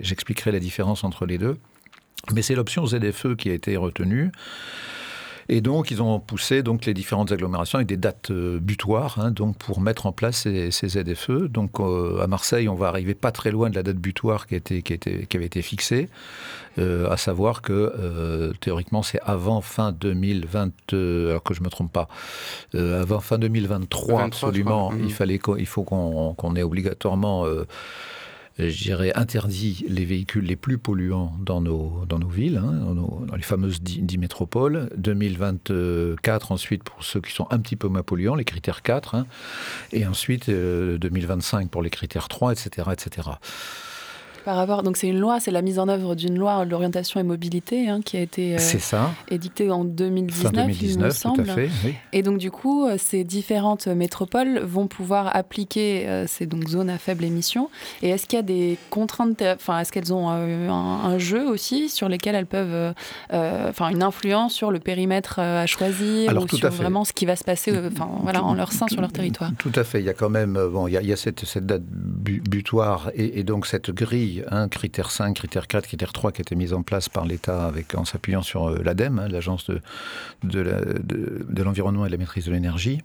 J'expliquerai 0.00 0.52
la 0.52 0.60
différence 0.60 1.04
entre 1.04 1.26
les 1.26 1.38
deux. 1.38 1.56
Mais 2.34 2.42
c'est 2.42 2.54
l'option 2.54 2.86
ZFE 2.86 3.34
qui 3.36 3.50
a 3.50 3.54
été 3.54 3.76
retenue. 3.76 4.30
Et 5.52 5.60
donc, 5.60 5.90
ils 5.90 6.00
ont 6.00 6.20
poussé 6.20 6.62
donc 6.62 6.86
les 6.86 6.94
différentes 6.94 7.32
agglomérations 7.32 7.78
avec 7.78 7.88
des 7.88 7.96
dates 7.96 8.30
euh, 8.30 8.60
butoirs, 8.60 9.18
hein, 9.18 9.32
donc 9.32 9.58
pour 9.58 9.80
mettre 9.80 10.06
en 10.06 10.12
place 10.12 10.42
ces, 10.42 10.70
ZFE. 10.70 11.48
Donc, 11.48 11.80
euh, 11.80 12.22
à 12.22 12.28
Marseille, 12.28 12.68
on 12.68 12.76
va 12.76 12.86
arriver 12.86 13.14
pas 13.14 13.32
très 13.32 13.50
loin 13.50 13.68
de 13.68 13.74
la 13.74 13.82
date 13.82 13.96
butoir 13.96 14.46
qui, 14.46 14.54
avait 14.54 15.44
été 15.44 15.62
fixée, 15.62 16.08
euh, 16.78 17.10
à 17.10 17.16
savoir 17.16 17.62
que 17.62 18.52
théoriquement, 18.60 19.02
c'est 19.02 19.18
avant 19.24 19.60
fin 19.60 19.90
2020, 19.90 20.70
alors 20.92 21.42
que 21.42 21.52
je 21.52 21.62
me 21.62 21.68
trompe 21.68 21.92
pas, 21.92 22.06
avant 22.74 23.18
fin 23.18 23.38
2023, 23.38 24.22
absolument. 24.22 24.92
Il 24.92 25.02
mhm. 25.02 25.10
fallait, 25.10 25.40
il 25.58 25.66
faut 25.66 25.82
qu'on 25.82 26.54
ait 26.54 26.62
obligatoirement 26.62 27.44
je 28.68 28.82
dirais, 28.82 29.12
interdit 29.14 29.84
les 29.88 30.04
véhicules 30.04 30.44
les 30.44 30.56
plus 30.56 30.78
polluants 30.78 31.34
dans 31.40 31.60
nos, 31.60 32.04
dans 32.06 32.18
nos 32.18 32.28
villes, 32.28 32.58
hein, 32.58 32.94
dans, 32.94 33.34
les 33.34 33.42
fameuses 33.42 33.80
10, 33.80 34.18
métropoles. 34.18 34.90
2024 34.96 36.52
ensuite 36.52 36.84
pour 36.84 37.02
ceux 37.02 37.20
qui 37.20 37.32
sont 37.32 37.46
un 37.50 37.58
petit 37.58 37.76
peu 37.76 37.88
moins 37.88 38.02
polluants, 38.02 38.34
les 38.34 38.44
critères 38.44 38.82
4. 38.82 39.14
Hein. 39.14 39.26
et 39.92 40.06
ensuite 40.06 40.50
2025 40.50 41.64
euh, 41.64 41.68
pour 41.68 41.82
les 41.82 41.90
critères 41.90 42.28
3, 42.28 42.52
etc. 42.52 42.88
etc. 42.92 43.30
Par 44.44 44.56
rapport, 44.56 44.82
donc 44.82 44.96
c'est 44.96 45.08
une 45.08 45.20
loi, 45.20 45.40
c'est 45.40 45.50
la 45.50 45.62
mise 45.62 45.78
en 45.78 45.88
œuvre 45.88 46.14
d'une 46.14 46.38
loi 46.38 46.64
l'orientation 46.64 47.20
et 47.20 47.22
mobilité 47.22 47.88
hein, 47.88 48.00
qui 48.02 48.16
a 48.16 48.20
été 48.20 48.56
euh, 48.56 49.06
édictée 49.30 49.70
en 49.70 49.84
2019, 49.84 50.52
2019 50.52 50.82
il 50.82 50.98
me 50.98 51.10
semble. 51.10 51.44
Tout 51.44 51.50
à 51.50 51.54
fait, 51.54 51.70
Et 52.12 52.22
donc 52.22 52.38
du 52.38 52.50
coup, 52.50 52.86
euh, 52.86 52.96
ces 52.98 53.24
différentes 53.24 53.86
métropoles 53.86 54.60
vont 54.60 54.86
pouvoir 54.86 55.34
appliquer 55.36 56.08
euh, 56.08 56.26
ces 56.26 56.46
donc 56.46 56.68
zones 56.68 56.90
à 56.90 56.98
faible 56.98 57.24
émission. 57.24 57.70
Et 58.02 58.10
est-ce 58.10 58.26
qu'il 58.26 58.38
y 58.38 58.40
a 58.40 58.42
des 58.42 58.78
contraintes, 58.88 59.42
enfin 59.42 59.80
est-ce 59.80 59.92
qu'elles 59.92 60.12
ont 60.12 60.28
un, 60.28 61.18
jeu 61.18 61.46
aussi 61.46 61.88
sur 61.88 62.08
lesquels 62.08 62.34
elles 62.34 62.46
peuvent, 62.46 62.94
enfin 63.30 63.88
une 63.90 64.02
influence 64.02 64.54
sur 64.54 64.70
le 64.70 64.78
périmètre 64.78 65.38
à 65.38 65.66
choisir 65.66 66.34
ou 66.40 66.48
sur 66.48 66.70
vraiment 66.70 67.04
ce 67.04 67.12
qui 67.12 67.26
va 67.26 67.36
se 67.36 67.44
passer, 67.44 67.72
enfin 67.86 68.08
voilà, 68.22 68.42
en 68.42 68.54
leur 68.54 68.72
sein 68.72 68.86
sur 68.88 69.00
leur 69.00 69.12
territoire? 69.12 69.50
Tout 69.58 69.72
à 69.74 69.84
fait. 69.84 70.00
Il 70.00 70.06
y 70.06 70.08
a 70.08 70.14
quand 70.14 70.30
même, 70.30 70.58
bon, 70.72 70.86
il 70.86 70.92
y 70.92 71.12
a, 71.12 71.16
cette, 71.16 71.44
cette, 71.44 71.66
date 71.66 71.82
butoir 71.82 73.10
et, 73.14 73.40
et 73.40 73.44
donc 73.44 73.66
cette 73.66 73.90
grille, 73.90 74.29
hein, 74.50 74.68
critère 74.68 75.10
5, 75.10 75.34
critère 75.34 75.66
4, 75.66 75.86
critère 75.86 76.12
3 76.12 76.32
qui 76.32 76.40
a 76.40 76.42
été 76.42 76.54
mise 76.54 76.72
en 76.72 76.82
place 76.82 77.08
par 77.08 77.24
l'État 77.24 77.72
en 77.94 78.04
s'appuyant 78.04 78.42
sur 78.42 78.68
euh, 78.68 78.82
l'ADEME, 78.82 79.18
hein, 79.18 79.28
l'Agence 79.28 79.70
de, 80.42 81.62
l'environnement 81.62 82.04
et 82.04 82.08
de 82.08 82.12
la 82.12 82.18
maîtrise 82.18 82.46
de 82.46 82.52
l'énergie. 82.52 83.00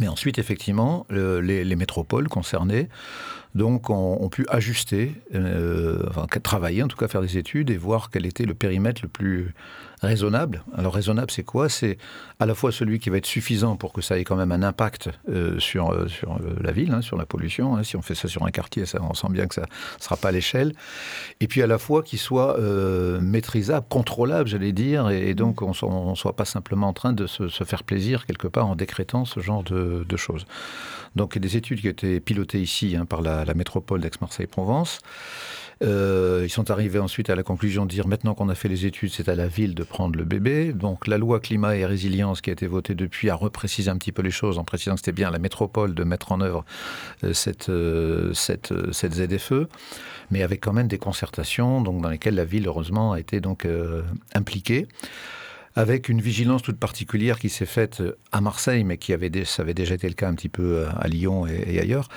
Mais 0.00 0.08
ensuite, 0.08 0.38
effectivement, 0.38 1.06
les, 1.10 1.76
métropoles 1.76 2.28
concernées 2.28 2.88
donc 3.54 3.90
ont, 3.90 4.28
pu 4.30 4.46
ajuster, 4.48 5.12
euh, 5.34 6.02
enfin, 6.08 6.26
travailler 6.42 6.82
en 6.82 6.88
tout 6.88 6.96
cas, 6.96 7.06
faire 7.08 7.20
des 7.20 7.36
études 7.36 7.70
et 7.70 7.76
voir 7.76 8.10
quel 8.10 8.24
était 8.24 8.44
le 8.44 8.54
périmètre 8.54 9.02
le 9.02 9.08
plus 9.08 9.52
raisonnable. 10.00 10.64
Alors 10.74 10.94
raisonnable, 10.94 11.30
c'est 11.30 11.44
quoi? 11.44 11.68
C'est 11.68 11.98
à 12.40 12.46
la 12.46 12.54
fois 12.54 12.72
celui 12.72 12.98
qui 12.98 13.10
va 13.10 13.18
être 13.18 13.26
suffisant 13.26 13.76
pour 13.76 13.92
que 13.92 14.00
ça 14.00 14.18
ait 14.18 14.24
quand 14.24 14.36
même 14.36 14.52
un 14.52 14.62
impact 14.62 15.10
euh, 15.28 15.60
sur, 15.60 15.92
euh, 15.92 16.08
sur 16.08 16.40
la 16.60 16.72
ville, 16.72 16.92
hein, 16.92 17.02
sur 17.02 17.16
la 17.16 17.26
pollution. 17.26 17.76
Hein. 17.76 17.84
Si 17.84 17.96
on 17.96 18.02
fait 18.02 18.14
ça 18.14 18.26
sur 18.26 18.44
un 18.44 18.50
quartier, 18.50 18.86
ça, 18.86 18.98
on 19.02 19.14
sent 19.14 19.28
bien 19.30 19.46
que 19.46 19.54
ça 19.54 19.62
ne 19.62 20.02
sera 20.02 20.16
pas 20.16 20.28
à 20.28 20.32
l'échelle. 20.32 20.72
Et 21.40 21.46
puis 21.46 21.62
à 21.62 21.66
la 21.66 21.78
fois 21.78 22.02
qui 22.02 22.16
soit 22.16 22.58
maîtrisable, 23.20 23.86
contrôlable, 23.88 24.48
j'allais 24.48 24.72
dire, 24.72 25.10
et, 25.10 25.34
donc 25.34 25.62
on 25.62 25.70
ne 26.10 26.14
soit 26.14 26.36
pas 26.36 26.46
simplement 26.46 26.88
en 26.88 26.92
train 26.94 27.12
de 27.12 27.26
se, 27.26 27.48
faire 27.48 27.84
plaisir 27.84 28.26
quelque 28.26 28.48
part 28.48 28.66
en 28.66 28.76
décrétant 28.76 29.24
ce 29.24 29.40
genre 29.40 29.62
de 29.62 30.16
choses. 30.16 30.46
Donc, 31.16 31.38
des 31.38 31.56
études 31.56 31.80
qui 31.80 31.88
été 31.88 32.20
pilotées 32.20 32.60
ici 32.60 32.96
hein, 32.96 33.04
par 33.04 33.22
la, 33.22 33.44
métropole 33.54 34.00
d'Aix-Marseille-Provence. 34.00 35.00
Euh, 35.82 36.42
ils 36.44 36.50
sont 36.50 36.70
arrivés 36.70 37.00
ensuite 37.00 37.28
à 37.28 37.34
la 37.34 37.42
conclusion 37.42 37.84
de 37.86 37.90
dire 37.90 38.06
maintenant 38.06 38.34
qu'on 38.34 38.48
a 38.48 38.54
fait 38.54 38.68
les 38.68 38.86
études, 38.86 39.10
c'est 39.10 39.28
à 39.28 39.34
la 39.34 39.48
ville 39.48 39.74
de 39.74 39.82
prendre 39.82 40.16
le 40.16 40.24
bébé. 40.24 40.72
Donc 40.72 41.06
la 41.06 41.18
loi 41.18 41.40
climat 41.40 41.76
et 41.76 41.84
résilience 41.84 42.40
qui 42.40 42.50
a 42.50 42.52
été 42.52 42.66
votée 42.66 42.94
depuis 42.94 43.30
a 43.30 43.34
reprécisé 43.34 43.90
un 43.90 43.96
petit 43.96 44.12
peu 44.12 44.22
les 44.22 44.30
choses 44.30 44.58
en 44.58 44.64
précisant 44.64 44.94
que 44.94 45.00
c'était 45.00 45.12
bien 45.12 45.28
à 45.28 45.30
la 45.32 45.40
métropole 45.40 45.94
de 45.94 46.04
mettre 46.04 46.30
en 46.30 46.40
œuvre 46.40 46.64
euh, 47.24 47.32
cette, 47.32 47.68
euh, 47.68 48.32
cette, 48.32 48.72
cette, 48.92 49.14
ZFE, 49.14 49.66
mais 50.30 50.42
avec 50.42 50.60
quand 50.60 50.72
même 50.72 50.88
des 50.88 50.98
concertations 50.98 51.80
donc, 51.80 52.00
dans 52.00 52.10
lesquelles 52.10 52.36
la 52.36 52.44
ville, 52.44 52.68
heureusement, 52.68 53.12
a 53.12 53.20
été 53.20 53.40
donc 53.40 53.66
impliquée 54.34 54.86
avec 55.74 56.08
une 56.08 56.20
vigilance 56.20 56.62
toute 56.62 56.78
particulière 56.78 57.38
qui 57.38 57.48
s'est 57.48 57.66
faite 57.66 58.00
euh, 58.00 58.16
à 58.30 58.40
Marseille, 58.40 58.84
mais 58.84 58.98
qui 58.98 59.12
avait, 59.12 59.30
ça 59.44 59.62
avait 59.62 59.74
déjà 59.74 59.94
été 59.94 60.08
le 60.08 60.14
cas 60.14 60.28
un 60.28 60.34
petit 60.34 60.48
peu 60.48 60.62
euh, 60.62 60.88
à 60.98 61.08
Lyon 61.08 61.46
et, 61.46 61.78
ailleurs, 61.78 62.08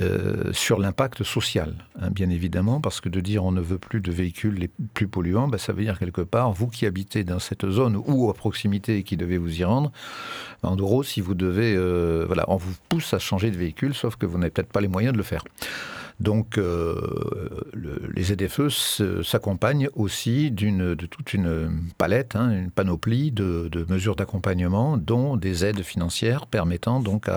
euh, 0.00 0.52
sur 0.52 0.78
l'impact 0.78 1.22
social, 1.22 1.74
hein, 2.00 2.10
bien 2.10 2.30
évidemment, 2.30 2.80
parce 2.80 3.00
que 3.00 3.08
de 3.08 3.20
dire 3.20 3.44
on 3.44 3.52
ne 3.52 3.60
veut 3.60 3.78
plus 3.78 4.00
de 4.00 4.10
véhicules 4.10 4.54
les 4.54 4.70
plus 4.94 5.06
polluants, 5.06 5.48
ben, 5.48 5.58
ça 5.58 5.72
veut 5.72 5.82
dire 5.82 5.98
quelque 5.98 6.22
part, 6.22 6.52
vous 6.52 6.66
qui 6.66 6.86
habitez 6.86 7.24
dans 7.24 7.38
cette 7.38 7.68
zone 7.68 8.00
ou 8.06 8.28
à 8.30 8.34
proximité 8.34 8.98
et 8.98 9.02
qui 9.02 9.16
devez 9.16 9.38
vous 9.38 9.60
y 9.60 9.64
rendre, 9.64 9.92
en 10.62 10.74
gros, 10.74 11.02
si 11.02 11.20
vous 11.20 11.34
devez, 11.34 11.76
voilà, 12.26 12.44
on 12.48 12.56
vous 12.56 12.72
pousse 12.88 13.14
à 13.14 13.18
changer 13.18 13.50
de 13.50 13.56
véhicule, 13.56 13.94
sauf 13.94 14.16
que 14.16 14.26
vous 14.26 14.38
n'avez 14.38 14.50
peut-être 14.50 14.72
pas 14.72 14.80
les 14.80 14.88
moyens 14.88 15.12
de 15.12 15.18
le 15.18 15.24
faire. 15.24 15.44
Donc 16.18 16.56
euh, 16.56 16.96
les 17.74 18.22
ZFE 18.22 18.68
s'accompagnent 19.22 19.88
aussi 19.94 20.50
de 20.50 20.94
toute 21.06 21.34
une 21.34 21.90
palette, 21.98 22.36
hein, 22.36 22.50
une 22.50 22.70
panoplie 22.70 23.32
de, 23.32 23.86
mesures 23.88 24.16
d'accompagnement, 24.16 24.96
dont 24.96 25.36
des 25.36 25.64
aides 25.64 25.82
financières 25.82 26.46
permettant 26.46 27.00
donc 27.00 27.28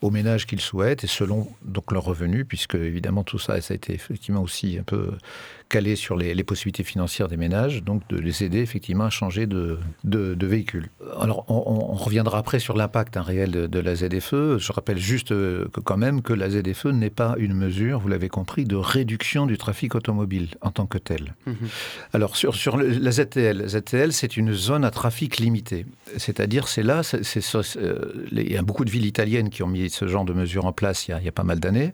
aux 0.00 0.10
ménages 0.10 0.46
qu'ils 0.46 0.62
souhaitent 0.62 1.04
et 1.04 1.08
selon 1.08 1.48
donc 1.62 1.92
leurs 1.92 2.04
revenus, 2.04 2.46
puisque 2.48 2.74
évidemment 2.74 3.22
tout 3.22 3.38
ça 3.38 3.54
a 3.54 3.58
été 3.58 3.92
effectivement 3.92 4.42
aussi 4.42 4.78
un 4.78 4.82
peu 4.82 5.12
calé 5.70 5.96
sur 5.96 6.16
les, 6.16 6.44
possibilités 6.44 6.82
financières 6.82 7.28
des 7.28 7.36
ménages, 7.36 7.82
donc 7.82 8.02
de 8.08 8.18
les 8.18 8.42
aider 8.42 8.58
effectivement 8.58 9.04
à 9.04 9.10
changer 9.10 9.46
de, 9.46 9.78
de, 10.04 10.46
véhicule. 10.46 10.88
Alors 11.20 11.44
on, 11.48 11.94
reviendra 11.94 12.38
après 12.38 12.58
sur 12.58 12.76
l'impact 12.76 13.16
hein, 13.16 13.22
réel 13.22 13.52
de, 13.52 13.78
la 13.78 13.94
ZFE. 13.94 14.58
Je 14.58 14.72
rappelle 14.72 14.98
juste 14.98 15.30
euh, 15.32 15.68
que 15.72 15.80
quand 15.80 15.96
même 15.96 16.22
que 16.22 16.32
la 16.32 16.50
ZFE 16.50 16.86
n'est 16.86 17.10
pas 17.10 17.36
une 17.38 17.54
mesure, 17.54 18.00
vous 18.00 18.08
l'avez 18.08 18.28
compris, 18.28 18.64
de 18.64 18.74
réduction 18.74 19.46
du 19.46 19.56
trafic 19.58 19.94
automobile 19.94 20.48
en 20.60 20.72
tant 20.72 20.86
que 20.86 20.98
tel. 20.98 21.34
Mhm. 21.46 21.54
Alors 22.12 22.36
sur, 22.36 22.56
sur 22.56 22.76
la 22.76 23.12
ZTL, 23.12 23.68
ZTL 23.68 24.12
c'est 24.12 24.36
une 24.36 24.52
zone 24.52 24.84
à 24.84 24.90
trafic 24.90 25.38
limité. 25.38 25.86
C'est-à-dire 26.16 26.66
c'est 26.66 26.82
là, 26.82 27.02
c'est, 27.04 27.54
euh, 27.76 28.26
il 28.32 28.52
y 28.52 28.56
a 28.56 28.62
beaucoup 28.62 28.84
de 28.84 28.90
villes 28.90 29.06
italiennes 29.06 29.50
qui 29.50 29.62
ont 29.62 29.68
mis 29.68 29.88
ce 29.88 30.08
genre 30.08 30.24
de 30.24 30.32
mesures 30.32 30.66
en 30.66 30.72
place 30.72 31.06
il 31.06 31.12
y 31.12 31.14
a, 31.14 31.20
il 31.20 31.24
y 31.24 31.28
a 31.28 31.32
pas 31.32 31.44
mal 31.44 31.60
d'années. 31.60 31.92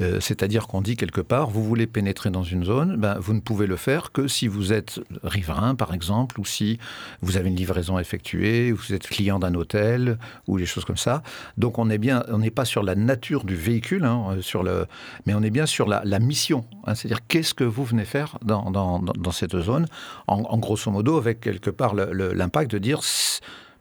Euh, 0.00 0.20
c'est-à-dire 0.20 0.66
qu'on 0.66 0.80
dit 0.80 0.96
quelque 0.96 1.20
part, 1.20 1.50
vous 1.50 1.62
voulez 1.62 1.86
pénétrer 1.86 2.30
dans 2.30 2.42
une 2.42 2.64
zone, 2.64 2.96
ben, 2.96 3.18
vous 3.18 3.34
ne 3.34 3.40
pouvez 3.40 3.66
le 3.66 3.76
faire 3.76 4.12
que 4.12 4.26
si 4.26 4.48
vous 4.48 4.72
êtes 4.72 5.00
riverain, 5.22 5.74
par 5.74 5.92
exemple, 5.92 6.40
ou 6.40 6.44
si 6.44 6.78
vous 7.20 7.36
avez 7.36 7.48
une 7.48 7.56
livraison 7.56 7.98
effectuée, 7.98 8.72
ou 8.72 8.76
vous 8.76 8.94
êtes 8.94 9.06
client 9.06 9.38
d'un 9.38 9.54
hôtel, 9.54 10.18
ou 10.46 10.58
des 10.58 10.66
choses 10.66 10.84
comme 10.84 10.96
ça. 10.96 11.22
Donc 11.58 11.78
on 11.78 11.90
est 11.90 11.98
bien, 11.98 12.24
on 12.28 12.38
n'est 12.38 12.50
pas 12.50 12.64
sur 12.64 12.82
la 12.82 12.94
nature 12.94 13.44
du 13.44 13.54
véhicule, 13.54 14.04
hein, 14.04 14.36
sur 14.40 14.62
le, 14.62 14.86
mais 15.26 15.34
on 15.34 15.42
est 15.42 15.50
bien 15.50 15.66
sur 15.66 15.86
la, 15.86 16.02
mission. 16.18 16.64
Hein. 16.86 16.94
c'est-à-dire 16.94 17.26
qu'est-ce 17.26 17.54
que 17.54 17.64
vous 17.64 17.84
venez 17.84 18.04
faire 18.04 18.38
dans, 18.42 19.32
cette 19.32 19.58
zone, 19.58 19.86
en, 20.26 20.58
grosso 20.58 20.90
modo, 20.90 21.16
avec 21.16 21.40
quelque 21.40 21.70
part 21.70 21.94
l'impact 21.94 22.70
de 22.70 22.78
dire 22.78 23.00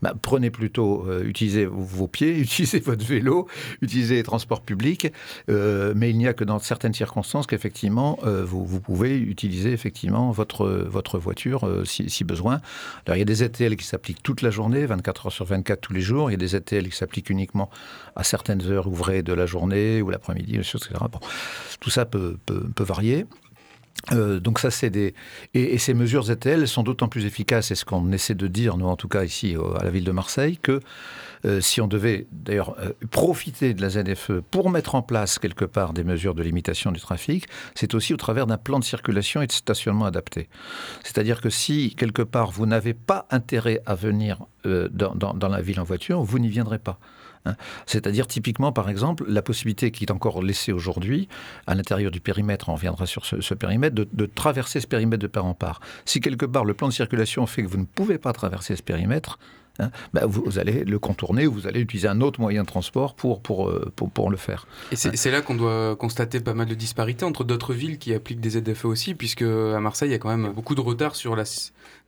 bah, 0.02 0.14
prenez 0.20 0.50
plutôt, 0.50 1.06
euh, 1.08 1.24
utilisez 1.24 1.66
vos 1.66 2.08
pieds, 2.08 2.40
utilisez 2.40 2.80
votre 2.80 3.06
vélo, 3.06 3.48
utilisez 3.82 4.16
les 4.16 4.24
transports 4.24 4.62
publics, 4.62 5.12
euh, 5.50 5.94
mais 5.96 6.10
il 6.10 6.18
n'y 6.18 6.28
a 6.28 6.34
que 6.34 6.44
dans 6.44 6.60
certaines 6.60 6.94
circonstances 6.94 7.48
qu'effectivement 7.48 8.20
euh, 8.26 8.44
vous, 8.44 8.82
pouvez 8.82 9.18
utiliser 9.18 9.72
effectivement 9.72 10.32
votre, 10.32 10.68
votre 10.68 11.20
voiture 11.20 11.68
si, 11.86 12.24
besoin. 12.24 12.62
Alors 13.06 13.16
il 13.16 13.20
y 13.20 13.22
a 13.22 13.26
des 13.26 13.36
ZTL 13.36 13.76
qui 13.76 13.86
s'appliquent 13.86 14.24
toute 14.24 14.42
la 14.42 14.50
journée, 14.50 14.86
24 14.86 15.28
heures 15.28 15.32
sur 15.32 15.46
24 15.46 15.82
tous 15.82 15.94
les 15.94 16.02
jours, 16.02 16.30
il 16.30 16.34
y 16.34 16.36
a 16.36 16.38
des 16.38 16.48
ZTL 16.48 16.90
qui 16.90 16.96
s'appliquent 16.96 17.30
uniquement 17.30 17.70
à 18.16 18.24
certaines 18.24 18.62
heures 18.64 18.88
ouvrées 18.88 19.24
de 19.24 19.34
la 19.34 19.46
journée 19.46 20.02
ou 20.02 20.10
l'après-midi, 20.10 20.56
etc. 20.56 20.80
Bon, 21.12 21.20
tout 21.80 21.90
ça 21.90 22.06
peut, 22.06 22.38
peut 22.46 22.84
varier. 22.84 23.26
Euh, 24.12 24.40
donc 24.40 24.60
ça, 24.60 24.72
c'est 24.72 24.90
des 24.90 25.14
et, 25.54 25.78
ces 25.78 25.94
mesures 25.94 26.24
ZTL 26.24 26.68
sont 26.68 26.84
d'autant 26.84 27.08
plus 27.08 27.26
efficaces, 27.26 27.72
et 27.72 27.76
ce 27.76 27.86
qu'on 27.86 28.12
essaie 28.12 28.34
de 28.36 28.48
dire, 28.48 28.78
nous 28.78 28.88
en 28.88 28.96
tout 28.96 29.08
cas 29.08 29.24
ici 29.24 29.56
à 29.80 29.84
la 29.84 29.92
ville 29.92 30.04
de 30.04 30.12
Marseille, 30.12 30.58
que 30.58 30.80
euh, 31.46 31.62
si 31.62 31.82
on 31.82 31.88
devait 31.88 32.28
d'ailleurs 32.32 32.76
euh, 32.80 32.92
profiter 33.10 33.74
de 33.74 33.82
la 33.82 33.90
ZFE 33.90 34.42
pour 34.50 34.70
mettre 34.70 34.96
en 34.96 35.02
place 35.02 35.40
quelque 35.40 35.66
part 35.66 35.94
des 35.94 36.04
mesures 36.04 36.36
de 36.36 36.44
limitation 36.44 36.92
du 36.92 37.00
trafic, 37.00 37.48
c'est 37.76 37.94
aussi 37.94 38.14
au 38.14 38.18
travers 38.18 38.48
d'un 38.48 38.58
plan 38.58 38.80
de 38.80 38.84
circulation 38.84 39.42
et 39.42 39.48
de 39.48 39.52
stationnement 39.52 40.06
adapté. 40.06 40.50
C'est-à-dire 41.04 41.42
que 41.42 41.50
si 41.50 41.96
quelque 41.96 42.22
part 42.22 42.52
vous 42.52 42.66
n'avez 42.66 42.94
pas 42.94 43.28
intérêt 43.30 43.82
à 43.86 43.96
venir 43.96 44.46
dans, 44.64 45.16
dans 45.16 45.48
la 45.50 45.62
ville 45.62 45.80
en 45.80 45.84
voiture, 45.84 46.22
vous 46.22 46.38
n'y 46.38 46.50
viendrez 46.50 46.78
pas. 46.78 47.00
Hein. 47.46 47.56
C'est-à-dire 47.86 48.28
typiquement, 48.28 48.72
par 48.72 48.90
exemple, 48.90 49.24
la 49.28 49.42
possibilité 49.42 49.92
qui 49.92 50.06
est 50.06 50.12
encore 50.12 50.42
laissée 50.42 50.72
aujourd'hui, 50.72 51.28
à 51.68 51.76
l'intérieur 51.76 52.12
du 52.12 52.20
périmètre, 52.20 52.70
on 52.70 52.76
reviendra 52.76 53.06
sur 53.06 53.26
ce, 53.26 53.54
périmètre, 53.54 53.96
de, 53.96 54.26
traverser 54.26 54.80
ce 54.80 54.88
périmètre 54.88 55.22
de 55.22 55.28
part 55.28 55.46
en 55.46 55.54
part. 55.54 55.82
Si 56.06 56.20
quelque 56.20 56.46
part 56.46 56.66
le 56.66 56.74
plan 56.74 56.88
de 56.88 56.94
circulation 56.94 57.46
fait 57.46 57.64
que 57.64 57.68
vous 57.68 57.78
ne 57.78 57.86
pouvez 57.86 58.18
pas 58.18 58.34
traverser 58.34 58.76
ce 58.76 58.84
périmètre, 58.84 59.40
Hein, 59.80 59.90
bah, 60.14 60.24
vous, 60.26 60.60
allez 60.60 60.84
le 60.84 61.00
contourner 61.00 61.48
ou 61.48 61.54
vous 61.54 61.66
allez 61.66 61.80
utiliser 61.80 62.08
un 62.08 62.20
autre 62.20 62.42
moyen 62.42 62.64
de 62.64 62.68
transport 62.68 63.16
pour, 63.16 63.42
pour, 63.42 63.70
euh, 63.70 63.92
pour, 63.96 64.30
le 64.30 64.36
faire. 64.36 64.68
Et 64.92 64.96
c'est 64.96 65.32
là 65.32 65.42
qu'on 65.42 65.56
doit 65.56 65.96
constater 65.96 66.42
pas 66.42 66.54
mal 66.54 66.68
de 66.68 66.76
disparités 66.76 67.24
entre 67.24 67.44
d'autres 67.44 67.74
villes 67.74 67.98
qui 67.98 68.14
appliquent 68.14 68.42
des 68.42 68.52
ZFE 68.52 68.86
aussi, 68.86 69.16
puisque 69.16 69.44
à 69.44 69.80
Marseille, 69.80 70.10
il 70.10 70.12
y 70.12 70.16
a 70.16 70.20
quand 70.20 70.36
même 70.36 70.52
beaucoup 70.52 70.76
de 70.76 70.82
retard 70.82 71.16
sur 71.16 71.36
la, 71.36 71.46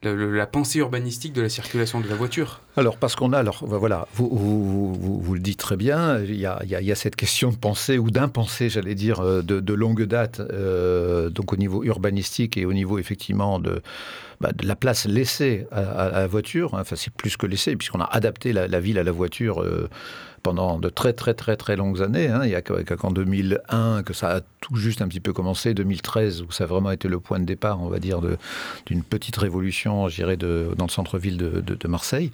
la, 0.04 0.46
pensée 0.48 0.80
urbanistique 0.80 1.34
de 1.34 1.42
la 1.42 1.50
circulation 1.50 2.00
de 2.00 2.08
la 2.08 2.16
voiture. 2.16 2.62
Alors, 2.78 2.98
parce 2.98 3.16
qu'on 3.16 3.34
a, 3.34 3.40
alors 3.40 3.64
voilà, 3.66 4.08
vous, 4.14 5.34
le 5.34 5.40
dites 5.40 5.60
très 5.60 5.78
bien, 5.78 6.20
il 6.20 6.36
y, 6.36 6.46
a, 6.46 6.96
cette 6.96 7.16
question 7.16 7.50
de 7.50 7.56
pensée 7.56 7.98
ou 7.98 8.12
d'impensée, 8.12 8.70
j'allais 8.70 8.96
dire, 8.96 9.20
euh, 9.20 9.42
de, 9.42 9.74
longue 9.74 10.04
date, 10.04 10.40
euh, 10.40 11.30
donc 11.30 11.54
au 11.54 11.58
niveau 11.58 11.84
urbanistique 11.84 12.58
et 12.58 12.66
au 12.66 12.74
niveau 12.74 13.00
effectivement 13.00 13.60
de 13.60 13.82
bah, 14.42 14.52
la 14.62 14.76
place 14.76 15.06
laissée 15.06 15.68
à, 15.72 16.10
la 16.10 16.28
voiture, 16.28 16.74
enfin 16.74 16.96
c'est 16.96 17.14
plus 17.14 17.38
que 17.38 17.48
laissée, 17.48 17.76
puisqu'on 17.76 18.02
a 18.02 18.10
adapté 18.12 18.54
la, 18.54 18.80
ville 18.80 19.00
à 19.00 19.04
la 19.04 19.12
voiture 19.12 19.62
euh, 19.62 19.90
pendant 20.44 20.78
de 20.78 20.90
très 20.90 21.14
très 21.14 21.34
très 21.34 21.56
très 21.56 21.76
longues 21.76 22.02
années. 22.02 22.28
Hein. 22.28 22.42
Il 22.44 22.50
n'y 22.50 22.56
a 22.56 22.62
qu'en 22.62 23.12
2001 23.12 24.04
que 24.04 24.14
ça 24.14 24.36
a 24.36 24.42
tout 24.60 24.76
juste 24.76 25.02
un 25.02 25.08
petit 25.08 25.22
peu 25.22 25.34
commencé, 25.34 25.74
2013 25.74 26.44
où 26.44 26.52
ça 26.52 26.66
a 26.66 26.68
vraiment 26.68 26.92
été 26.92 27.08
le 27.08 27.20
point 27.20 27.40
de 27.40 27.46
départ, 27.46 27.82
on 27.82 27.88
va 27.88 28.00
dire, 28.00 28.20
d'une 28.86 29.04
petite 29.04 29.38
révolution, 29.38 30.08
de, 30.08 30.74
dans 30.78 30.86
le 30.86 30.92
centre-ville 30.92 31.38
de, 31.38 31.62
de, 31.62 31.88
Marseille. 31.88 32.32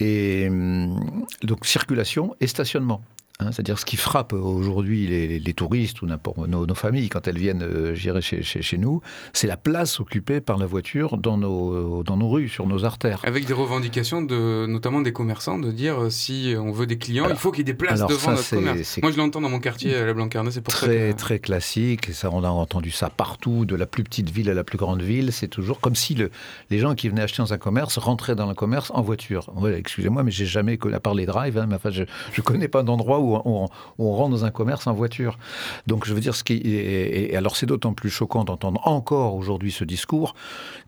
Et 0.00 0.48
hum, 0.48 1.24
donc 1.42 1.66
circulation 1.66 2.34
et 2.40 2.46
stationnement. 2.46 3.02
Hein, 3.40 3.52
c'est-à-dire 3.52 3.78
ce 3.78 3.84
qui 3.84 3.96
frappe 3.96 4.32
aujourd'hui 4.32 5.06
les, 5.06 5.54
touristes 5.54 6.02
ou 6.02 6.06
nos, 6.06 6.66
nos, 6.66 6.74
familles 6.74 7.08
quand 7.08 7.26
elles 7.26 7.38
viennent 7.38 7.62
euh, 7.62 7.94
chez, 7.94 8.42
chez, 8.42 8.62
chez, 8.62 8.78
nous, 8.78 9.00
c'est 9.32 9.46
la 9.46 9.56
place 9.56 9.98
occupée 9.98 10.40
par 10.40 10.58
la 10.58 10.66
voiture 10.66 11.16
dans 11.16 11.36
nos, 11.36 12.02
dans 12.02 12.16
nos 12.16 12.28
rues, 12.28 12.48
sur 12.48 12.66
nos 12.66 12.84
artères. 12.84 13.20
Avec 13.24 13.46
des 13.46 13.52
revendications, 13.52 14.22
de, 14.22 14.66
notamment 14.66 15.00
des 15.00 15.12
commerçants, 15.12 15.58
de 15.58 15.70
dire 15.72 16.04
euh, 16.04 16.10
si 16.10 16.54
on 16.58 16.70
veut 16.70 16.86
des 16.86 16.98
clients, 16.98 17.28
il 17.28 17.36
faut 17.36 17.50
qu'il 17.50 17.60
y 17.60 17.62
ait 17.62 17.72
des 17.72 17.74
places 17.74 18.00
devant 18.00 18.32
notre 18.32 18.50
commerce. 18.50 18.98
Moi, 19.02 19.10
je 19.10 19.16
l'entends 19.16 19.40
dans 19.40 19.48
mon 19.48 19.58
quartier 19.58 19.94
à 19.96 20.04
la 20.04 20.12
Blancarnais, 20.12 20.50
c'est 20.50 20.60
pour 20.60 20.72
très, 20.72 21.10
ça. 21.10 21.16
Très 21.16 21.38
classique, 21.38 22.10
et 22.10 22.12
ça, 22.12 22.30
on 22.32 22.44
a 22.44 22.48
entendu 22.48 22.90
ça 22.90 23.10
partout, 23.10 23.64
de 23.64 23.74
la 23.74 23.86
plus 23.86 24.04
petite 24.04 24.30
ville 24.30 24.50
à 24.50 24.54
la 24.54 24.64
plus 24.64 24.78
grande 24.78 25.02
ville. 25.02 25.32
C'est 25.32 25.48
toujours 25.48 25.80
comme 25.80 25.94
si 25.94 26.14
le, 26.14 26.30
les 26.70 26.78
gens 26.78 26.94
qui 26.94 27.08
venaient 27.08 27.22
acheter 27.22 27.42
dans 27.42 27.52
un 27.52 27.58
commerce 27.58 27.98
rentraient 27.98 28.36
dans 28.36 28.46
le 28.46 28.54
commerce 28.54 28.90
en 28.94 29.02
voiture. 29.02 29.52
Excusez-moi, 29.76 30.22
mais 30.22 30.30
j'ai 30.30 30.46
jamais, 30.46 30.78
à 30.92 31.00
part 31.00 31.14
les 31.14 31.26
drives, 31.26 31.58
hein, 31.58 31.66
mais 31.68 31.76
enfin, 31.76 31.90
je 31.90 32.02
ne 32.02 32.42
connais 32.42 32.68
pas 32.68 32.82
d'endroit 32.82 33.18
où 33.18 33.29
on, 33.34 33.68
rentre 33.98 34.30
dans 34.30 34.44
un 34.44 34.50
commerce 34.50 34.86
en 34.86 34.92
voiture. 34.92 35.38
Donc 35.86 36.06
je 36.06 36.14
veux 36.14 36.20
dire, 36.20 36.34
ce 36.34 36.44
qui 36.44 36.54
et, 36.54 37.36
alors 37.36 37.56
c'est 37.56 37.66
d'autant 37.66 37.92
plus 37.92 38.10
choquant 38.10 38.44
d'entendre 38.44 38.80
encore 38.86 39.34
aujourd'hui 39.34 39.72
ce 39.72 39.84
discours 39.84 40.34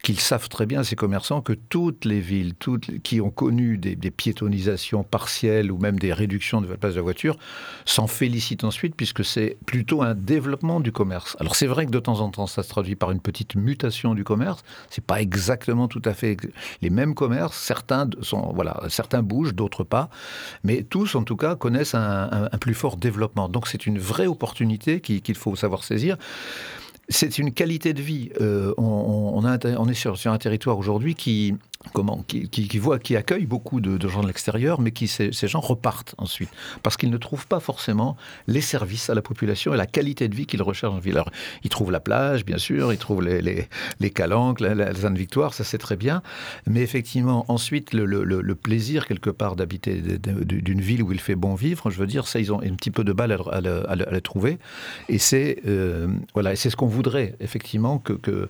qu'ils 0.03 0.19
savent 0.19 0.49
très 0.49 0.67
bien, 0.67 0.83
ces 0.83 0.97
commerçants, 0.97 1.41
que 1.41 1.53
toutes 1.53 2.05
les 2.05 2.19
villes 2.19 2.55
toutes, 2.55 3.03
qui 3.03 3.21
ont 3.21 3.31
connu 3.31 3.79
des, 3.79 4.11
piétonisations 4.11 5.05
partielles 5.05 5.71
ou 5.71 5.79
même 5.79 5.99
des 5.99 6.13
réductions 6.13 6.61
de 6.61 6.67
la 6.67 6.77
place 6.77 6.95
de 6.95 7.01
voiture 7.01 7.37
s'en 7.85 8.07
félicitent 8.07 8.65
ensuite 8.65 8.95
puisque 8.97 9.25
c'est 9.25 9.57
plutôt 9.65 10.03
un 10.03 10.15
développement 10.15 10.81
du 10.81 10.93
commerce. 10.93 11.37
Alors 11.41 11.55
c'est 11.55 11.67
vrai 11.67 11.87
que 11.87 11.91
de 11.91 11.99
temps 12.01 12.21
en 12.21 12.31
temps 12.31 12.47
ça 12.47 12.63
se 12.63 12.69
traduit 12.69 12.97
par 12.97 13.13
une 13.13 13.21
petite 13.21 13.55
mutation 13.55 14.15
du 14.15 14.25
commerce. 14.25 14.63
C'est 14.91 15.05
pas 15.05 15.21
exactement 15.21 15.87
tout 15.89 16.03
à 16.05 16.15
fait 16.15 16.37
les 16.83 16.91
mêmes 16.91 17.15
commerces. 17.15 17.57
Certains 17.57 18.09
sont 18.21 18.53
voilà, 18.53 18.83
certains 18.89 19.23
bougent, 19.23 19.55
d'autres 19.55 19.85
pas, 19.85 20.11
mais 20.65 20.83
tous 20.83 21.15
en 21.15 21.23
tout 21.23 21.37
cas 21.37 21.55
connaissent 21.55 21.95
un 21.95 22.51
plus 22.61 22.75
fort 22.75 22.97
développement. 22.97 23.49
Donc 23.49 23.69
c'est 23.69 23.87
une 23.87 23.99
vraie 23.99 24.27
opportunité 24.27 25.01
qu'il 25.01 25.37
faut 25.37 25.55
savoir 25.55 25.85
saisir 25.85 26.17
c'est 27.09 27.39
une 27.39 27.53
qualité 27.53 27.93
de 27.93 28.03
vie. 28.03 28.31
Euh, 28.41 28.75
on, 28.79 29.43
est 29.89 29.95
sur 29.95 30.17
un 30.27 30.39
territoire 30.39 30.79
aujourd'hui 30.79 31.15
qui, 31.15 31.55
comment, 31.93 32.25
qui, 32.27 32.49
qui, 32.49 32.79
voit, 32.79 32.99
qui 32.99 33.17
accueille 33.17 33.47
beaucoup 33.47 33.81
de, 33.81 34.09
gens 34.09 34.23
de 34.23 34.27
l'extérieur, 34.27 34.81
mais 34.81 34.93
qui 34.93 35.09
ces, 35.09 35.31
gens 35.33 35.61
repartent 35.61 36.15
ensuite. 36.19 36.51
Parce 36.83 36.97
qu'ils 36.97 37.11
ne 37.11 37.17
trouvent 37.17 37.47
pas 37.47 37.61
forcément 37.61 38.17
les 38.47 38.61
services 38.61 39.11
à 39.11 39.15
la 39.15 39.23
population 39.23 39.75
et 39.75 39.77
la 39.77 39.87
qualité 39.87 40.29
de 40.29 40.35
vie 40.35 40.47
qu'ils 40.47 40.63
recherchent 40.63 40.95
en 40.95 40.99
ville. 40.99 41.15
Alors, 41.15 41.31
ils 41.65 41.71
trouvent 41.71 41.93
la 41.93 42.01
plage, 42.01 42.45
bien 42.45 42.59
sûr, 42.59 42.93
ils 42.93 42.99
trouvent 42.99 43.23
les, 43.23 43.43
les, 43.43 43.69
les 44.01 44.11
calanques, 44.11 44.61
la, 44.61 44.75
la, 44.75 44.93
Victoire, 45.13 45.53
ça 45.53 45.63
c'est 45.63 45.79
très 45.79 45.97
bien, 45.97 46.23
mais 46.67 46.81
effectivement, 46.81 47.45
ensuite, 47.49 47.93
le, 47.93 48.05
le, 48.07 48.25
le 48.25 48.55
plaisir 48.55 49.07
quelque 49.07 49.31
part 49.31 49.57
d'habiter 49.57 50.01
d'une 50.01 50.81
ville 50.81 51.03
où 51.03 51.13
il 51.13 51.21
fait 51.21 51.35
bon 51.35 51.55
vivre, 51.55 51.91
je 51.91 51.99
veux 51.99 52.07
dire, 52.07 52.27
ça, 52.27 52.41
ils 52.41 52.53
ont 52.53 52.61
un 52.63 52.75
petit 52.75 52.91
peu 52.91 53.05
de 53.05 53.13
balle 53.13 53.33
à, 53.33 53.61
le, 53.61 54.21
trouver, 54.21 54.59
et 55.09 55.19
c'est 55.19 55.59
euh, 55.67 56.09
voilà, 56.35 56.57
c'est 56.57 56.71
ce 56.71 56.77
qu'on 56.77 56.87
voudrait 56.87 57.35
effectivement 57.41 57.99
que, 57.99 58.13
que 58.15 58.49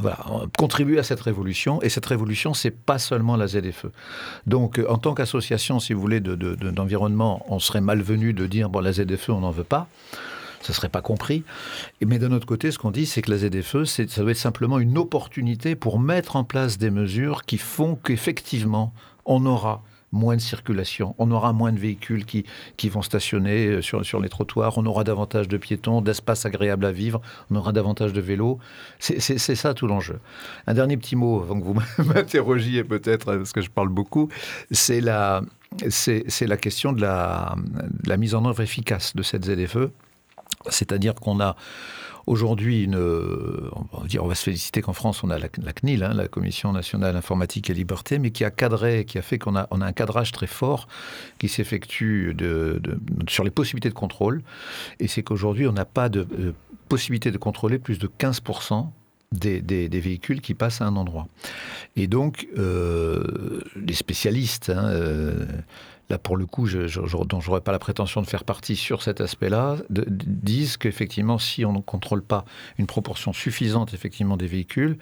voilà, 0.00 0.18
contribuer 0.56 0.98
à 0.98 1.02
cette 1.02 1.20
révolution. 1.20 1.80
Et 1.82 1.88
cette 1.88 2.06
révolution, 2.06 2.54
c'est 2.54 2.70
pas 2.70 2.98
seulement 2.98 3.36
la 3.36 3.46
ZFE. 3.46 3.86
Donc, 4.46 4.78
euh, 4.78 4.86
en 4.88 4.98
tant 4.98 5.14
qu'association, 5.14 5.80
si 5.80 5.92
vous 5.92 6.00
voulez, 6.00 6.20
d'environnement, 6.20 7.44
de, 7.46 7.52
on 7.54 7.58
serait 7.58 7.80
malvenu 7.80 8.32
de 8.32 8.46
dire 8.46 8.68
bon, 8.68 8.80
la 8.80 8.92
ZFE, 8.92 9.30
on 9.30 9.40
n'en 9.40 9.50
veut 9.50 9.64
pas 9.64 9.88
ça 10.60 10.72
ne 10.72 10.74
serait 10.74 10.88
pas 10.88 11.02
compris. 11.02 11.44
Mais 12.04 12.18
d'un 12.18 12.32
autre 12.32 12.44
côté, 12.44 12.72
ce 12.72 12.78
qu'on 12.78 12.90
dit, 12.90 13.06
c'est 13.06 13.22
que 13.22 13.30
la 13.30 13.38
ZFE, 13.38 13.84
ça 13.84 14.04
doit 14.22 14.32
être 14.32 14.36
simplement 14.36 14.80
une 14.80 14.98
opportunité 14.98 15.76
pour 15.76 16.00
mettre 16.00 16.34
en 16.34 16.42
place 16.42 16.78
des 16.78 16.90
mesures 16.90 17.44
qui 17.44 17.58
font 17.58 17.94
qu'effectivement, 17.94 18.92
on 19.24 19.46
aura 19.46 19.82
moins 20.12 20.36
de 20.36 20.40
circulation, 20.40 21.14
on 21.18 21.30
aura 21.30 21.52
moins 21.52 21.72
de 21.72 21.78
véhicules 21.78 22.24
qui, 22.24 22.44
qui 22.76 22.88
vont 22.88 23.02
stationner 23.02 23.66
euh, 23.66 23.82
sur, 23.82 24.04
sur 24.04 24.20
les 24.20 24.28
trottoirs, 24.28 24.78
on 24.78 24.86
aura 24.86 25.04
davantage 25.04 25.48
de 25.48 25.56
piétons, 25.56 26.00
d'espaces 26.00 26.46
agréables 26.46 26.86
à 26.86 26.92
vivre, 26.92 27.20
on 27.50 27.56
aura 27.56 27.72
davantage 27.72 28.12
de 28.12 28.20
vélos. 28.20 28.58
C'est 28.98 29.38
ça 29.38 29.74
tout 29.74 29.86
l'enjeu. 29.86 30.20
Un 30.66 30.74
dernier 30.74 30.96
petit 30.96 31.16
mot 31.16 31.42
avant 31.42 31.60
que 31.60 31.64
vous 31.64 31.74
m'interrogiez 32.04 32.84
peut-être, 32.84 33.36
parce 33.36 33.52
que 33.52 33.60
je 33.60 33.70
parle 33.70 33.88
beaucoup, 33.88 34.28
c'est 34.70 35.00
la, 35.00 35.42
la 36.40 36.56
question 36.56 36.92
de 36.92 37.00
la, 37.00 37.54
de 38.02 38.08
la 38.08 38.16
mise 38.16 38.34
en 38.34 38.44
œuvre 38.46 38.62
efficace 38.62 39.14
de 39.14 39.22
cette 39.22 39.44
ZFE. 39.44 39.90
C'est-à-dire 40.70 41.14
qu'on 41.14 41.40
a 41.40 41.56
Aujourd'hui, 42.28 42.86
on, 42.92 44.26
va 44.26 44.34
se 44.34 44.42
féliciter 44.42 44.82
qu'en 44.82 44.92
France, 44.92 45.24
on 45.24 45.30
a 45.30 45.38
la, 45.38 45.48
CNIL, 45.48 46.04
hein, 46.04 46.12
la 46.12 46.28
Commission 46.28 46.72
nationale 46.74 47.16
informatique 47.16 47.70
et 47.70 47.72
liberté, 47.74 48.18
mais 48.18 48.32
qui 48.32 48.44
a 48.44 48.50
cadré, 48.50 49.06
qui 49.06 49.16
a 49.16 49.22
fait 49.22 49.38
qu'on 49.38 49.56
a, 49.56 49.66
un 49.70 49.92
cadrage 49.92 50.30
très 50.30 50.46
fort 50.46 50.88
qui 51.38 51.48
s'effectue 51.48 52.36
sur 53.30 53.44
les 53.44 53.50
possibilités 53.50 53.88
de 53.88 53.94
contrôle. 53.94 54.42
Et 55.00 55.08
c'est 55.08 55.22
qu'aujourd'hui, 55.22 55.66
on 55.68 55.72
n'a 55.72 55.86
pas 55.86 56.10
de, 56.10 56.26
euh, 56.38 56.52
possibilité 56.90 57.30
de 57.30 57.38
contrôler 57.38 57.78
plus 57.78 57.98
de 57.98 58.06
15% 58.06 58.90
des, 59.32 59.88
véhicules 59.88 60.40
qui 60.40 60.54
passent 60.54 60.80
à 60.80 60.86
un 60.86 60.96
endroit. 60.96 61.28
Et 61.96 62.06
donc, 62.06 62.48
euh, 62.56 63.60
les 63.76 63.94
spécialistes, 63.94 64.70
hein, 64.70 64.88
euh, 64.88 65.46
là 66.08 66.18
pour 66.18 66.36
le 66.36 66.46
coup, 66.46 66.66
je, 66.66 66.86
je, 66.86 67.00
dont 67.24 67.40
j'aurais 67.40 67.60
pas 67.60 67.72
la 67.72 67.78
prétention 67.78 68.22
de 68.22 68.26
faire 68.26 68.44
partie 68.44 68.76
sur 68.76 69.02
cet 69.02 69.20
aspect-là, 69.20 69.76
disent 69.90 70.76
qu'effectivement, 70.76 71.38
si 71.38 71.64
on 71.64 71.72
ne 71.72 71.80
contrôle 71.80 72.22
pas 72.22 72.44
une 72.78 72.86
proportion 72.86 73.32
suffisante 73.32 73.92
effectivement 73.92 74.36
des 74.36 74.46
véhicules, 74.46 74.98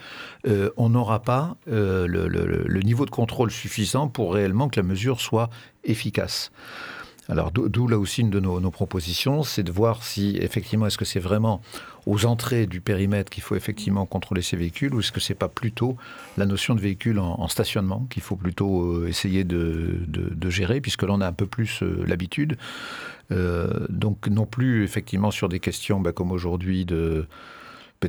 euh, 0.47 0.71
on 0.77 0.89
n'aura 0.89 1.23
pas 1.23 1.57
le, 1.67 2.81
niveau 2.83 3.05
de 3.05 3.11
contrôle 3.11 3.51
suffisant 3.51 4.09
pour 4.09 4.35
réellement 4.35 4.69
que 4.69 4.81
la 4.81 4.87
mesure 4.87 5.21
soit 5.21 5.51
efficace. 5.85 6.51
Alors 7.29 7.51
d'où 7.51 7.89
là 7.89 7.99
aussi 7.99 8.21
une 8.21 8.31
de 8.31 8.39
nos, 8.39 8.71
propositions, 8.71 9.43
c'est 9.43 9.65
de 9.65 9.73
voir 9.73 10.05
si 10.05 10.37
effectivement 10.41 10.87
est-ce 10.87 10.99
que 10.99 11.05
c'est 11.05 11.21
vraiment 11.21 11.61
aux 12.07 12.25
entrées 12.25 12.67
du 12.67 12.81
périmètre 12.81 13.31
qu'il 13.31 13.43
faut 13.43 13.57
effectivement 13.57 14.07
contrôler 14.07 14.43
ces 14.43 14.57
véhicules 14.57 14.95
ou 14.95 15.01
est-ce 15.01 15.11
que 15.11 15.19
c'est 15.19 15.35
pas 15.35 15.49
plutôt 15.49 15.97
la 16.37 16.47
notion 16.47 16.77
de 16.77 16.81
véhicule 16.81 17.19
en, 17.19 17.49
stationnement 17.49 18.07
qu'il 18.11 18.23
faut 18.23 18.37
plutôt 18.37 18.83
euh, 18.83 19.09
essayer 19.09 19.43
de, 19.43 19.99
gérer 20.49 20.81
puisque 20.81 21.03
là 21.03 21.11
on 21.13 21.21
a 21.21 21.27
un 21.27 21.33
peu 21.33 21.47
plus 21.47 21.83
euh, 21.83 22.05
l'habitude. 22.07 22.57
Euh, 23.33 23.87
donc 23.89 24.29
non 24.29 24.47
plus 24.47 24.85
effectivement 24.85 25.33
sur 25.33 25.49
des 25.49 25.59
questions 25.59 25.99
bah, 25.99 26.13
comme 26.13 26.31
aujourd'hui 26.31 26.85
de 26.85 27.27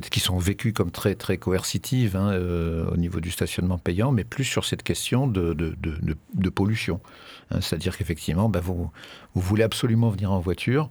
qui 0.00 0.20
sont 0.20 0.38
vécues 0.38 0.72
comme 0.72 0.90
très 0.90 1.14
très 1.14 1.36
coercitives 1.36 2.16
hein, 2.16 2.38
au 2.92 2.96
niveau 2.96 3.20
du 3.20 3.30
stationnement 3.30 3.78
payant, 3.78 4.12
mais 4.12 4.24
plus 4.24 4.44
sur 4.44 4.64
cette 4.64 4.82
question 4.82 5.26
de, 5.26 5.54
de 5.54 6.48
pollution. 6.50 7.00
Hein, 7.50 7.60
c'est-à-dire 7.60 7.96
qu'effectivement, 7.96 8.48
bah, 8.48 8.60
vous, 8.60 8.90
voulez 9.34 9.62
absolument 9.62 10.10
venir 10.10 10.32
en 10.32 10.40
voiture. 10.40 10.90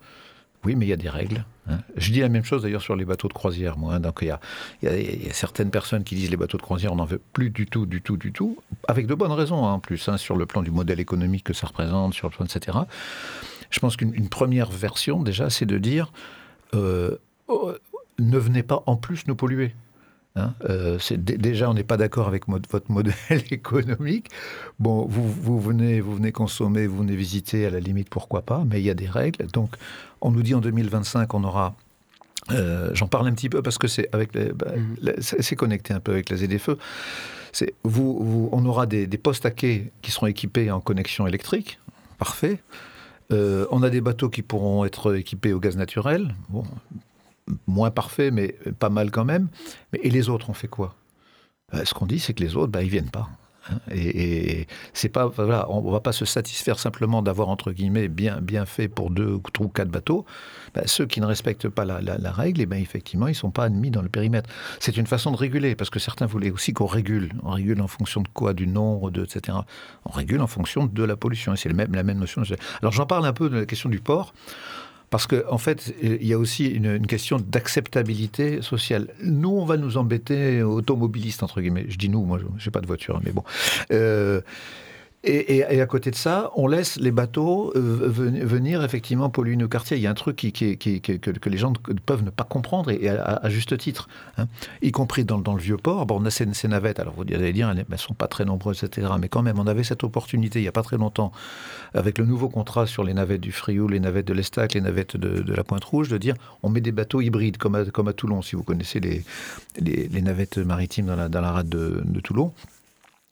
Oui, 0.64 0.76
mais 0.76 0.86
il 0.86 0.90
y 0.90 0.94
a 0.94 0.98
des 0.98 1.10
règles. 1.10 1.46
Hein. 1.68 1.80
Je 1.96 2.12
dis 2.12 2.20
la 2.20 2.30
même 2.30 2.44
chose 2.44 2.64
d'ailleurs 2.64 2.82
sur 2.82 2.96
les 2.96 3.06
bateaux 3.06 3.28
de 3.28 3.34
croisière, 3.34 3.78
moi. 3.78 4.00
Donc 4.00 4.20
il 4.22 4.28
y, 4.28 4.32
a, 4.32 4.40
y, 4.82 5.30
a, 5.30 5.34
certaines 5.34 5.70
personnes 5.70 6.04
qui 6.04 6.16
disent 6.16 6.32
les 6.32 6.38
bateaux 6.38 6.58
de 6.58 6.64
croisière, 6.64 6.92
on 6.92 6.96
n'en 6.96 7.06
veut 7.06 7.22
plus 7.34 7.52
du 7.52 7.68
tout, 7.68 7.86
du 7.86 8.02
tout, 8.02 8.18
du 8.18 8.32
tout, 8.32 8.58
avec 8.88 9.06
de 9.08 9.14
bonnes 9.14 9.32
raisons 9.32 9.64
en 9.64 9.80
plus, 9.80 10.10
sur 10.18 10.36
le 10.36 10.46
plan 10.46 10.64
du 10.64 10.72
modèle 10.72 11.00
économique 11.00 11.44
que 11.44 11.54
ça 11.54 11.68
représente, 11.68 12.14
sur 12.14 12.30
le 12.30 12.36
plan, 12.36 12.46
etc. 12.46 12.80
Je 13.70 13.80
pense 13.80 13.98
qu'une 13.98 14.30
première 14.30 14.72
version, 14.72 15.22
déjà, 15.22 15.50
c'est 15.50 15.66
de 15.66 15.78
dire 15.78 16.12
euh, 16.74 17.18
oh, 17.48 17.74
ne 18.20 18.38
venez 18.38 18.64
pas 18.64 18.84
en 18.86 18.96
plus 18.96 19.28
nous 19.28 19.36
polluer. 19.36 19.74
Hein, 20.36 20.54
euh, 20.70 21.00
déjà, 21.18 21.70
on 21.70 21.74
n'est 21.74 21.84
pas 21.84 21.98
d'accord 21.98 22.28
avec 22.28 22.48
votre 22.48 22.92
modèle 22.92 23.16
économique. 23.52 24.30
Bon, 24.80 25.06
vous, 25.06 25.28
vous, 25.28 25.60
venez, 25.60 26.00
vous 26.00 26.16
venez 26.16 26.32
consommer, 26.32 26.86
vous 26.86 27.00
venez 27.00 27.16
visiter, 27.16 27.66
à 27.66 27.70
la 27.70 27.80
limite, 27.80 28.10
pourquoi 28.10 28.44
pas, 28.44 28.64
mais 28.66 28.80
il 28.80 28.86
y 28.86 28.90
a 28.90 28.94
des 28.94 29.10
règles. 29.10 29.48
Donc, 29.48 29.76
on 30.22 30.32
nous 30.32 30.44
dit 30.44 30.54
en 30.54 30.62
2025, 30.62 31.34
on 31.34 31.44
aura 31.44 31.76
euh, 32.52 32.92
J'en 32.94 33.08
parle 33.08 33.28
un 33.28 33.34
petit 33.34 33.50
peu 33.50 33.62
parce 33.62 33.78
que 33.78 33.88
c'est 33.88 34.08
avec 34.14 34.32
bah, 34.56 34.68
c'est 35.20 35.56
connecté 35.56 35.94
un 35.94 36.00
peu 36.00 36.14
avec 36.14 36.30
la 36.30 36.38
ZFE. 36.38 36.78
C'est 37.52 37.74
vous, 37.84 38.50
on 38.52 38.66
aura 38.66 38.86
des, 38.86 39.08
postes 39.18 39.46
à 39.46 39.52
quai 39.52 39.92
qui 40.02 40.12
seront 40.12 40.28
équipés 40.28 40.72
en 40.72 40.80
connexion 40.80 41.28
électrique, 41.28 41.80
parfait. 42.18 42.60
Euh, 43.34 43.66
on 43.72 43.84
a 43.84 43.90
des 43.90 44.00
bateaux 44.00 44.30
qui 44.30 44.42
pourront 44.42 44.86
être 44.86 45.16
équipés 45.16 45.52
au 45.52 45.60
gaz 45.60 45.76
naturel. 45.76 46.36
Bon, 46.50 46.64
moins 47.68 47.92
parfait, 47.92 48.32
mais 48.32 48.56
pas 48.80 48.90
mal 48.90 49.12
quand 49.12 49.26
même. 49.26 49.48
Mais, 49.94 50.00
et 50.04 50.10
les 50.10 50.30
autres, 50.30 50.50
on 50.50 50.54
fait 50.54 50.68
quoi? 50.68 50.96
Euh, 51.74 51.84
Ce 51.86 51.94
qu'on 51.94 52.06
dit, 52.06 52.20
c'est 52.20 52.34
que 52.34 52.44
les 52.44 52.56
autres, 52.56 52.72
bah, 52.72 52.84
ils 52.84 52.90
viennent 52.90 53.12
pas. 53.12 53.30
Hein. 53.70 53.80
Et, 53.92 54.68
c'est 54.94 55.10
pas, 55.10 55.28
voilà, 55.28 55.70
on 55.70 55.92
va 55.92 56.00
pas 56.00 56.12
se 56.12 56.26
satisfaire 56.26 56.80
simplement 56.80 57.22
d'avoir 57.22 57.50
entre 57.50 57.72
guillemets 57.72 58.08
bien 58.08 58.40
bien 58.42 58.66
fait 58.66 58.88
pour 58.88 59.10
deux 59.10 59.40
ou 59.60 59.68
quatre 59.68 59.90
bateaux. 59.90 60.26
Bah, 60.74 60.84
ceux 60.86 61.06
qui 61.06 61.22
ne 61.22 61.26
respectent 61.26 61.70
pas 61.70 61.86
la, 61.86 62.32
règle, 62.32 62.62
et 62.62 62.64
eh 62.64 62.66
ben 62.66 62.82
effectivement, 62.82 63.28
ils 63.28 63.36
sont 63.36 63.52
pas 63.52 63.66
admis 63.66 63.92
dans 63.92 64.02
le 64.02 64.10
périmètre. 64.10 64.50
C'est 64.80 64.98
une 64.98 65.08
façon 65.08 65.32
de 65.32 65.38
réguler 65.38 65.76
parce 65.76 65.90
que 65.90 66.00
certains 66.00 66.26
voulaient 66.26 66.52
aussi 66.52 66.74
qu'on 66.74 66.86
régule. 66.86 67.32
On 67.44 67.52
régule 67.52 67.82
en 67.82 67.88
fonction 67.88 68.22
de 68.22 68.28
quoi, 68.28 68.54
du 68.54 68.68
nombre, 68.68 69.12
de 69.12 69.24
etc. 69.24 69.58
On 70.06 70.12
régule 70.12 70.42
en 70.42 70.48
fonction 70.48 70.86
de 70.86 71.04
la 71.04 71.16
pollution. 71.16 71.54
Et 71.54 71.58
c'est 71.58 71.72
même 71.74 71.94
la 71.94 72.04
même 72.04 72.20
notion. 72.20 72.44
Alors 72.82 72.92
j'en 72.94 73.06
parle 73.06 73.26
un 73.26 73.34
peu 73.34 73.50
de 73.50 73.58
la 73.60 73.66
question 73.66 73.90
du 73.90 74.00
port. 74.00 74.34
Parce 75.10 75.26
qu'en 75.26 75.38
en 75.50 75.58
fait, 75.58 75.94
il 76.02 76.26
y 76.26 76.34
a 76.34 76.38
aussi 76.38 76.68
une, 76.68 77.08
question 77.08 77.38
d'acceptabilité 77.40 78.62
sociale. 78.62 79.08
Nous, 79.24 79.50
on 79.50 79.66
va 79.66 79.78
nous 79.78 79.98
embêter 79.98 80.62
automobilistes, 80.62 81.44
entre 81.44 81.62
guillemets. 81.62 81.86
Je 81.88 81.98
dis 81.98 82.10
nous, 82.10 82.24
moi, 82.24 82.40
je 82.40 82.66
n'ai 82.66 82.72
pas 82.72 82.82
de 82.82 82.88
voiture, 82.88 83.22
mais 83.24 83.32
bon. 83.32 83.44
Euh, 83.92 84.42
Et, 85.24 85.82
à 85.82 85.86
côté 85.88 86.12
de 86.12 86.16
ça, 86.16 86.52
on 86.56 86.68
laisse 86.68 86.98
les 86.98 87.12
bateaux 87.12 87.74
euh, 87.76 88.08
venir 88.08 88.84
effectivement 88.84 89.30
polluer 89.30 89.56
nos 89.56 89.68
quartiers. 89.68 89.98
Il 89.98 90.04
y 90.04 90.08
a 90.08 90.12
un 90.12 90.14
truc 90.14 90.38
que, 90.38 91.50
les 91.50 91.58
gens 91.58 91.74
peuvent 92.06 92.24
ne 92.24 92.30
pas 92.30 92.44
comprendre, 92.44 92.92
et, 92.92 93.10
à, 93.10 93.50
juste 93.50 93.78
titre, 93.78 94.08
hein. 94.38 94.48
y 94.82 94.92
compris 94.92 95.26
dans, 95.26 95.40
le 95.40 95.60
vieux 95.60 95.78
port. 95.78 96.06
Bon, 96.06 96.22
on 96.22 96.26
a 96.26 96.30
ces, 96.30 96.68
navettes, 96.68 97.00
alors 97.00 97.16
vous 97.16 97.24
allez 97.24 97.52
dire, 97.52 97.70
elles 97.70 97.86
ne 97.90 97.98
sont 97.98 98.14
pas 98.14 98.28
très 98.28 98.46
nombreuses, 98.46 98.84
etc. 98.84 99.08
Mais 99.20 99.28
quand 99.28 99.42
même, 99.42 99.60
on 99.60 99.66
avait 99.66 99.84
cette 99.84 100.04
opportunité 100.04 100.60
il 100.60 100.62
n'y 100.62 100.68
a 100.68 100.72
pas 100.72 100.84
très 100.84 100.98
longtemps, 100.98 101.32
avec 101.96 102.20
le 102.20 102.26
nouveau 102.26 102.48
contrat 102.48 102.86
sur 102.86 103.04
les 103.04 103.16
navettes 103.16 103.42
du 103.42 103.52
Frioul, 103.52 103.94
les 103.94 104.00
navettes 104.00 104.28
de 104.28 104.34
l'Estac, 104.34 104.76
les 104.76 104.82
navettes 104.82 105.18
de, 105.18 105.52
la 105.52 105.64
Pointe 105.64 105.84
Rouge, 105.84 106.10
de 106.10 106.18
dire 106.18 106.36
on 106.62 106.70
met 106.70 106.82
des 106.82 106.92
bateaux 106.92 107.22
hybrides, 107.22 107.58
comme 107.58 107.76
à, 107.76 108.14
Toulon, 108.14 108.44
si 108.44 108.56
vous 108.56 108.64
connaissez 108.64 109.00
les, 109.00 110.22
navettes 110.22 110.60
maritimes 110.60 111.08
dans 111.08 111.42
la, 111.42 111.52
rade 111.52 111.70
de, 111.70 112.02
de 112.06 112.20
Toulon. 112.20 112.54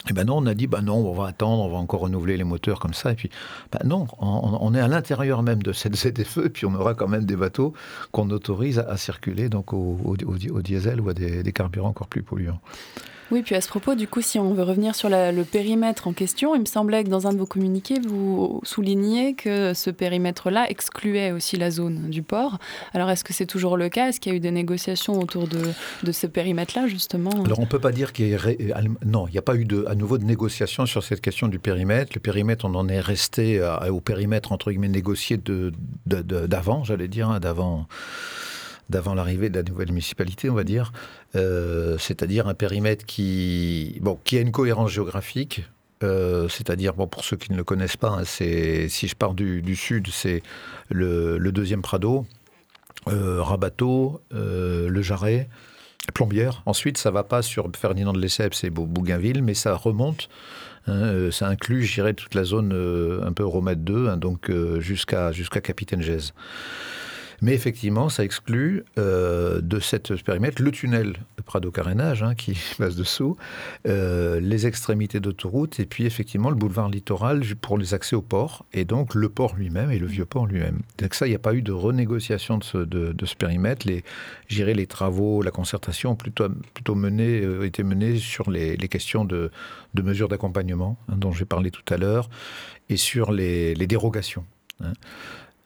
Et 0.06 0.10
eh 0.12 0.14
ben 0.14 0.26
non, 0.26 0.38
on 0.38 0.46
a 0.46 0.54
dit, 0.54 0.68
ben 0.68 0.82
non, 0.82 0.98
on 0.98 1.14
va 1.14 1.28
attendre, 1.28 1.64
on 1.64 1.70
va 1.70 1.78
encore 1.78 2.02
renouveler 2.02 2.38
les 2.38 2.44
moteurs 2.44 2.80
comme 2.80 2.94
ça. 2.94 3.12
Et 3.12 3.16
puis, 3.16 3.32
ben 3.72 3.80
non, 3.86 4.06
on, 4.20 4.76
est 4.76 4.80
à 4.80 4.88
l'intérieur 4.88 5.42
même 5.42 5.64
de 5.64 5.74
cette 5.74 5.96
ZFE, 5.96 6.50
puis 6.50 6.68
on 6.68 6.76
aura 6.76 6.94
quand 6.94 7.08
même 7.08 7.26
des 7.26 7.36
bateaux 7.36 7.74
qu'on 8.12 8.30
autorise 8.30 8.78
à, 8.78 8.98
circuler 8.98 9.50
donc 9.50 9.74
au, 9.74 10.16
diesel 10.62 11.02
ou 11.02 11.10
à 11.10 11.16
des 11.16 11.52
carburants 11.54 11.90
encore 11.90 12.08
plus 12.08 12.22
polluants. 12.22 12.60
Oui, 13.32 13.42
puis 13.42 13.56
à 13.56 13.62
ce 13.62 13.68
propos, 13.68 13.96
du 13.96 14.08
coup, 14.08 14.22
si 14.22 14.38
on 14.38 14.54
veut 14.54 14.64
revenir 14.64 14.94
sur 14.94 15.10
le 15.10 15.44
périmètre 15.44 16.08
en 16.08 16.14
question, 16.14 16.56
il 16.56 16.62
me 16.62 16.66
semblait 16.66 17.04
que 17.04 17.10
dans 17.10 17.28
un 17.28 17.34
de 17.34 17.38
vos 17.38 17.48
communiqués, 17.48 18.00
vous 18.00 18.60
souligniez 18.64 19.34
que 19.34 19.74
ce 19.74 19.90
périmètre-là 19.90 20.70
excluait 20.70 21.32
aussi 21.32 21.58
la 21.58 21.72
zone 21.72 22.10
du 22.10 22.22
port. 22.22 22.60
Alors, 22.94 23.10
est-ce 23.10 23.24
que 23.24 23.34
c'est 23.34 23.48
toujours 23.48 23.78
le 23.78 23.90
cas? 23.90 24.10
Est-ce 24.10 24.20
qu'il 24.20 24.32
y 24.32 24.36
a 24.36 24.38
eu 24.38 24.42
des 24.42 24.52
négociations 24.52 25.20
autour 25.20 25.48
de, 25.48 26.12
ce 26.12 26.28
périmètre-là, 26.28 26.88
justement? 26.88 27.32
Alors, 27.46 27.60
on 27.60 27.64
ne 27.64 27.68
peut 27.68 27.80
pas 27.80 27.92
dire 27.92 28.14
qu'il 28.14 28.28
y 28.28 28.34
ait... 28.34 28.40
Non, 29.04 29.28
il 29.28 29.32
n'y 29.32 29.40
a 29.40 29.44
pas 29.44 29.56
eu 29.56 29.66
à 29.88 29.96
nouveau 29.96 30.18
de 30.18 30.26
négociation 30.26 30.86
sur 30.86 31.04
cette 31.04 31.22
question 31.22 31.48
du 31.48 31.58
périmètre. 31.58 32.12
Le 32.14 32.22
périmètre, 32.22 32.66
on 32.66 32.76
en 32.76 32.88
est 32.88 33.00
resté 33.00 33.60
au 33.90 34.02
périmètre, 34.02 34.52
entre 34.52 34.70
guillemets, 34.70 34.88
négocié 34.88 35.40
d'avant, 36.06 36.84
j'allais 36.84 37.08
dire, 37.08 37.30
hein, 37.30 37.40
d'avant 37.40 37.88
d'avant 38.90 39.16
l'arrivée 39.16 39.50
de 39.50 39.56
la 39.56 39.64
nouvelle 39.64 39.90
municipalité, 39.90 40.50
on 40.50 40.54
va 40.54 40.64
dire, 40.64 40.92
euh, 41.36 41.98
c'est-à-dire 41.98 42.48
un 42.48 42.54
périmètre 42.54 43.06
qui, 43.06 43.98
bon, 44.02 44.20
qui 44.24 44.38
a 44.38 44.42
une 44.42 44.52
cohérence 44.52 44.92
géographique. 44.92 45.64
Euh, 46.04 46.50
c'est-à-dire, 46.50 46.94
bon, 46.94 47.08
pour 47.08 47.24
ceux 47.24 47.38
qui 47.38 47.52
ne 47.52 47.58
le 47.58 47.64
connaissent 47.64 47.98
pas, 47.98 48.10
hein, 48.10 48.24
c'est, 48.26 48.90
si 48.90 49.08
je 49.08 49.16
pars 49.16 49.34
du, 49.34 49.76
sud, 49.76 50.08
c'est 50.12 50.44
le, 50.90 51.40
deuxième 51.52 51.82
Prado, 51.82 52.26
euh, 53.08 53.42
Rabateau, 53.42 54.22
le 54.32 55.02
Jarret, 55.02 55.48
Plombière. 56.14 56.62
Ensuite, 56.66 56.98
ça 56.98 57.12
va 57.12 57.24
pas 57.24 57.42
sur 57.42 57.70
Ferdinand 57.76 58.14
de 58.14 58.20
Lesseps 58.20 58.64
et 58.64 58.70
Bougainville, 58.70 59.42
mais 59.42 59.54
ça 59.56 59.74
remonte. 59.74 60.30
Hein, 60.88 61.32
ça 61.32 61.48
inclut, 61.48 61.84
je 61.84 61.96
dirais, 61.96 62.14
toute 62.14 62.36
la 62.36 62.44
zone 62.44 62.72
un 63.26 63.32
peu 63.32 63.44
Romette 63.44 63.84
2, 63.84 64.10
hein, 64.10 64.18
donc 64.18 64.52
jusqu'à 64.80 65.32
jusqu'à 65.32 65.62
Capitaine 65.62 66.04
Gèze. 66.04 66.34
Mais 67.42 67.54
effectivement, 67.54 68.10
ça 68.10 68.24
exclut 68.24 68.84
euh, 68.98 69.62
de 69.62 69.80
cette 69.80 70.16
périmètre 70.24 70.62
le 70.62 70.72
tunnel 70.72 71.14
de 71.38 71.42
Prado-Carénage, 71.44 72.24
hein, 72.24 72.36
qui 72.36 72.58
passe 72.78 72.96
dessous, 72.96 73.38
euh, 73.88 74.40
les 74.40 74.68
extrémités 74.68 75.20
d'autoroute, 75.20 75.80
et 75.80 75.86
puis 75.86 76.06
effectivement 76.06 76.50
le 76.50 76.56
boulevard 76.56 76.90
littoral 76.90 77.44
pour 77.62 77.78
les 77.78 77.94
accès 77.94 78.16
au 78.16 78.22
port, 78.22 78.66
et 78.74 78.86
donc 78.86 79.16
le 79.16 79.30
port 79.30 79.56
lui-même 79.56 79.92
et 79.92 80.00
le 80.00 80.08
vieux 80.08 80.26
port 80.26 80.46
lui-même. 80.46 80.82
Donc 80.98 81.14
ça, 81.14 81.28
il 81.28 81.30
n'y 81.30 81.36
a 81.36 81.40
pas 81.40 81.54
eu 81.54 81.62
de 81.62 81.72
renégociation 81.72 82.58
de 82.58 82.64
ce, 82.64 83.36
périmètre. 83.36 83.88
Les, 83.88 84.04
les 84.50 84.88
travaux, 84.88 85.42
la 85.42 85.52
concertation 85.52 86.12
ont 86.12 86.16
plutôt, 86.16 86.50
plutôt 86.74 86.96
mené, 86.96 87.42
euh, 87.42 87.66
été 87.66 87.84
menés 87.84 88.18
sur 88.18 88.50
les, 88.50 88.78
questions 88.88 89.26
de, 89.26 89.52
de 89.94 90.02
mesures 90.02 90.28
d'accompagnement, 90.28 90.98
hein, 91.10 91.16
dont 91.18 91.32
j'ai 91.32 91.46
parlé 91.46 91.72
tout 91.72 91.94
à 91.94 91.98
l'heure, 91.98 92.30
et 92.90 92.98
sur 92.98 93.32
les, 93.32 93.74
les 93.76 93.88
dérogations. 93.88 94.46
Hein. 94.84 94.94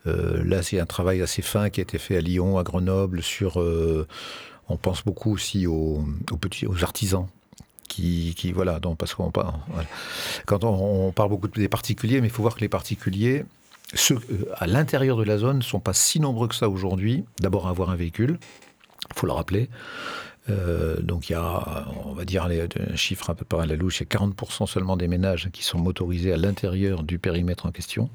Euh, 0.09 0.43
là, 0.43 0.61
c'est 0.61 0.79
un 0.79 0.85
travail 0.85 1.21
assez 1.21 1.41
fin 1.41 1.69
qui 1.69 1.79
a 1.79 1.83
été 1.83 1.97
fait 1.97 2.17
à 2.17 2.21
Lyon, 2.21 2.57
à 2.57 2.63
Grenoble, 2.63 3.21
sur. 3.21 3.59
Euh, 3.61 4.07
on 4.67 4.77
pense 4.77 5.03
beaucoup 5.03 5.33
aussi 5.33 5.65
aux, 5.65 6.03
petits, 6.39 6.67
aux 6.67 6.83
artisans. 6.83 7.27
Qui, 7.87 8.35
qui 8.37 8.51
voilà, 8.51 8.79
donc, 8.79 8.99
parce 8.99 9.15
qu'on 9.15 9.31
parle, 9.31 9.55
quand 10.45 10.63
on, 10.63 11.11
parle 11.11 11.29
beaucoup 11.29 11.47
des 11.47 11.67
particuliers, 11.67 12.21
mais 12.21 12.27
il 12.27 12.29
faut 12.31 12.43
voir 12.43 12.53
que 12.53 12.59
les 12.59 12.69
particuliers, 12.69 13.45
ceux 13.95 14.19
euh, 14.31 14.45
à 14.57 14.67
l'intérieur 14.67 15.17
de 15.17 15.23
la 15.23 15.39
zone, 15.39 15.57
ne 15.57 15.63
sont 15.63 15.79
pas 15.79 15.93
si 15.93 16.19
nombreux 16.19 16.47
que 16.47 16.53
ça 16.53 16.69
aujourd'hui. 16.69 17.25
D'abord, 17.39 17.65
à 17.65 17.71
avoir 17.71 17.89
un 17.89 17.95
véhicule, 17.95 18.37
faut 19.15 19.25
le 19.25 19.33
rappeler. 19.33 19.69
donc 21.01 21.29
il 21.29 21.33
y 21.33 21.35
a, 21.35 21.87
on 22.05 22.13
va 22.13 22.25
dire, 22.25 22.45
un 22.45 22.95
chiffre 22.95 23.31
un 23.31 23.35
peu 23.35 23.43
par 23.43 23.65
la 23.65 23.75
louche, 23.75 24.01
il 24.01 24.07
y 24.13 24.15
a 24.15 24.19
40% 24.19 24.67
seulement 24.67 24.95
des 24.95 25.07
ménages 25.07 25.49
qui 25.51 25.63
sont 25.63 25.79
motorisés 25.79 26.31
à 26.31 26.37
l'intérieur 26.37 27.01
du 27.01 27.17
périmètre 27.17 27.65
en 27.65 27.71
question. 27.71 28.07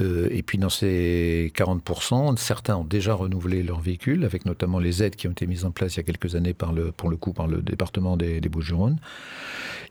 Euh, 0.00 0.28
et 0.30 0.42
puis 0.42 0.58
dans 0.58 0.68
ces 0.68 1.52
40%, 1.56 2.36
certains 2.36 2.76
ont 2.76 2.84
déjà 2.84 3.14
renouvelé 3.14 3.62
leur 3.62 3.80
véhicule, 3.80 4.24
avec 4.24 4.44
notamment 4.44 4.78
les 4.78 5.02
aides 5.02 5.16
qui 5.16 5.26
ont 5.28 5.32
été 5.32 5.46
mises 5.46 5.64
en 5.64 5.70
place 5.70 5.94
il 5.94 5.98
y 5.98 6.00
a 6.00 6.04
quelques 6.04 6.34
années 6.34 6.54
par 6.54 6.72
le, 6.72 6.92
pour 6.92 7.10
le 7.10 7.16
coup 7.16 7.32
par 7.32 7.46
le 7.46 7.62
département 7.62 8.16
des, 8.16 8.40
des 8.40 8.48
Bouches-du-Rhône. 8.48 8.98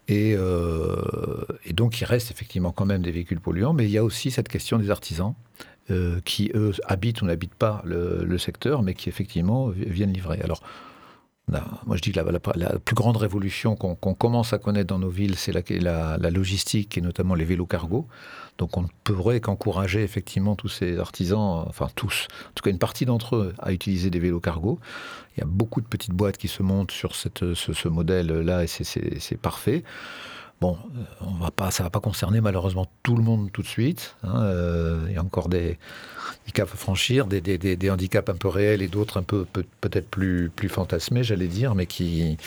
Et, 0.08 0.36
euh, 0.38 0.96
donc 1.72 2.00
il 2.00 2.06
reste 2.06 2.32
effectivement 2.32 2.72
quand 2.72 2.86
même 2.86 3.02
des 3.02 3.12
véhicules 3.12 3.42
polluants, 3.42 3.74
mais 3.74 3.86
il 3.86 3.92
y 3.92 3.98
a 3.98 4.04
aussi 4.04 4.32
cette 4.32 4.48
question 4.48 4.78
des 4.78 4.90
artisans. 4.90 5.34
Euh, 5.90 6.20
qui, 6.26 6.52
eux, 6.54 6.74
habitent 6.84 7.22
ou 7.22 7.26
n'habitent 7.26 7.56
pas 7.56 7.82
le, 7.86 8.38
secteur, 8.38 8.84
mais 8.84 8.94
qui, 8.94 9.08
effectivement, 9.08 9.70
viennent 9.70 10.12
livrer. 10.12 10.38
Alors, 10.42 10.62
moi, 11.48 11.96
je 11.96 12.02
dis 12.02 12.12
que 12.12 12.20
la, 12.20 12.80
plus 12.80 12.94
grande 12.94 13.16
révolution 13.16 13.78
qu'on 13.78 13.96
commence 13.96 14.52
à 14.52 14.58
connaître 14.58 14.88
dans 14.88 15.00
nos 15.00 15.10
villes, 15.10 15.36
c'est 15.38 15.54
la, 15.54 16.18
la, 16.18 16.30
logistique 16.30 16.98
et 16.98 17.02
notamment 17.02 17.36
les 17.36 17.46
vélos 17.46 17.68
cargo. 17.68 18.06
Donc 18.58 18.78
on 18.78 18.82
ne 18.82 18.88
pourrait 19.04 19.40
qu'encourager 19.40 20.04
effectivement 20.04 20.56
tous 20.56 20.70
ces 20.70 20.98
artisans, 21.00 21.64
enfin 21.68 21.88
tous, 21.96 22.28
en 22.50 22.54
tout 22.56 22.64
cas 22.64 22.72
une 22.72 22.80
partie 22.80 23.06
d'entre 23.06 23.36
eux, 23.36 23.54
à 23.60 23.72
utiliser 23.72 24.10
des 24.10 24.20
vélos 24.20 24.40
cargo. 24.40 24.80
Il 25.36 25.42
y 25.42 25.44
a 25.44 25.48
beaucoup 25.48 25.82
de 25.82 25.88
petites 25.88 26.14
boîtes 26.14 26.38
qui 26.38 26.48
se 26.48 26.64
montent 26.64 26.92
sur 26.92 27.16
ce, 27.16 27.88
modèle-là 27.88 28.64
et 28.64 28.68
c'est 28.68 29.38
parfait. 29.40 29.84
Bon, 30.60 30.76
euh, 30.96 31.04
on 31.22 31.34
va 31.36 31.52
pas, 31.52 31.70
ça 31.70 31.84
ne 31.84 31.86
va 31.86 31.92
pas 31.92 32.00
concerner 32.00 32.42
malheureusement 32.42 32.88
tout 33.04 33.16
le 33.16 33.22
monde 33.22 33.52
tout 33.52 33.62
de 33.62 33.68
suite. 33.68 34.16
Hein, 34.24 34.42
euh, 34.42 35.06
il 35.08 35.14
y 35.14 35.18
a 35.18 35.22
encore 35.22 35.50
des, 35.50 35.78
handicaps 36.42 36.74
à 36.74 36.78
franchir, 36.78 37.28
des, 37.28 37.90
handicaps 37.92 38.28
un 38.30 38.36
peu 38.36 38.48
réels 38.48 38.82
et 38.82 38.88
d'autres 38.88 39.20
un 39.20 39.24
peu 39.24 39.46
peut-être 39.82 40.10
plus, 40.10 40.50
plus 40.56 40.68
fantasmés, 40.68 41.24
j'allais 41.24 41.48
dire, 41.48 41.76
mais 41.76 41.86
qui, 41.86 42.38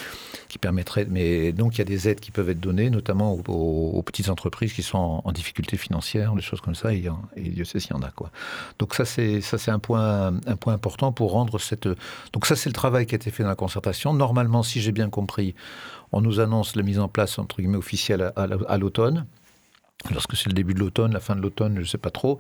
qui 0.49 0.59
permettraient. 0.59 1.07
Mais 1.09 1.53
donc 1.53 1.77
il 1.77 1.79
y 1.79 1.83
a 1.83 1.85
des 1.85 2.09
aides 2.09 2.19
qui 2.19 2.33
peuvent 2.33 2.51
être 2.51 2.59
données, 2.59 2.91
notamment 2.91 3.33
aux, 3.33 4.03
petites 4.03 4.29
entreprises 4.29 4.73
qui 4.73 4.83
sont 4.83 5.23
en, 5.25 5.31
difficulté 5.33 5.77
financière, 5.77 6.35
des 6.35 6.43
choses 6.43 6.61
comme 6.61 6.75
ça. 6.75 6.93
Et, 6.93 7.09
et 7.37 7.49
Dieu 7.51 7.65
sait 7.65 7.79
s'il 7.79 7.93
y 7.93 7.95
en 7.95 8.03
a 8.03 8.11
quoi. 8.11 8.31
Donc 8.81 8.95
ça 8.97 9.05
c'est 9.05 9.41
un 9.69 9.79
point 9.79 10.33
un 10.47 10.57
point 10.57 10.75
important 10.75 11.13
pour 11.13 11.31
rendre 11.31 11.61
cette. 11.61 11.89
Donc 12.33 12.47
ça 12.47 12.57
c'est 12.57 12.69
le 12.69 12.75
travail 12.75 13.07
qui 13.07 13.15
a 13.15 13.17
été 13.17 13.31
fait 13.31 13.45
dans 13.45 13.49
la 13.49 13.55
concertation. 13.55 14.13
Normalement, 14.15 14.65
si 14.65 14.81
j'ai 14.81 14.93
bien 14.93 15.11
compris, 15.11 15.55
on 16.13 16.21
nous 16.21 16.41
annonce 16.41 16.77
la 16.77 16.83
mise 16.83 16.99
en 16.99 17.09
place 17.09 17.39
entre 17.39 17.61
guillemets 17.61 17.79
officielle 17.79 18.33
à 18.37 18.79
l'automne. 18.79 19.27
Lorsque 20.11 20.37
c'est 20.37 20.49
le 20.49 20.55
début 20.55 20.75
de 20.75 20.79
l'automne, 20.79 21.13
la 21.13 21.21
fin 21.21 21.37
de 21.37 21.43
l'automne, 21.43 21.75
je 21.75 21.81
ne 21.81 21.85
sais 21.85 21.99
pas 21.99 22.11
trop. 22.11 22.39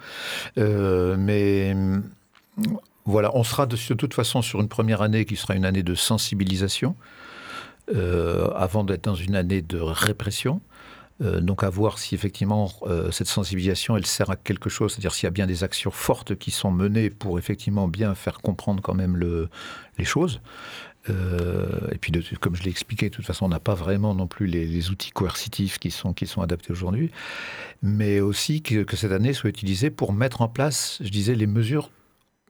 Euh, 0.56 1.16
mais 1.18 1.76
voilà, 3.04 3.30
on 3.34 3.44
sera 3.44 3.66
de, 3.66 3.76
toute 3.76 4.14
façon 4.14 4.40
sur 4.40 4.60
une 4.60 4.68
première 4.68 5.02
année 5.02 5.24
qui 5.24 5.36
sera 5.36 5.54
une 5.54 5.64
année 5.64 5.82
de 5.82 5.94
sensibilisation, 5.94 6.96
euh, 7.94 8.48
avant 8.54 8.84
d'être 8.84 9.04
dans 9.04 9.14
une 9.14 9.36
année 9.36 9.62
de 9.62 9.78
répression. 9.78 10.60
Euh, 11.22 11.40
donc 11.40 11.64
à 11.64 11.70
voir 11.70 11.98
si 11.98 12.14
effectivement 12.14 12.70
cette 13.10 13.26
sensibilisation 13.26 13.96
elle 13.96 14.06
sert 14.06 14.30
à 14.30 14.36
quelque 14.36 14.70
chose, 14.70 14.92
c'est-à-dire 14.92 15.12
s'il 15.12 15.26
y 15.26 15.28
a 15.28 15.32
bien 15.32 15.46
des 15.46 15.64
actions 15.64 15.90
fortes 15.90 16.34
qui 16.34 16.50
sont 16.50 16.70
menées 16.70 17.10
pour 17.10 17.38
effectivement 17.38 17.88
bien 17.88 18.14
faire 18.14 18.40
comprendre 18.40 18.82
quand 18.82 18.94
même 18.94 19.16
le, 19.16 19.48
les 19.98 20.04
choses. 20.04 20.40
Euh, 21.08 21.66
et 21.92 21.98
puis, 21.98 22.12
comme 22.40 22.54
je 22.54 22.62
l'ai 22.62 22.70
expliqué, 22.70 23.08
de 23.08 23.14
toute 23.14 23.24
façon, 23.24 23.46
on 23.46 23.48
n'a 23.48 23.60
pas 23.60 23.74
vraiment 23.74 24.14
non 24.14 24.26
plus 24.26 24.46
les, 24.46 24.90
outils 24.90 25.10
coercitifs 25.10 25.78
qui 25.78 25.90
sont, 25.90 26.14
adaptés 26.42 26.72
aujourd'hui, 26.72 27.10
mais 27.82 28.20
aussi 28.20 28.62
que, 28.62 28.84
cette 28.96 29.12
année 29.12 29.32
soit 29.32 29.50
utilisée 29.50 29.90
pour 29.90 30.12
mettre 30.12 30.42
en 30.42 30.48
place, 30.48 30.98
je 31.00 31.10
disais, 31.10 31.34
les 31.34 31.46
mesures 31.46 31.90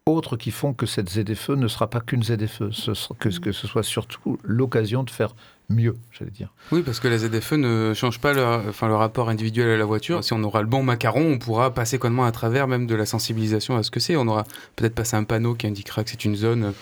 autres 0.07 0.37
qui 0.37 0.51
font 0.51 0.75
que 0.75 0.87
cette 0.87 1.11
ZFE 1.11 1.51
ne 1.51 1.69
sera 1.69 1.89
pas 1.89 2.01
qu'une 2.01 2.23
ZFE, 2.23 2.71
que 3.19 3.53
ce 3.53 3.67
soit 3.67 3.83
surtout 3.83 4.39
l'occasion 4.43 5.05
de 5.05 5.11
faire 5.11 5.35
mieux, 5.71 5.97
j'allais 6.13 6.31
dire. 6.31 6.53
Oui, 6.73 6.83
parce 6.83 7.01
que 7.01 7.09
la 7.09 7.17
ZFE 7.17 7.53
ne 7.53 7.95
change 7.95 8.19
pas 8.19 8.33
le, 8.33 8.45
enfin, 8.69 8.89
le 8.89 8.97
rapport 8.97 9.29
individuel 9.31 9.71
à 9.71 9.77
la 9.77 9.85
voiture. 9.85 10.23
Si 10.23 10.33
on 10.33 10.43
aura 10.43 10.61
le 10.61 10.67
bon 10.67 10.83
macaron, 10.83 11.33
on 11.33 11.39
pourra 11.39 11.73
passer 11.73 11.99
complètement 11.99 12.25
à 12.25 12.33
travers 12.33 12.67
même 12.67 12.87
de 12.87 12.95
la 12.95 13.07
sensibilisation 13.07 13.77
à 13.77 13.83
ce 13.83 13.91
que 13.91 14.01
c'est. 14.01 14.17
On 14.17 14.27
aura 14.27 14.45
peut-être 14.77 14.95
passé 14.95 15.17
un 15.17 15.25
panneau 15.25 15.55
qui 15.55 15.67
indiquera 15.67 16.05
que 16.05 16.11
c'est 16.11 16.25
une 16.25 16.37
zone 16.37 16.75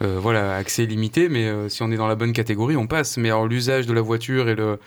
euh, 0.00 0.18
voilà, 0.20 0.56
accès 0.56 0.86
limité, 0.86 1.28
mais 1.28 1.44
euh, 1.44 1.68
si 1.68 1.82
on 1.82 1.90
est 1.90 1.96
dans 1.96 2.06
la 2.06 2.14
bonne 2.14 2.32
catégorie, 2.32 2.76
on 2.76 2.86
passe. 2.86 3.18
Mais 3.18 3.28
alors 3.28 3.46
l'usage 3.46 3.86
de 3.86 3.92
la 3.92 4.00
voiture 4.00 4.48
et, 4.48 4.54
le, 4.54 4.78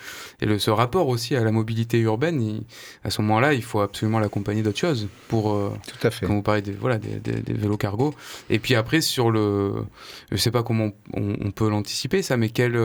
et 0.42 0.46
le, 0.46 0.60
ce 0.60 0.72
rapport 0.72 1.08
aussi 1.08 1.36
à 1.36 1.44
la 1.44 1.52
mobilité 1.52 2.00
urbaine, 2.00 2.62
à 3.04 3.10
ce 3.10 3.22
moment-là, 3.22 3.54
il 3.54 3.64
faut 3.64 3.82
absolument 3.82 4.20
l'accompagner 4.20 4.62
d'autres 4.62 4.80
choses. 4.80 5.08
Pour, 5.28 5.54
euh, 5.54 5.72
Tout 5.88 6.08
à 6.08 6.12
fait. 6.12 6.26
Quand 6.26 6.34
vous 6.34 6.42
parlez 6.42 6.62
des, 6.62 6.72
voilà, 6.74 6.98
des, 6.98 7.20
des, 7.20 7.54
vélos 7.54 7.78
cargo. 7.78 8.14
Et 8.50 8.60
puis 8.60 8.76
après, 8.76 9.02
sur 9.02 9.32
le. 9.32 9.74
Je 10.32 10.38
sais 10.38 10.52
pas 10.52 10.64
comment 10.64 10.92
on, 11.14 11.52
peut 11.52 11.70
l'anticiper, 11.70 12.22
ça, 12.22 12.36
mais 12.36 12.50
quel, 12.50 12.80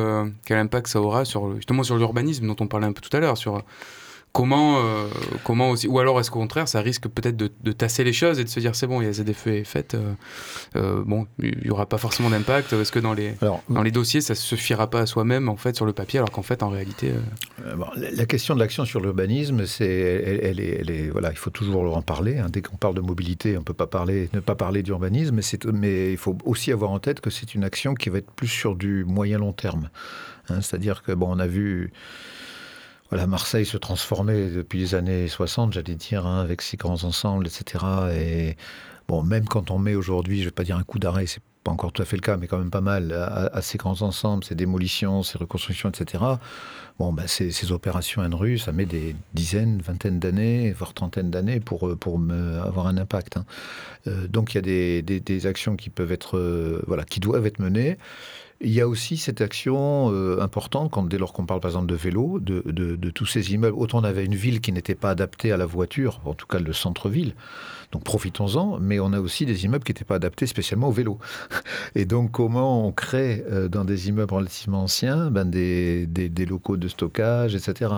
quel 0.44 0.58
impact 0.58 0.86
ça 0.86 1.00
aura 1.00 1.24
sur, 1.24 1.56
justement 1.56 1.82
sur 1.82 1.96
l'urbanisme 1.96 2.46
dont 2.46 2.56
on 2.60 2.68
parlait 2.68 2.86
un 2.86 2.92
peu 2.92 3.00
tout 3.00 3.16
à 3.16 3.20
l'heure, 3.20 3.36
sur 3.36 3.62
Comment, 4.32 4.78
euh, 4.78 5.08
comment 5.42 5.70
aussi, 5.70 5.88
ou 5.88 5.98
alors 5.98 6.20
est-ce 6.20 6.30
qu'au 6.30 6.38
contraire, 6.38 6.68
ça 6.68 6.80
risque 6.80 7.08
peut-être 7.08 7.36
de, 7.36 7.72
tasser 7.72 8.04
les 8.04 8.12
choses 8.12 8.38
et 8.38 8.44
de 8.44 8.48
se 8.48 8.60
dire 8.60 8.76
c'est 8.76 8.86
bon, 8.86 9.00
il 9.00 9.06
y 9.06 9.08
a 9.08 9.12
ZFE 9.12 9.48
est 9.48 9.64
faite, 9.64 9.94
euh, 9.94 10.12
euh, 10.76 11.02
bon, 11.04 11.26
il 11.42 11.58
n'y 11.64 11.70
aura 11.70 11.86
pas 11.86 11.98
forcément 11.98 12.30
d'impact. 12.30 12.72
Est-ce 12.72 12.92
que 12.92 13.00
dans 13.00 13.12
les, 13.12 13.34
dans 13.68 13.82
les 13.82 13.90
dossiers, 13.90 14.20
ça 14.20 14.34
ne 14.34 14.38
suffira 14.38 14.88
pas 14.88 15.00
à 15.00 15.06
soi-même 15.06 15.48
en 15.48 15.56
fait 15.56 15.74
sur 15.74 15.84
le 15.84 15.92
papier, 15.92 16.20
alors 16.20 16.30
qu'en 16.30 16.42
fait, 16.42 16.62
en 16.62 16.68
réalité. 16.68 17.12
la 17.96 18.26
question 18.26 18.54
de 18.54 18.60
l'action 18.60 18.84
sur 18.84 19.00
l'urbanisme, 19.00 19.66
c'est, 19.66 19.84
elle, 19.88 20.60
est, 20.60 20.80
elle, 20.80 20.90
est, 20.90 21.08
voilà, 21.10 21.32
il 21.32 21.38
faut 21.38 21.50
toujours 21.50 21.96
en 21.96 22.02
parler. 22.02 22.38
Hein. 22.38 22.46
Dès 22.50 22.62
qu'on 22.62 22.76
parle 22.76 22.94
de 22.94 23.00
mobilité, 23.00 23.58
on 23.58 23.64
peut 23.64 23.74
pas 23.74 23.88
parler, 23.88 24.28
ne 24.32 24.38
pas 24.38 24.54
parler 24.54 24.84
d'urbanisme, 24.84 25.34
mais, 25.34 25.72
mais 25.72 26.12
il 26.12 26.18
faut 26.18 26.38
aussi 26.44 26.70
avoir 26.70 26.92
en 26.92 27.00
tête 27.00 27.20
que 27.20 27.30
c'est 27.30 27.56
une 27.56 27.64
action 27.64 27.94
qui 27.94 28.10
va 28.10 28.18
être 28.18 28.30
plus 28.30 28.48
sur 28.48 28.76
du 28.76 29.04
moyen 29.04 29.38
long 29.38 29.52
terme. 29.52 29.90
Hein. 30.48 30.60
C'est-à-dire 30.60 31.02
que 31.02 31.10
bon, 31.10 31.34
on 31.34 31.40
a 31.40 31.48
vu 31.48 31.92
voilà, 33.10 33.26
Marseille 33.26 33.66
se 33.66 33.76
transformait 33.76 34.50
depuis 34.50 34.78
les 34.78 34.94
années 34.94 35.26
60, 35.26 35.72
j'allais 35.72 35.96
dire, 35.96 36.26
hein, 36.26 36.40
avec 36.40 36.62
ses 36.62 36.76
grands 36.76 37.02
ensembles, 37.04 37.46
etc. 37.46 37.84
Et 38.14 38.56
bon, 39.08 39.22
même 39.22 39.46
quand 39.46 39.70
on 39.72 39.78
met 39.78 39.96
aujourd'hui, 39.96 40.36
je 40.36 40.42
ne 40.42 40.46
vais 40.46 40.52
pas 40.52 40.62
dire 40.62 40.76
un 40.76 40.84
coup 40.84 41.00
d'arrêt, 41.00 41.26
c'est 41.26 41.42
pas 41.64 41.72
encore 41.72 41.92
tout 41.92 42.02
à 42.02 42.04
fait 42.04 42.16
le 42.16 42.22
cas, 42.22 42.36
mais 42.36 42.46
quand 42.46 42.58
même 42.58 42.70
pas 42.70 42.80
mal, 42.80 43.12
à, 43.12 43.60
ces 43.62 43.78
grands 43.78 44.00
ensembles, 44.02 44.44
ces 44.44 44.54
démolitions, 44.54 45.22
ces 45.22 45.38
reconstructions, 45.38 45.90
etc. 45.90 46.24
Bon, 46.98 47.12
ben, 47.12 47.26
ces, 47.26 47.50
ces, 47.50 47.72
opérations 47.72 48.22
rue, 48.32 48.58
ça 48.58 48.72
met 48.72 48.86
des 48.86 49.16
dizaines, 49.34 49.80
vingtaines 49.82 50.20
d'années, 50.20 50.72
voire 50.72 50.94
trentaines 50.94 51.30
d'années 51.30 51.60
pour, 51.60 51.96
pour 51.98 52.18
me, 52.18 52.60
avoir 52.60 52.86
un 52.86 52.96
impact. 52.96 53.38
Hein. 53.38 53.44
Euh, 54.06 54.28
donc 54.28 54.54
il 54.54 54.56
y 54.56 54.58
a 54.58 55.02
des, 55.02 55.02
des, 55.02 55.46
actions 55.46 55.76
qui 55.76 55.90
peuvent 55.90 56.12
être, 56.12 56.38
euh, 56.38 56.82
voilà, 56.86 57.04
qui 57.04 57.20
doivent 57.20 57.46
être 57.46 57.58
menées. 57.58 57.98
Il 58.62 58.72
y 58.72 58.82
a 58.82 58.88
aussi 58.88 59.16
cette 59.16 59.40
action 59.40 60.12
euh, 60.12 60.42
importante, 60.42 60.92
dès 61.08 61.16
lors 61.16 61.32
qu'on 61.32 61.46
parle 61.46 61.60
par 61.60 61.70
exemple 61.70 61.86
de 61.86 61.94
vélo, 61.94 62.38
de, 62.40 63.10
tous 63.10 63.24
ces 63.24 63.54
immeubles. 63.54 63.76
Autant 63.78 64.00
on 64.00 64.04
avait 64.04 64.26
une 64.26 64.34
ville 64.34 64.60
qui 64.60 64.70
n'était 64.70 64.94
pas 64.94 65.10
adaptée 65.10 65.50
à 65.50 65.56
la 65.56 65.64
voiture, 65.64 66.20
en 66.26 66.34
tout 66.34 66.46
cas 66.46 66.58
le 66.58 66.74
centre-ville, 66.74 67.34
donc 67.90 68.04
profitons-en, 68.04 68.78
mais 68.78 69.00
on 69.00 69.14
a 69.14 69.20
aussi 69.20 69.46
des 69.46 69.64
immeubles 69.64 69.82
qui 69.82 69.92
n'étaient 69.92 70.04
pas 70.04 70.16
adaptés 70.16 70.46
spécialement 70.46 70.88
au 70.88 70.92
vélo. 70.92 71.18
Et 71.94 72.04
donc 72.04 72.32
comment 72.32 72.86
on 72.86 72.92
crée 72.92 73.42
euh, 73.50 73.68
dans 73.68 73.86
des 73.86 74.10
immeubles 74.10 74.34
relativement 74.34 74.82
anciens 74.82 75.30
ben, 75.30 75.48
des, 75.48 76.06
locaux 76.46 76.76
de 76.76 76.88
stockage, 76.88 77.54
etc. 77.54 77.92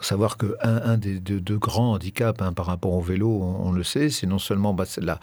Savoir 0.00 0.38
qu'un 0.38 0.54
un 0.62 0.96
des 0.96 1.20
deux, 1.20 1.58
grands 1.58 1.92
handicaps 1.92 2.40
hein, 2.40 2.54
par 2.54 2.64
rapport 2.64 2.94
au 2.94 3.02
vélo, 3.02 3.28
on, 3.28 3.70
le 3.70 3.82
sait, 3.82 4.08
c'est 4.08 4.26
non 4.26 4.38
seulement 4.38 4.72
bah, 4.72 4.84
la 4.96 5.20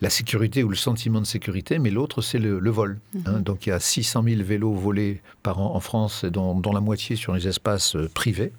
la 0.00 0.10
sécurité 0.10 0.62
ou 0.62 0.68
le 0.68 0.76
sentiment 0.76 1.20
de 1.20 1.26
sécurité, 1.26 1.78
mais 1.78 1.90
l'autre, 1.90 2.22
c'est 2.22 2.38
le, 2.38 2.58
vol. 2.70 2.98
Hein. 3.26 3.32
Mhm. 3.32 3.42
donc 3.42 3.66
il 3.66 3.70
y 3.70 3.72
a 3.72 3.80
600 3.80 4.22
000 4.24 4.42
vélos 4.42 4.72
volés 4.72 5.22
par 5.42 5.60
an 5.60 5.74
en 5.74 5.80
France, 5.80 6.24
dont, 6.24 6.58
dont 6.58 6.72
la 6.72 6.80
moitié 6.80 7.16
sur 7.16 7.34
les 7.34 7.48
espaces 7.48 7.96
euh, 7.96 8.08
privés. 8.12 8.52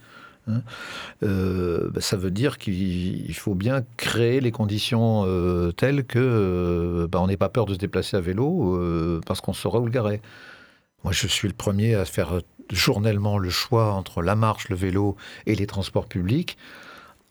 Hein. 0.48 0.62
Euh, 1.24 1.90
bah, 1.92 2.02
ça 2.02 2.18
veut 2.18 2.32
dire 2.32 2.58
qu'il 2.58 3.34
faut 3.34 3.56
bien 3.56 3.84
créer 3.98 4.42
les 4.42 4.52
conditions 4.52 5.24
euh, 5.26 5.72
telles 5.72 6.06
que 6.06 7.08
bah, 7.12 7.20
on 7.22 7.28
n'ait 7.28 7.38
pas 7.38 7.50
peur 7.50 7.66
de 7.66 7.74
se 7.74 7.80
déplacer 7.80 8.16
à 8.18 8.22
vélo 8.22 8.80
parce 9.26 9.42
qu'on 9.42 9.54
saura 9.54 9.80
où 9.80 9.86
le 9.86 9.92
garer. 9.92 10.22
Moi, 11.04 11.14
je 11.14 11.28
suis 11.28 11.48
le 11.48 11.54
premier 11.54 11.96
à 11.96 12.06
faire 12.06 12.40
journellement 12.72 13.38
le 13.38 13.50
choix 13.50 13.94
entre 13.94 14.22
la 14.22 14.36
marche, 14.36 14.70
le 14.70 14.76
vélo 14.76 15.16
et 15.46 15.56
les 15.56 15.68
transports 15.68 16.08
publics 16.08 16.58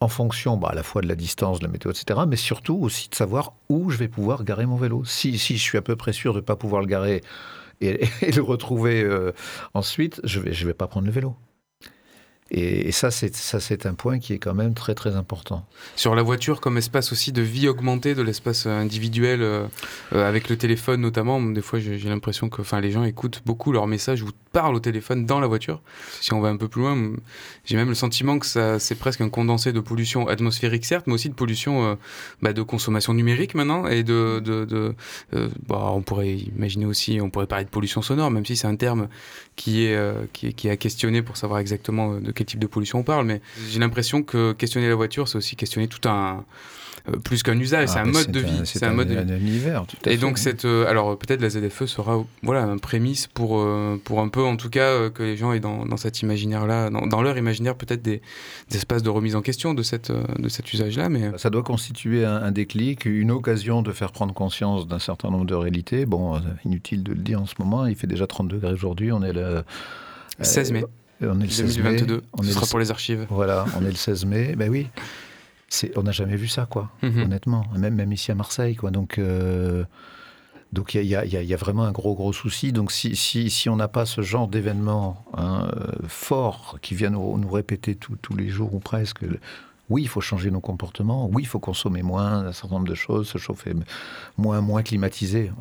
en 0.01 0.09
fonction 0.09 0.57
bah, 0.57 0.69
à 0.73 0.75
la 0.75 0.83
fois 0.83 1.03
de 1.03 1.09
la 1.09 1.15
distance, 1.15 1.61
de 1.61 1.67
la 1.67 1.73
météo, 1.73 1.91
etc., 1.91 2.21
mais 2.27 2.37
surtout 2.37 2.77
aussi 2.77 3.09
de 3.09 3.15
savoir 3.15 3.55
où 3.69 3.91
je 3.91 3.97
vais 3.97 4.09
pouvoir 4.09 4.45
garer 4.45 4.67
mon 4.67 4.77
vélo. 4.77 5.05
Si, 5.05 5.39
si 5.39 5.57
je 5.57 5.63
suis 5.63 5.79
à 5.79 5.83
peu 5.83 5.97
près 5.97 6.13
sûr 6.13 6.33
de 6.33 6.39
ne 6.39 6.45
pas 6.45 6.57
pouvoir 6.57 6.83
le 6.83 6.87
garer 6.87 7.23
et, 7.81 7.99
le 8.23 8.43
retrouver 8.43 9.03
euh, 9.03 9.33
ensuite, 9.75 10.21
je 10.25 10.39
ne 10.39 10.45
vais, 10.45 10.53
je 10.53 10.67
vais 10.67 10.75
pas 10.75 10.87
prendre 10.87 11.07
le 11.07 11.13
vélo. 11.13 11.37
Et, 12.51 12.93
ça, 12.93 13.11
c'est 13.11 13.87
un 13.87 13.95
point 13.95 14.19
qui 14.19 14.35
est 14.35 14.39
quand 14.39 14.55
même 14.55 14.75
très 14.75 14.95
très 14.95 15.17
important. 15.17 15.67
Sur 15.97 16.15
la 16.15 16.23
voiture 16.23 16.61
comme 16.61 16.77
espace 16.77 17.11
aussi 17.11 17.33
de 17.33 17.41
vie 17.41 17.69
augmentée 17.69 18.15
de 18.15 18.21
l'espace 18.21 18.67
individuel, 18.67 19.41
euh, 19.43 19.67
euh, 20.13 20.29
avec 20.29 20.51
le 20.51 20.57
téléphone 20.59 21.01
notamment, 21.01 21.41
des 21.41 21.63
fois 21.63 21.79
j'ai 21.79 21.99
l'impression 21.99 22.51
que 22.51 22.63
les 22.81 22.91
gens 22.91 23.05
écoutent 23.05 23.43
beaucoup 23.47 23.73
leurs 23.73 23.87
messages 23.87 24.23
ou 24.23 24.29
parlent 24.53 24.75
au 24.75 24.81
téléphone 24.81 25.25
dans 25.25 25.41
la 25.41 25.47
voiture. 25.47 25.81
Si 26.21 26.35
on 26.35 26.41
va 26.41 26.49
un 26.49 26.57
peu 26.57 26.69
plus 26.69 26.83
loin, 26.83 27.13
j'ai 27.65 27.77
même 27.77 27.89
le 27.89 27.95
sentiment 27.95 28.39
que 28.39 28.47
c'est 28.79 28.95
presque 28.95 29.23
un 29.23 29.31
condensé 29.31 29.73
de 29.73 29.81
pollution 29.81 30.29
atmosphérique 30.29 30.85
certes, 30.85 31.07
mais 31.07 31.15
aussi 31.15 31.31
de 31.31 31.35
pollution 31.35 31.87
euh, 31.87 31.95
bah, 32.43 32.53
de 32.53 32.63
consommation 32.63 33.15
numérique 33.15 33.55
maintenant. 33.55 33.87
Et 33.87 34.03
de, 34.03 34.95
bah, 35.67 35.91
on 35.93 36.03
pourrait 36.03 36.35
imaginer 36.35 36.85
aussi, 36.85 37.21
on 37.23 37.31
pourrait 37.31 37.47
parler 37.47 37.65
de 37.65 37.71
pollution 37.71 38.03
sonore, 38.03 38.31
même 38.31 38.45
si 38.45 38.57
c'est 38.57 38.67
un 38.67 38.77
terme 38.77 39.09
qui 39.57 39.87
est, 39.87 39.99
qui 40.33 40.53
qui 40.53 40.69
est 40.69 40.71
à 40.71 40.77
questionner 40.77 41.23
pour 41.23 41.37
savoir 41.37 41.61
exactement 41.61 42.21
de 42.21 42.34
quel 42.35 42.47
type 42.47 42.59
de 42.61 42.67
pollution 42.67 43.01
on 43.01 43.03
parle, 43.03 43.27
mais 43.27 43.41
j'ai 43.71 43.81
l'impression 43.81 44.23
que 44.23 44.53
questionner 44.53 44.89
la 44.89 44.95
voiture, 44.95 45.29
c'est 45.29 45.39
aussi 45.39 45.57
questionner 45.57 45.89
tout 45.89 46.09
un 46.09 46.45
euh, 47.09 47.19
plus 47.19 47.43
qu'un 47.43 47.59
usage, 47.59 47.89
c'est 47.89 47.99
un 47.99 48.07
mode 48.07 48.31
de 48.31 48.41
vie, 48.41 48.63
c'est 48.65 48.83
un, 48.83 48.93
mode 48.93 49.09
de 49.09 49.37
univers. 49.37 49.85
Tout 49.87 49.97
à 50.07 50.11
et 50.11 50.17
donc 50.17 50.39
cette, 50.39 50.65
euh, 50.65 50.89
alors 50.89 51.19
peut-être 51.19 51.43
la 51.43 51.51
ZFE 51.51 51.85
sera 51.85 52.25
voilà 52.43 52.63
un 52.63 52.79
prémisse 52.79 53.27
pour 53.27 53.61
euh, 53.61 54.01
pour 54.03 54.21
un 54.21 54.29
peu 54.29 54.43
en 54.43 54.57
tout 54.57 54.71
cas 54.71 55.11
que 55.11 55.23
les 55.23 55.37
gens 55.37 55.53
aient 55.53 55.61
dans, 55.61 55.85
dans 55.85 55.99
cet 55.99 56.23
imaginaire 56.23 56.67
là, 56.67 56.89
dans, 56.89 57.21
leur 57.21 57.37
imaginaire 57.37 57.75
peut-être 57.75 58.01
des, 58.01 58.23
espaces 58.75 59.03
de 59.03 59.11
remise 59.11 59.37
en 59.37 59.43
question 59.43 59.75
de 59.75 59.83
cette 59.83 60.11
de 60.13 60.49
cet 60.49 60.73
usage 60.73 60.97
là, 60.97 61.11
mais 61.11 61.31
ça 61.37 61.51
doit 61.51 61.63
constituer 61.63 62.25
un, 62.25 62.51
déclic, 62.53 63.05
une 63.05 63.31
occasion 63.31 63.83
de 63.83 63.93
faire 63.93 64.11
prendre 64.11 64.33
conscience 64.33 64.89
d'un 64.89 64.99
certain 64.99 65.31
nombre 65.31 65.45
de 65.45 65.55
réalités. 65.55 66.07
Bon, 66.07 66.41
inutile 66.65 67.03
de 67.03 67.13
le 67.13 67.21
dire 67.21 67.43
en 67.43 67.47
ce 67.47 67.55
moment, 67.59 67.87
il 67.87 67.97
fait 67.97 68.07
déjà 68.07 68.27
30 68.27 68.49
degrés 68.49 68.73
aujourd'hui, 68.73 69.13
on 69.13 69.23
est 69.23 69.33
le 69.35 69.63
16 70.41 70.73
mai. 70.73 70.85
On 71.21 71.41
est 71.41 71.47
le 71.47 71.67
2022. 71.67 72.23
on 72.33 72.43
Ce 72.43 72.53
sera 72.53 72.67
pour 72.67 72.79
les 72.79 72.91
archives. 72.91 73.27
Voilà, 73.31 73.65
on 73.77 73.85
est 73.85 73.91
le 73.91 73.95
16 73.95 74.25
mai. 74.27 74.55
Ben 74.57 74.71
oui, 74.71 74.89
on 75.97 76.03
n'a 76.03 76.13
jamais 76.13 76.37
vu 76.37 76.49
ça, 76.49 76.67
quoi. 76.67 76.91
Mhm. 77.03 77.23
Honnêtement, 77.23 77.65
même 77.77 77.95
même 77.95 78.13
ici 78.13 78.31
à 78.31 78.35
Marseille, 78.35 78.77
quoi. 78.77 78.91
Donc. 78.91 79.19
Euh, 79.19 79.85
donc 80.73 80.95
il 80.95 81.05
y, 81.05 81.11
y, 81.11 81.55
a 81.55 81.57
vraiment 81.57 81.85
un 81.85 81.93
gros 81.93 82.17
gros 82.17 82.33
souci. 82.33 82.73
Donc 82.73 82.91
si, 82.91 83.15
si, 83.15 83.49
si 83.49 83.69
on 83.69 83.77
n'a 83.77 83.87
pas 83.87 84.07
ce 84.07 84.23
genre 84.23 84.49
d'événement 84.49 85.25
hein, 85.37 85.69
euh, 85.77 85.93
fort 86.09 86.79
qui 86.83 86.97
vient 86.97 87.11
nous, 87.11 87.39
nous 87.39 87.49
répéter 87.49 87.95
tous 87.95 88.37
les 88.37 88.49
jours 88.49 88.75
ou 88.75 88.81
presque, 88.81 89.21
oui, 89.89 90.03
il 90.03 90.09
faut 90.09 90.21
changer 90.21 90.51
nos 90.51 90.59
comportements, 90.59 91.31
oui, 91.33 91.45
il 91.45 91.47
faut 91.47 91.61
consommer 91.61 92.03
moins 92.03 92.47
un 92.47 92.53
certain 92.53 92.75
nombre 92.75 92.89
de 92.89 92.97
choses, 92.97 93.29
se 93.29 93.39
chauffer 93.39 93.73
moins, 94.37 94.61
moins 94.63 94.83
climatisé. 94.83 95.53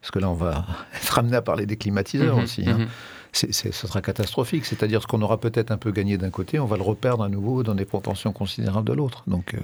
Parce 0.00 0.10
que 0.10 0.18
là, 0.18 0.30
on 0.30 0.34
va 0.34 0.64
être 0.96 1.18
amené 1.18 1.36
à 1.36 1.42
parler 1.42 1.66
des 1.66 1.76
climatiseurs 1.76 2.38
mhm, 2.38 2.44
aussi. 2.44 2.64
Hein. 2.66 2.78
Mhm 2.78 2.88
ce 3.34 3.70
sera 3.72 4.00
catastrophique. 4.00 4.64
C'est-à-dire 4.64 5.02
ce 5.02 5.06
qu'on 5.06 5.22
aura 5.22 5.38
peut-être 5.38 5.70
un 5.70 5.76
peu 5.76 5.90
gagné 5.90 6.16
d'un 6.16 6.30
côté, 6.30 6.58
on 6.58 6.66
va 6.66 6.76
le 6.76 6.82
reperdre 6.82 7.24
à 7.24 7.28
nouveau 7.28 7.62
dans 7.62 7.74
des 7.74 7.84
proportions 7.84 8.32
considérables 8.32 8.88
de 8.88 8.94
l'autre. 8.94 9.24
Donc, 9.26 9.54
euh, 9.54 9.58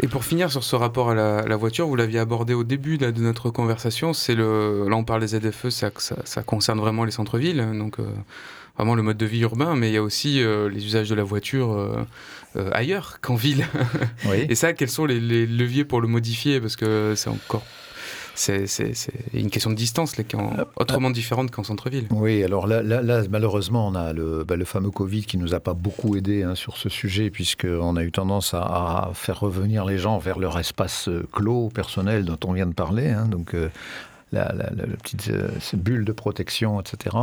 Et 0.00 0.08
pour 0.08 0.24
finir 0.24 0.50
sur 0.50 0.64
ce 0.64 0.76
rapport 0.76 1.10
à 1.10 1.14
la, 1.14 1.56
voiture, 1.56 1.86
vous 1.86 1.96
l'aviez 1.96 2.18
abordé 2.18 2.54
au 2.54 2.64
début 2.64 2.98
de 2.98 3.10
notre 3.10 3.50
conversation, 3.50 4.12
c'est 4.12 4.34
le, 4.34 4.88
là 4.88 4.96
on 4.96 5.04
parle 5.04 5.20
des 5.20 5.38
ZFE, 5.38 5.68
ça, 5.70 5.90
ça, 5.96 6.42
concerne 6.42 6.78
vraiment 6.80 7.04
les 7.04 7.10
centres-villes, 7.10 7.64
donc 7.76 7.98
euh, 7.98 8.04
vraiment 8.76 8.94
le 8.94 9.02
mode 9.02 9.16
de 9.16 9.26
vie 9.26 9.40
urbain, 9.40 9.74
mais 9.74 9.90
il 9.90 9.94
y 9.94 9.96
a 9.96 10.02
aussi 10.02 10.40
euh, 10.40 10.68
les 10.68 10.84
usages 10.84 11.08
de 11.08 11.14
la 11.14 11.24
voiture 11.24 12.06
ailleurs 12.72 13.18
qu'en 13.20 13.34
ville. 13.34 13.66
Et 14.48 14.54
ça, 14.54 14.72
quels 14.72 14.88
sont 14.88 15.06
les, 15.06 15.20
les 15.20 15.46
leviers 15.46 15.84
pour 15.84 16.00
le 16.00 16.08
modifier? 16.08 16.60
Parce 16.60 16.76
que 16.76 17.14
c'est 17.16 17.30
encore 17.30 17.64
c'est 18.38 18.94
une 19.34 19.50
question 19.50 19.70
de 19.70 19.74
distance 19.74 20.12
qui 20.12 20.20
est 20.20 20.34
euh, 20.34 20.64
autrement 20.76 21.10
différente 21.10 21.50
qu'en 21.50 21.64
centre-ville. 21.64 22.06
Oui, 22.10 22.44
alors 22.44 22.66
là, 22.66 22.82
là, 22.82 23.22
malheureusement, 23.28 23.88
on 23.88 23.94
a 23.94 24.12
le, 24.12 24.44
bah, 24.44 24.56
le, 24.56 24.64
fameux 24.64 24.90
Covid 24.90 25.24
qui 25.24 25.38
nous 25.38 25.54
a 25.54 25.60
pas 25.60 25.74
beaucoup 25.74 26.16
aidé 26.16 26.44
hein, 26.44 26.54
sur 26.54 26.76
ce 26.76 26.88
sujet, 26.88 27.30
puisqu'on 27.30 27.96
a 27.96 28.04
eu 28.04 28.12
tendance 28.12 28.54
à, 28.54 29.10
faire 29.14 29.40
revenir 29.40 29.84
les 29.84 29.98
gens 29.98 30.18
vers 30.18 30.38
leur 30.38 30.58
espace 30.58 31.08
euh, 31.08 31.26
clos, 31.32 31.68
personnel, 31.68 32.24
dont 32.24 32.38
on 32.46 32.52
vient 32.52 32.66
de 32.66 32.74
parler. 32.74 33.08
Hein, 33.08 33.26
donc, 33.26 33.54
euh, 33.54 33.68
la, 34.32 34.52
petite 35.02 35.30
euh, 35.30 35.48
bulle 35.74 36.04
de 36.04 36.12
protection, 36.12 36.80
etc. 36.80 37.16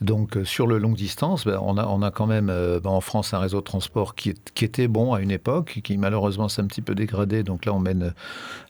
Donc 0.00 0.36
euh, 0.36 0.44
sur 0.44 0.66
le 0.66 0.78
longue 0.78 0.96
distance, 0.96 1.44
ben, 1.44 1.58
on, 1.62 1.76
a, 1.76 1.86
on 1.86 2.02
a 2.02 2.10
quand 2.10 2.26
même 2.26 2.50
euh, 2.50 2.80
ben, 2.80 2.90
en 2.90 3.00
France 3.00 3.34
un 3.34 3.38
réseau 3.38 3.58
de 3.58 3.64
transport 3.64 4.14
qui, 4.14 4.34
était 4.60 4.88
bon 4.88 5.12
à 5.12 5.20
une 5.20 5.30
époque, 5.30 5.80
qui 5.82 5.96
malheureusement 5.96 6.48
s'est 6.48 6.62
un 6.62 6.66
petit 6.66 6.82
peu 6.82 6.94
dégradé. 6.94 7.42
Donc 7.42 7.64
là, 7.64 7.72
on 7.74 7.80
mène 7.80 8.12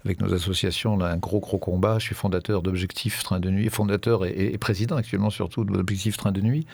avec 0.05 0.21
nos 0.21 0.33
associations 0.33 1.01
un 1.01 1.17
gros 1.17 1.41
gros 1.41 1.59
combat. 1.59 1.99
Je 1.99 2.07
suis 2.07 2.15
fondateur 2.15 2.63
d'Objectif 2.63 3.23
Train 3.23 3.41
de 3.41 3.51
Nuit, 3.51 3.69
fondateur 3.69 4.25
et, 4.25 4.57
président 4.59 4.97
actuellement 4.97 5.31
surtout 5.31 5.65
d'Objectif 5.65 6.17
Train 6.17 6.33
de 6.33 6.41
Nuit. 6.41 6.67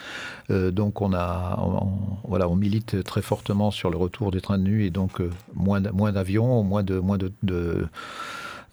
donc 0.51 1.01
on 1.01 1.13
a, 1.15 1.59
voilà, 2.25 2.49
on 2.49 2.57
milite 2.57 3.03
très 3.05 3.23
fortement 3.23 3.71
sur 3.71 3.91
le 3.91 3.97
retour 3.97 4.31
des 4.31 4.41
trains 4.41 4.59
de 4.59 4.65
nuit 4.65 4.87
et 4.87 4.91
donc 4.91 5.23
moins, 5.55 5.81
moins 5.93 6.13
d'avions, 6.13 6.63
moins 6.63 6.83
de 6.83 6.99
moins 6.99 7.19
de 7.19 7.89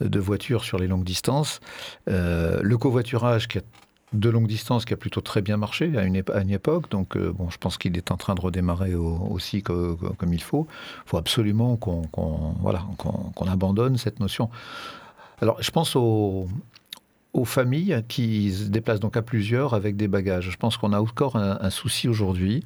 de 0.02 0.20
voitures 0.20 0.64
sur 0.64 0.78
les 0.78 0.88
longues 0.88 1.04
distances. 1.04 1.60
Euh, 2.10 2.60
le 2.62 2.78
covoiturage 2.78 3.48
qui 3.48 3.60
a 3.60 3.62
de 4.14 4.30
longue 4.30 4.48
distance 4.48 4.86
qui 4.86 4.94
a 4.94 4.98
plutôt 4.98 5.20
très 5.20 5.42
bien 5.42 5.58
marché 5.58 5.92
à 5.98 6.04
une, 6.04 6.16
époque. 6.16 6.90
Donc, 6.90 7.18
euh, 7.18 7.34
bon, 7.34 7.50
je 7.50 7.58
pense 7.58 7.78
qu'il 7.78 7.98
est 7.98 8.12
en 8.12 8.18
train 8.18 8.36
de 8.36 8.40
redémarrer 8.42 8.96
aussi 8.96 9.62
comme 9.62 10.34
il 10.34 10.42
faut. 10.42 10.68
Il 11.06 11.10
faut 11.10 11.18
absolument 11.18 11.76
qu'on 11.76 12.08
voilà, 12.62 12.86
qu'on 12.98 13.48
abandonne 13.48 13.98
cette 13.98 14.20
notion. 14.20 14.50
Alors, 15.42 15.62
je 15.62 15.70
pense 15.72 15.96
au, 15.96 16.48
aux 17.36 17.46
familles 17.46 18.04
qui 18.08 18.54
se 18.54 18.70
déplacent 18.70 19.02
donc 19.02 19.18
à 19.18 19.22
plusieurs 19.22 19.74
avec 19.74 19.98
des 19.98 20.08
bagages. 20.08 20.50
Je 20.50 20.58
pense 20.58 20.78
qu'on 20.78 20.94
a 20.94 21.00
encore 21.02 21.36
un, 21.36 21.70
souci 21.70 22.08
aujourd'hui. 22.08 22.64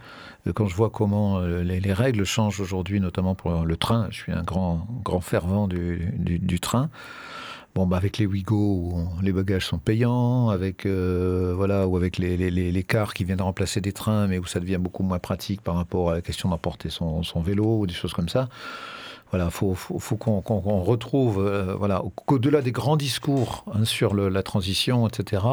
Euh, 0.48 0.54
quand 0.54 0.68
je 0.68 0.76
vois 0.76 0.92
comment 0.92 1.40
euh, 1.40 1.64
les, 1.64 1.94
règles 1.94 2.24
changent 2.24 2.60
aujourd'hui, 2.60 3.00
notamment 3.00 3.34
pour 3.34 3.66
le 3.66 3.78
train, 3.78 4.08
je 4.12 4.18
suis 4.18 4.32
un 4.32 4.44
grand, 4.44 4.88
grand 5.04 5.22
fervent 5.22 5.68
du, 5.68 6.60
train. 6.62 6.90
Bon, 7.74 7.88
bah 7.88 7.98
avec 7.98 8.18
les 8.18 8.26
Ouigo, 8.26 8.94
les 9.24 9.32
bagages 9.32 9.66
sont 9.66 9.80
payants, 9.80 10.50
avec 10.50 10.86
euh, 10.86 11.54
voilà, 11.56 11.88
ou 11.88 11.98
avec 11.98 12.18
les, 12.18 12.38
les, 12.38 12.84
cars 12.84 13.14
qui 13.14 13.24
viennent 13.24 13.42
remplacer 13.42 13.82
des 13.82 13.94
trains, 13.94 14.28
mais 14.28 14.38
où 14.38 14.46
ça 14.46 14.60
devient 14.60 14.80
beaucoup 14.80 15.04
moins 15.04 15.20
pratique 15.20 15.62
par 15.62 15.76
rapport 15.76 16.12
à 16.12 16.16
la 16.16 16.22
question 16.22 16.50
d'emporter 16.50 16.90
son, 16.90 17.24
son 17.24 17.42
vélo 17.42 17.80
ou 17.80 17.88
des 17.88 17.94
choses 17.94 18.14
comme 18.14 18.30
ça. 18.30 18.50
Voilà, 19.32 19.50
faut, 19.52 19.76
faut, 19.76 20.16
qu'on 20.16 20.82
retrouve, 20.82 21.46
euh, 21.46 21.76
voilà, 21.78 22.02
qu'au-delà 22.26 22.62
des 22.62 22.72
grands 22.72 22.98
discours 22.98 23.64
hein, 23.74 23.86
sur 23.86 24.16
la 24.16 24.44
transition, 24.44 25.08
etc., 25.08 25.44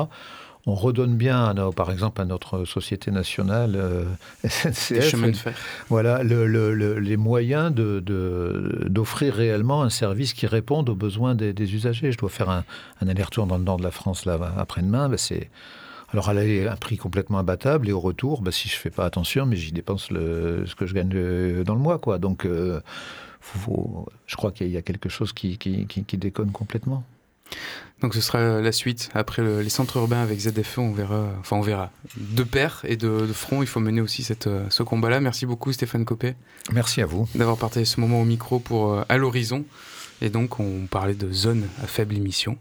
on 0.68 0.74
redonne 0.74 1.14
bien, 1.14 1.54
par 1.76 1.92
exemple, 1.92 2.20
à 2.20 2.24
notre 2.24 2.64
société 2.64 3.12
nationale 3.12 3.74
euh, 3.76 4.04
SNCF, 4.48 5.46
voilà, 5.88 6.24
les 6.24 7.16
moyens 7.16 7.72
d'offrir 7.72 9.32
de, 9.32 9.36
réellement 9.36 9.82
un 9.82 9.90
service 9.90 10.32
qui 10.32 10.48
réponde 10.48 10.88
aux 10.88 10.96
besoins 10.96 11.36
des, 11.36 11.74
usagers. 11.74 12.10
Je 12.10 12.18
dois 12.18 12.30
faire 12.30 12.50
un, 12.50 12.64
aller-retour 13.00 13.46
dans 13.46 13.58
le 13.58 13.64
nord 13.64 13.76
de 13.76 13.84
la 13.84 13.92
France 13.92 14.24
là 14.24 14.38
après-demain, 14.58 15.08
ben, 15.08 15.16
c'est 15.18 15.50
alors, 16.12 16.30
elle 16.30 16.68
a 16.68 16.72
un 16.72 16.76
prix 16.76 16.96
complètement 16.96 17.40
imbattable 17.40 17.88
et 17.88 17.92
au 17.92 17.98
retour, 17.98 18.40
ben, 18.40 18.52
si 18.52 18.68
je 18.68 18.76
fais 18.76 18.90
pas 18.90 19.04
attention, 19.04 19.44
mais 19.44 19.56
j'y 19.56 19.72
dépense 19.72 20.10
le, 20.12 20.64
ce 20.64 20.76
que 20.76 20.86
je 20.86 20.94
gagne 20.94 21.10
euh, 21.14 21.64
dans 21.64 21.74
le 21.74 21.80
mois, 21.80 21.98
quoi. 21.98 22.18
Donc, 22.18 22.46
je 24.26 24.36
crois 24.36 24.52
qu'il 24.52 24.68
y 24.68 24.76
a 24.76 24.82
quelque 24.82 25.08
chose 25.08 25.32
qui, 25.32 25.58
déconne 26.14 26.52
complètement. 26.52 27.04
Donc 28.00 28.14
ce 28.14 28.20
sera 28.20 28.60
la 28.60 28.72
suite. 28.72 29.08
Après 29.14 29.42
les 29.42 29.68
centres 29.68 29.96
urbains 29.96 30.22
avec 30.22 30.40
ZFE, 30.40 30.78
on 30.78 30.92
verra, 30.92 31.28
enfin 31.40 31.56
on 31.56 31.60
verra. 31.60 31.90
De 32.16 32.42
pair 32.42 32.80
et 32.84 32.96
de, 32.96 33.26
front, 33.32 33.62
il 33.62 33.68
faut 33.68 33.80
mener 33.80 34.00
aussi 34.00 34.24
cette, 34.24 34.48
ce 34.68 34.82
combat-là. 34.82 35.20
Merci 35.20 35.46
beaucoup 35.46 35.72
Stéphane 35.72 36.04
Copé. 36.04 36.34
Merci 36.72 37.00
à 37.02 37.06
vous. 37.06 37.28
D'avoir 37.34 37.56
partagé 37.56 37.84
ce 37.84 38.00
moment 38.00 38.20
au 38.20 38.24
micro 38.24 38.58
pour 38.58 38.92
euh, 38.92 39.04
À 39.08 39.16
l'horizon. 39.16 39.64
Et 40.22 40.30
donc, 40.30 40.60
on 40.60 40.86
parlait 40.90 41.14
de 41.14 41.30
zones 41.32 41.66
à 41.82 41.86
faible 41.86 42.16
émission. 42.16 42.56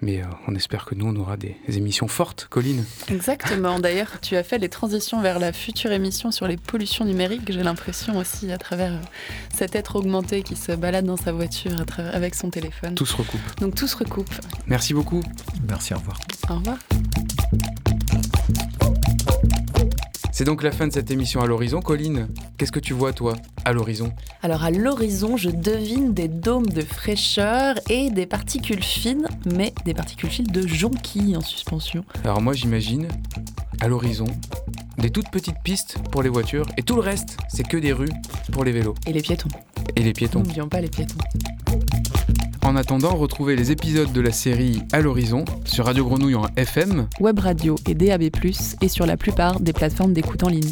Mais 0.00 0.22
euh, 0.22 0.26
on 0.46 0.54
espère 0.54 0.84
que 0.84 0.94
nous, 0.94 1.06
on 1.06 1.16
aura 1.16 1.36
des, 1.36 1.56
émissions 1.68 2.08
fortes, 2.08 2.46
Colline. 2.48 2.84
Exactement. 3.08 3.78
D'ailleurs, 3.80 4.20
tu 4.20 4.36
as 4.36 4.42
fait 4.42 4.58
les 4.58 4.68
transitions 4.68 5.20
vers 5.20 5.38
la 5.38 5.52
future 5.52 5.92
émission 5.92 6.30
sur 6.30 6.46
les 6.46 6.56
pollutions 6.56 7.04
numériques. 7.04 7.50
J'ai 7.50 7.62
l'impression 7.62 8.16
aussi, 8.18 8.50
à 8.52 8.58
travers 8.58 8.92
euh, 8.92 9.00
cet 9.52 9.74
être 9.74 9.96
augmenté 9.96 10.42
qui 10.42 10.56
se 10.56 10.72
balade 10.72 11.04
dans 11.04 11.16
sa 11.16 11.32
voiture 11.32 11.72
avec 12.12 12.34
son 12.34 12.50
téléphone. 12.50 12.94
Tout 12.94 13.06
se 13.06 13.16
recoupe. 13.16 13.60
Donc, 13.60 13.74
tout 13.74 13.88
se 13.88 13.96
recoupe. 13.96 14.32
Merci 14.66 14.94
beaucoup. 14.94 15.22
Merci, 15.68 15.94
au 15.94 15.98
revoir. 15.98 16.18
Au 16.48 16.54
revoir. 16.56 16.78
C'est 20.34 20.44
donc 20.44 20.62
la 20.62 20.72
fin 20.72 20.88
de 20.88 20.92
cette 20.94 21.10
émission 21.10 21.42
à 21.42 21.46
l'horizon. 21.46 21.82
Colline, 21.82 22.26
qu'est-ce 22.56 22.72
que 22.72 22.80
tu 22.80 22.94
vois 22.94 23.12
toi 23.12 23.36
à 23.66 23.74
l'horizon? 23.74 24.10
Alors 24.40 24.64
à 24.64 24.70
l'horizon, 24.70 25.36
je 25.36 25.50
devine 25.50 26.14
des 26.14 26.26
dômes 26.26 26.68
de 26.68 26.80
fraîcheur 26.80 27.74
et 27.90 28.08
des 28.08 28.24
particules 28.24 28.82
fines, 28.82 29.28
mais 29.54 29.74
des 29.84 29.92
particules 29.92 30.30
fines 30.30 30.46
de 30.46 30.66
jonquilles 30.66 31.36
en 31.36 31.42
suspension. 31.42 32.02
Alors 32.24 32.40
moi 32.40 32.54
j'imagine 32.54 33.08
à 33.80 33.88
l'horizon 33.88 34.24
des 34.96 35.10
toutes 35.10 35.28
petites 35.28 35.60
pistes 35.62 35.98
pour 36.10 36.22
les 36.22 36.30
voitures 36.30 36.66
et 36.78 36.82
tout 36.82 36.94
le 36.94 37.02
reste, 37.02 37.36
c'est 37.48 37.68
que 37.68 37.76
des 37.76 37.92
rues 37.92 38.08
pour 38.52 38.64
les 38.64 38.72
vélos. 38.72 38.94
Et 39.06 39.12
les 39.12 39.20
piétons. 39.20 39.50
Et 39.96 40.02
les 40.02 40.14
piétons. 40.14 40.38
N'oublions 40.38 40.68
pas 40.68 40.80
les 40.80 40.88
piétons. 40.88 41.18
En 42.64 42.76
attendant, 42.76 43.16
retrouvez 43.16 43.56
les 43.56 43.72
épisodes 43.72 44.12
de 44.12 44.20
la 44.20 44.30
série 44.30 44.82
À 44.92 45.00
l'horizon 45.00 45.44
sur 45.64 45.86
Radio 45.86 46.04
Grenouille 46.04 46.36
en 46.36 46.46
FM, 46.56 47.08
Web 47.18 47.40
Radio 47.40 47.74
et 47.88 47.94
DAB+, 47.94 48.30
et 48.80 48.88
sur 48.88 49.04
la 49.04 49.16
plupart 49.16 49.58
des 49.58 49.72
plateformes 49.72 50.12
d'écoute 50.12 50.44
en 50.44 50.48
ligne. 50.48 50.70